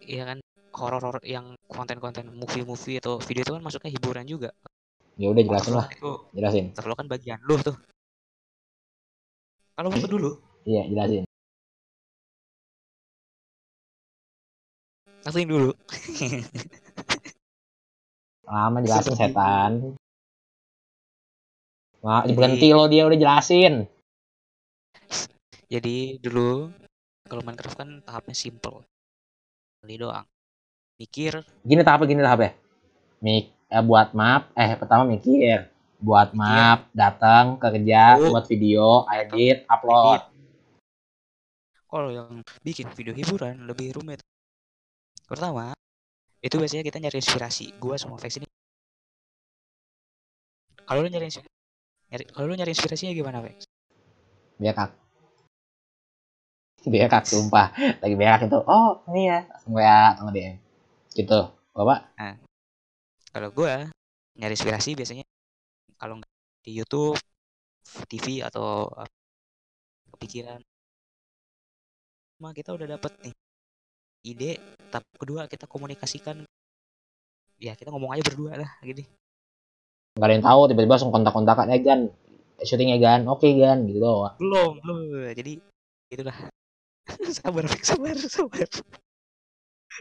Iya 0.00 0.24
kan 0.28 0.38
horor 0.76 1.20
yang 1.24 1.56
konten-konten 1.68 2.32
movie-movie 2.32 3.00
atau 3.00 3.20
video 3.20 3.44
itu 3.44 3.52
kan 3.52 3.64
masuknya 3.64 3.92
hiburan 3.92 4.24
juga 4.24 4.52
ya 5.16 5.26
udah 5.32 5.42
jelasin 5.42 5.72
lah 5.74 5.86
itu 5.90 6.10
jelasin 6.36 6.64
motovlog 6.74 6.96
kan 6.98 7.08
bagian 7.08 7.38
lu 7.46 7.54
tuh 7.58 7.76
kalau 9.74 9.88
lu 9.90 10.06
dulu 10.06 10.30
iya 10.68 10.84
jelasin 10.86 11.24
Langsung 15.20 15.44
dulu. 15.44 15.70
Lama 18.48 18.80
jelasin 18.80 19.14
setan. 19.20 19.72
Jadi- 22.00 22.32
berhenti 22.32 22.68
lo 22.72 22.88
dia 22.88 23.04
udah 23.04 23.18
jelasin. 23.20 23.84
Jadi 25.68 26.16
dulu 26.24 26.72
kalau 27.28 27.44
Minecraft 27.44 27.76
kan 27.76 27.90
tahapnya 28.00 28.32
simple. 28.32 28.80
Kali 29.84 30.00
doang. 30.00 30.24
Mikir, 30.96 31.44
Gini 31.68 31.84
tahapnya 31.84 32.08
gini 32.08 32.20
tahapnya. 32.24 32.56
Mik 33.20 33.59
eh, 33.70 33.82
buat 33.86 34.12
map, 34.12 34.50
eh 34.58 34.74
pertama 34.74 35.06
mikir. 35.06 35.70
Buat 36.00 36.32
Mikir. 36.32 36.40
map, 36.40 36.78
datang 36.96 37.60
kerja, 37.60 38.16
Oh. 38.18 38.32
buat 38.32 38.48
video, 38.48 39.04
edit, 39.12 39.68
upload. 39.68 40.20
Kalau 41.90 42.08
yang 42.08 42.40
bikin 42.62 42.86
video 42.94 43.12
hiburan 43.12 43.66
lebih 43.66 43.94
rumit. 43.98 44.22
Pertama, 45.26 45.74
itu 46.40 46.54
biasanya 46.56 46.86
kita 46.86 46.98
nyari 46.98 47.18
inspirasi. 47.20 47.76
Gua 47.78 47.98
sama 48.00 48.16
Vex 48.16 48.38
ini. 48.38 48.46
Kalau 50.86 51.04
lu 51.04 51.08
nyari 51.10 51.30
inspirasi, 51.30 51.50
nyari, 52.10 52.24
kalau 52.34 52.46
lu 52.50 52.54
nyari 52.58 52.70
inspirasinya 52.74 53.12
gimana, 53.14 53.38
Vex? 53.44 53.66
Bekak. 54.58 54.90
Bekak 56.88 57.24
sumpah. 57.28 57.70
Lagi 58.00 58.14
bekak 58.16 58.48
itu. 58.48 58.58
Oh, 58.64 59.04
ini 59.12 59.28
ya. 59.28 59.44
Langsung 59.52 59.72
WA 59.76 60.16
atau 60.16 60.32
DM. 60.32 60.56
Gitu. 61.12 61.40
Bapak? 61.76 62.00
Kalau 63.30 63.48
gua 63.54 63.86
nyari 64.34 64.54
inspirasi 64.58 64.98
biasanya 64.98 65.24
kalau 65.94 66.18
nggak 66.18 66.32
di 66.66 66.70
YouTube, 66.74 67.18
TV 68.10 68.42
atau 68.42 68.90
kepikiran. 70.16 70.58
Cuma 72.36 72.50
kita 72.50 72.74
udah 72.74 72.96
dapet 72.96 73.12
nih 73.22 73.34
ide, 74.26 74.52
tahap 74.90 75.06
kedua 75.14 75.46
kita 75.46 75.70
komunikasikan. 75.70 76.42
Ya 77.60 77.76
kita 77.76 77.92
ngomong 77.92 78.16
aja 78.16 78.24
berdua 78.24 78.56
lah 78.56 78.70
gini. 78.80 79.04
Gak 80.16 80.26
ada 80.26 80.34
yang 80.34 80.44
tahu 80.44 80.60
tiba-tiba 80.72 80.96
langsung 80.96 81.12
kontak-kontakan 81.14 81.70
eh 81.70 81.80
Gan. 81.84 82.00
Syutingnya 82.64 82.98
Gan. 82.98 83.28
Oke 83.30 83.52
Gan. 83.54 83.86
Gitu 83.86 84.00
doang. 84.00 84.34
Belum, 84.40 84.80
belum. 84.82 84.98
Jadi 85.36 85.60
itulah. 86.10 86.36
sabar, 87.38 87.68
sabar, 87.84 88.16
sabar. 88.16 88.68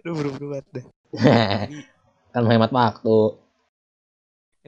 Lu 0.08 0.16
buru-buru 0.16 0.56
banget 0.56 0.68
dah. 0.72 0.86
Kan 2.30 2.46
menghemat 2.46 2.70
waktu. 2.70 3.18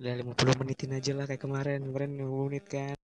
udah 0.01 0.13
50 0.17 0.59
menitin 0.65 0.97
aja 0.97 1.11
lah 1.13 1.29
kayak 1.29 1.45
kemarin. 1.45 1.85
Kemarin 1.85 2.17
50 2.17 2.47
menit 2.49 2.65
kan. 2.65 2.97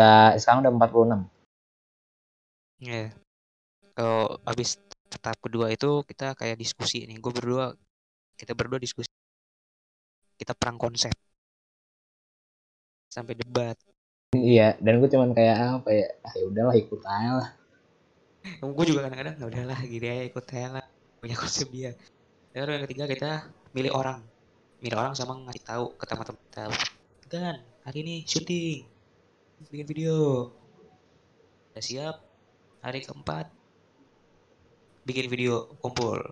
Udah, 0.00 0.32
sekarang 0.40 0.64
udah 0.64 0.72
46. 0.72 1.28
Ya. 2.80 3.12
Kalau 3.92 4.40
habis 4.48 4.80
tahap 5.20 5.36
kedua 5.44 5.68
itu 5.72 6.04
kita 6.08 6.32
kayak 6.36 6.56
diskusi 6.56 7.04
nih. 7.04 7.20
Gue 7.20 7.32
berdua 7.36 7.76
kita 8.40 8.56
berdua 8.56 8.80
diskusi. 8.80 9.12
Kita 10.40 10.56
perang 10.56 10.80
konsep. 10.80 11.12
Sampai 13.12 13.36
debat. 13.36 13.76
Iya, 14.36 14.76
dan 14.80 15.00
gue 15.00 15.08
cuman 15.08 15.32
kayak 15.32 15.80
apa 15.80 15.88
ya? 15.92 16.08
Ah, 16.24 16.32
ya 16.36 16.44
udahlah 16.48 16.76
ikut 16.76 17.00
aja 17.04 17.32
lah. 17.40 17.50
Gue 18.60 18.84
juga 18.84 19.08
kadang-kadang 19.08 19.36
udahlah 19.40 19.78
gini 19.84 20.06
aja 20.08 20.24
ikut 20.28 20.44
aja 20.52 20.68
lah. 20.80 20.86
Punya 21.26 21.42
konsep 21.42 21.66
dia. 21.74 21.90
Terus 22.54 22.70
yang 22.70 22.86
ketiga 22.86 23.04
kita 23.10 23.30
milih 23.74 23.90
orang. 23.98 24.22
Milih 24.78 24.94
orang 24.94 25.18
sama 25.18 25.34
ngasih 25.34 25.66
tahu 25.66 25.90
ke 25.98 26.06
teman-teman 26.06 26.38
kita. 26.46 26.70
Kan 27.26 27.66
hari 27.82 27.98
ini 28.06 28.14
syuting. 28.22 28.86
Bikin 29.66 29.90
video. 29.90 30.54
Udah 31.74 31.82
siap. 31.82 32.22
Hari 32.78 33.02
keempat. 33.02 33.50
Bikin 35.02 35.26
video 35.26 35.66
kumpul. 35.82 36.22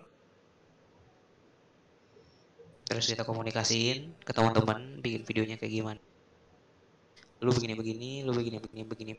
Terus 2.87 3.11
kita 3.11 3.27
komunikasiin 3.27 4.15
ke 4.23 4.31
teman-teman 4.31 5.03
bikin 5.03 5.27
videonya 5.27 5.59
kayak 5.59 5.75
gimana. 5.75 6.01
Lu 7.43 7.51
begini-begini, 7.51 8.23
lu 8.23 8.31
begini-begini, 8.31 8.87
begini. 8.87 9.13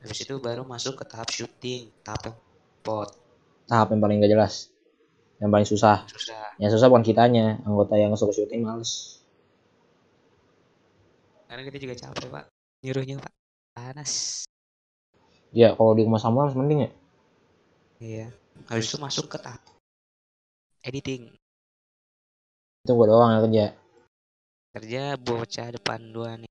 Habis 0.00 0.24
itu 0.24 0.40
baru 0.40 0.64
masuk 0.64 0.96
ke 0.96 1.04
tahap 1.04 1.28
syuting, 1.28 1.92
tahap 2.00 2.32
pot. 2.80 3.25
Tahap 3.66 3.90
yang 3.90 4.00
paling 4.02 4.22
gak 4.22 4.32
jelas. 4.32 4.70
Yang 5.42 5.50
paling 5.50 5.68
susah. 5.68 5.96
Susah. 6.08 6.56
Yang 6.62 6.78
susah 6.78 6.86
bukan 6.90 7.04
kitanya. 7.04 7.60
Anggota 7.66 7.98
yang 7.98 8.14
suka 8.14 8.32
syuting 8.32 8.62
males. 8.62 9.20
Karena 11.46 11.62
kita 11.66 11.78
juga 11.82 11.94
capek, 11.94 12.26
Pak. 12.30 12.44
Nyuruhnya, 12.82 13.16
Pak. 13.22 13.32
Panas. 13.76 14.44
Ya, 15.52 15.74
kalau 15.74 15.92
di 15.94 16.02
rumah 16.06 16.22
sama 16.22 16.46
harus 16.46 16.56
mending 16.56 16.88
ya. 16.88 16.90
Iya. 18.00 18.26
Habis 18.72 18.88
itu 18.88 18.98
masuk 18.98 19.28
ke 19.30 19.38
tahap 19.40 19.60
editing. 20.86 21.34
Itu 22.86 22.94
gue 22.94 23.06
doang 23.10 23.34
yang 23.34 23.42
kerja. 23.50 23.66
Kerja 24.78 25.02
bocah 25.18 25.68
depan 25.74 26.00
dua 26.14 26.38
nih. 26.38 26.50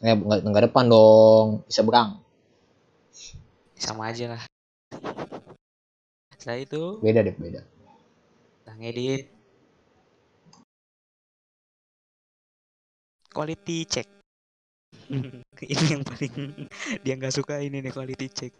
Eh, 0.00 0.14
nggak 0.14 0.46
nggak 0.46 0.64
depan 0.70 0.86
dong. 0.86 1.66
Bisa 1.66 1.82
berang. 1.82 2.22
Sama 3.74 4.14
aja 4.14 4.38
lah. 4.38 4.42
Setelah 6.40 6.58
itu, 6.64 6.82
Beda 7.04 7.20
deh, 7.20 7.36
beda. 7.36 7.60
kita 8.64 8.72
ngedit. 8.80 9.28
Quality 13.28 13.78
check. 13.84 14.08
ini 15.74 15.84
yang 15.92 16.02
paling 16.02 16.34
dia 17.04 17.14
nggak 17.20 17.34
suka 17.36 17.60
ini 17.60 17.84
nih 17.84 17.92
quality 17.92 18.26
check. 18.32 18.52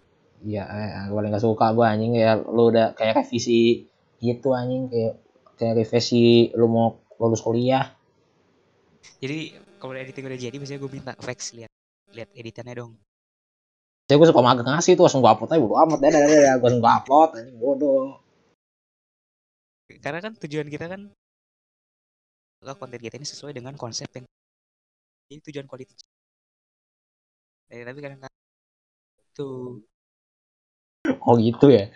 Iya, 0.44 0.64
eh, 0.68 1.08
paling 1.12 1.32
gak 1.32 1.44
suka 1.44 1.72
gue 1.72 1.84
anjing 1.84 2.12
ya. 2.16 2.36
Lu 2.36 2.68
udah 2.72 2.92
kayak 2.96 3.24
revisi 3.24 3.84
gitu 4.20 4.52
anjing 4.52 4.88
kayak 4.92 5.14
kayak 5.56 5.74
revisi 5.84 6.52
lu 6.56 6.68
mau 6.68 7.00
lulus 7.20 7.44
kuliah. 7.44 7.92
Jadi 9.20 9.56
kalau 9.80 9.96
editing 9.96 10.28
udah 10.28 10.40
jadi 10.40 10.56
biasanya 10.56 10.80
gue 10.80 10.90
minta 10.92 11.12
Vex 11.20 11.52
lihat 11.56 11.72
lihat 12.12 12.28
editannya 12.36 12.74
dong. 12.76 12.92
Saya 14.10 14.18
gue 14.18 14.26
suka 14.26 14.42
mager 14.42 14.66
ngasih 14.66 14.98
tuh 14.98 15.06
langsung 15.06 15.22
gue 15.22 15.30
upload 15.30 15.54
aja 15.54 15.62
bodo 15.62 15.78
amat 15.86 15.98
dah 16.02 16.10
dah 16.10 16.22
dah 16.26 16.54
gue 16.58 16.66
langsung 16.66 16.82
gue 16.82 16.94
upload 16.98 17.30
anjing 17.38 17.58
bodoh. 17.62 18.18
Karena 20.02 20.18
kan 20.18 20.34
tujuan 20.34 20.66
kita 20.66 20.90
kan 20.90 21.14
kalau 22.58 22.74
konten 22.74 22.98
kita 22.98 23.22
ini 23.22 23.22
sesuai 23.22 23.54
dengan 23.54 23.78
konsep 23.78 24.10
yang 24.10 24.26
ini 25.30 25.38
tujuan 25.46 25.70
quality. 25.70 25.94
Eh, 27.70 27.86
tapi 27.86 28.02
kadang 28.02 28.18
kadang 28.18 28.42
tuh 29.30 29.78
Oh 31.22 31.38
gitu 31.38 31.70
ya. 31.70 31.86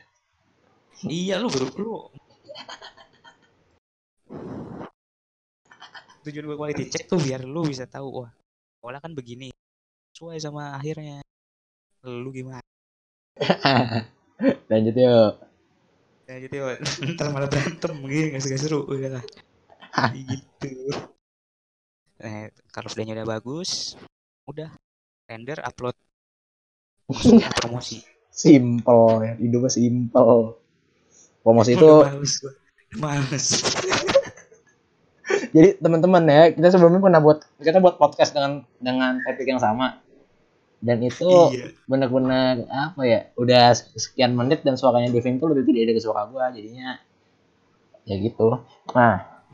iya 1.10 1.42
lu 1.42 1.50
baru 1.50 1.66
lu 1.82 1.98
tujuan 6.22 6.46
gue 6.46 6.56
quality 6.62 6.84
check 6.94 7.10
tuh 7.10 7.18
biar 7.18 7.42
lu 7.42 7.66
bisa 7.66 7.90
tahu 7.90 8.22
wah 8.22 8.30
pola 8.78 9.02
kan 9.02 9.10
begini 9.18 9.50
sesuai 10.14 10.38
sama 10.38 10.78
akhirnya 10.78 11.23
lu 12.04 12.30
gimana? 12.30 12.60
Lanjut 14.70 14.94
yuk. 14.96 15.32
ya 16.24 16.40
gitu 16.40 16.56
ya 16.56 16.80
ntar 17.12 17.36
malah 17.36 17.52
berantem 17.52 18.00
gini 18.08 18.32
nggak 18.32 18.48
gak 18.48 18.60
seru 18.64 18.80
udah 18.88 19.20
lah 19.20 19.24
gitu. 20.16 20.72
Nah 22.16 22.48
kalau 22.72 22.88
videonya 22.88 23.20
udah 23.20 23.28
bagus 23.28 24.00
udah. 24.48 24.72
Render 25.24 25.56
upload. 25.64 25.96
Ke 27.08 27.48
promosi. 27.60 28.00
Simple 28.28 29.04
ya. 29.24 29.32
Hidupnya 29.40 29.72
simple. 29.72 30.60
Promosi 31.44 31.76
itu 31.76 31.88
males 32.04 32.34
males. 32.96 33.46
Jadi 35.54 35.80
teman-teman 35.80 36.24
ya 36.28 36.42
kita 36.52 36.68
sebelumnya 36.72 37.00
pernah 37.00 37.20
buat 37.22 37.44
kita 37.60 37.78
buat 37.80 37.96
podcast 37.96 38.32
dengan 38.32 38.64
dengan 38.80 39.20
topik 39.24 39.46
yang 39.46 39.60
sama 39.62 40.00
dan 40.84 41.00
itu 41.00 41.32
iya. 41.56 41.72
benar-benar 41.88 42.68
apa 42.68 43.00
ya 43.08 43.20
udah 43.40 43.72
sekian 43.96 44.36
menit 44.36 44.60
dan 44.68 44.76
suaranya 44.76 45.08
Devin 45.08 45.40
tuh 45.40 45.48
lebih 45.48 45.72
gede 45.72 45.88
dari 45.88 46.00
suara 46.00 46.28
gua 46.28 46.52
jadinya 46.52 47.00
ya 48.04 48.20
gitu. 48.20 48.60
Nah. 48.92 49.48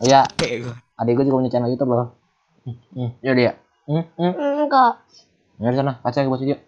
Iya. 0.00 0.24
capek 0.24 0.64
gua. 0.64 0.74
Adik 0.96 1.12
gua 1.12 1.24
juga 1.28 1.36
punya 1.44 1.52
channel 1.52 1.68
YouTube 1.68 1.92
loh. 1.92 2.16
Hmm, 2.64 2.76
hmm, 2.96 3.10
ya. 3.20 3.32
Dia 3.36 3.52
hmm, 3.84 4.04
hmm. 4.16 4.32
Enggak. 4.64 4.94
ya 5.56 5.68
di 5.72 5.76
sana 5.76 5.92
kaca 6.00 6.24
gua 6.24 6.40
video 6.40 6.58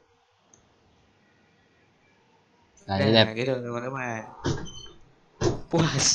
nah 2.89 2.97
nah, 2.97 3.05
jadi 3.05 3.37
gitu 3.37 3.53
teman-teman. 3.61 4.25
Puas. 5.69 6.09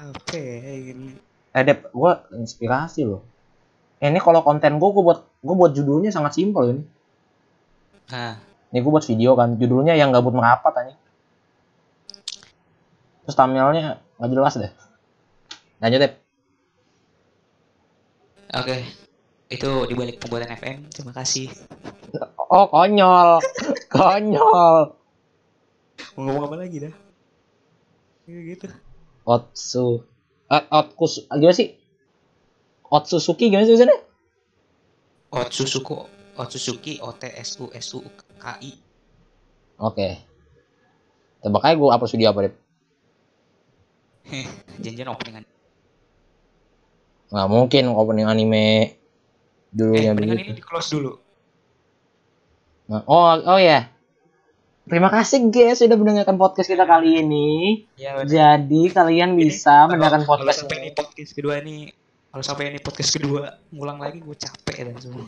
Apa 0.00 0.36
ya 0.40 0.72
gini 0.80 1.20
eh 1.50 1.62
Dep, 1.66 1.90
gua 1.90 2.24
inspirasi 2.30 3.04
loh 3.04 3.26
ini 4.00 4.18
kalau 4.20 4.40
konten 4.40 4.80
gua 4.80 4.90
gua 4.96 5.04
buat 5.04 5.20
gua 5.44 5.54
buat 5.66 5.72
judulnya 5.76 6.08
sangat 6.08 6.40
simpel 6.40 6.72
ini. 6.72 6.84
Nah. 8.10 8.40
Ini 8.70 8.78
gua 8.80 8.98
buat 8.98 9.06
video 9.06 9.34
kan 9.34 9.58
judulnya 9.60 9.98
yang 9.98 10.14
gabut 10.14 10.32
merapat 10.32 10.72
aja 10.80 10.94
terus 13.30 13.38
thumbnailnya 13.38 14.02
nggak 14.18 14.30
jelas 14.34 14.54
deh. 14.58 14.72
Lanjut 15.78 16.00
Dep 16.02 16.12
oke. 18.50 18.76
Itu 19.50 19.86
dibalik 19.86 20.18
pembuatan 20.18 20.50
FM 20.58 20.90
terima 20.90 21.14
kasih. 21.14 21.46
Oh 22.50 22.66
konyol. 22.66 23.38
Konyol. 23.94 24.98
Mau 26.18 26.20
ngomong 26.26 26.50
apa 26.50 26.56
lagi 26.58 26.90
dah? 26.90 26.94
Gitu. 28.26 28.66
Otsu. 29.22 30.02
Eh, 30.50 30.64
Otkus 30.74 31.30
gimana 31.30 31.54
sih 31.54 31.78
Otsusuki 32.90 33.48
gimana 33.48 33.64
sih 33.64 33.72
tulisannya 33.72 33.98
Otsusuku, 35.30 35.94
Otsusuki, 36.34 36.98
O 37.00 37.14
T 37.14 37.30
S 37.30 37.54
U 37.56 37.70
S 37.70 37.94
U 37.94 38.02
K 38.36 38.44
I. 38.60 38.72
oke 39.78 40.08
tebak 41.40 41.64
aja 41.64 41.72
gue 41.72 41.88
apa 41.88 42.04
studio 42.04 42.28
apa 42.28 42.40
deh 42.44 42.54
janjian 44.76 45.08
openingan. 45.08 45.44
nggak 47.30 47.48
mungkin 47.48 47.84
opening 47.90 48.26
anime 48.26 48.58
Eh, 48.60 48.88
dulunya 49.70 50.10
openingan 50.10 50.36
begitu 50.36 50.50
ini 50.50 50.58
di 50.58 50.64
close 50.66 50.90
dulu. 50.90 51.12
Nah, 52.90 53.06
oh 53.06 53.38
oh 53.46 53.56
ya 53.56 53.86
terima 54.84 55.08
kasih 55.08 55.46
guys 55.48 55.78
sudah 55.78 55.94
mendengarkan 55.94 56.34
podcast 56.34 56.66
kita 56.66 56.82
kali 56.82 57.22
ini 57.22 57.48
Ya, 57.94 58.18
bener. 58.18 58.26
jadi 58.26 58.82
kalian 58.90 59.38
bisa 59.38 59.70
kalau- 59.70 59.94
mendengarkan 59.94 60.22
kalau 60.26 60.30
podcast 60.36 60.66
sampai 60.66 60.76
ini 60.76 60.90
podcast 60.90 61.30
kedua 61.32 61.62
ini 61.62 61.94
kalau 62.30 62.44
sampai 62.46 62.70
ini 62.70 62.78
podcast 62.78 63.10
kedua 63.10 63.58
ngulang 63.74 63.98
lagi 63.98 64.22
gue 64.22 64.36
capek 64.38 64.86
dan 64.86 64.94
semua. 65.02 65.26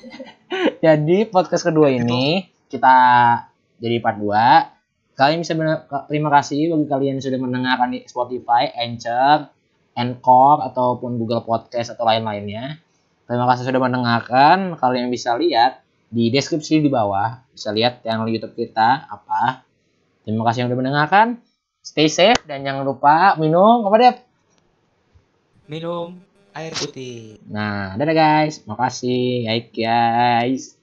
Jadi 0.78 1.26
podcast 1.26 1.66
kedua 1.66 1.90
ini 1.90 2.46
kita 2.70 2.96
jadi 3.82 3.98
part 3.98 4.22
2. 4.22 5.18
Kalian 5.18 5.42
bisa 5.42 5.52
terima 6.06 6.30
kasih 6.38 6.72
bagi 6.72 6.86
kalian 6.86 7.18
yang 7.18 7.24
sudah 7.26 7.40
mendengarkan 7.42 7.90
di 7.90 8.06
Spotify, 8.06 8.70
Anchor, 8.78 9.50
Anchor 9.98 10.56
ataupun 10.62 11.18
Google 11.18 11.42
Podcast 11.42 11.92
atau 11.92 12.06
lain-lainnya. 12.06 12.78
Terima 13.26 13.50
kasih 13.50 13.66
sudah 13.66 13.82
mendengarkan. 13.82 14.78
Kalian 14.78 15.10
bisa 15.10 15.34
lihat 15.34 15.82
di 16.06 16.30
deskripsi 16.30 16.86
di 16.86 16.88
bawah, 16.88 17.42
bisa 17.50 17.74
lihat 17.74 18.06
channel 18.06 18.30
YouTube 18.30 18.54
kita 18.54 19.10
apa. 19.10 19.66
Terima 20.22 20.46
kasih 20.46 20.64
yang 20.64 20.68
sudah 20.70 20.80
mendengarkan. 20.80 21.26
Stay 21.82 22.06
safe 22.06 22.38
dan 22.46 22.62
jangan 22.62 22.86
lupa 22.86 23.34
minum 23.42 23.82
apa 23.90 23.96
deh? 23.98 24.14
Minum 25.66 26.31
air 26.54 26.72
putih. 26.76 27.40
Nah, 27.48 27.96
dadah 27.98 28.16
guys. 28.16 28.64
Makasih. 28.68 29.48
Baik 29.48 29.66
guys. 29.74 30.81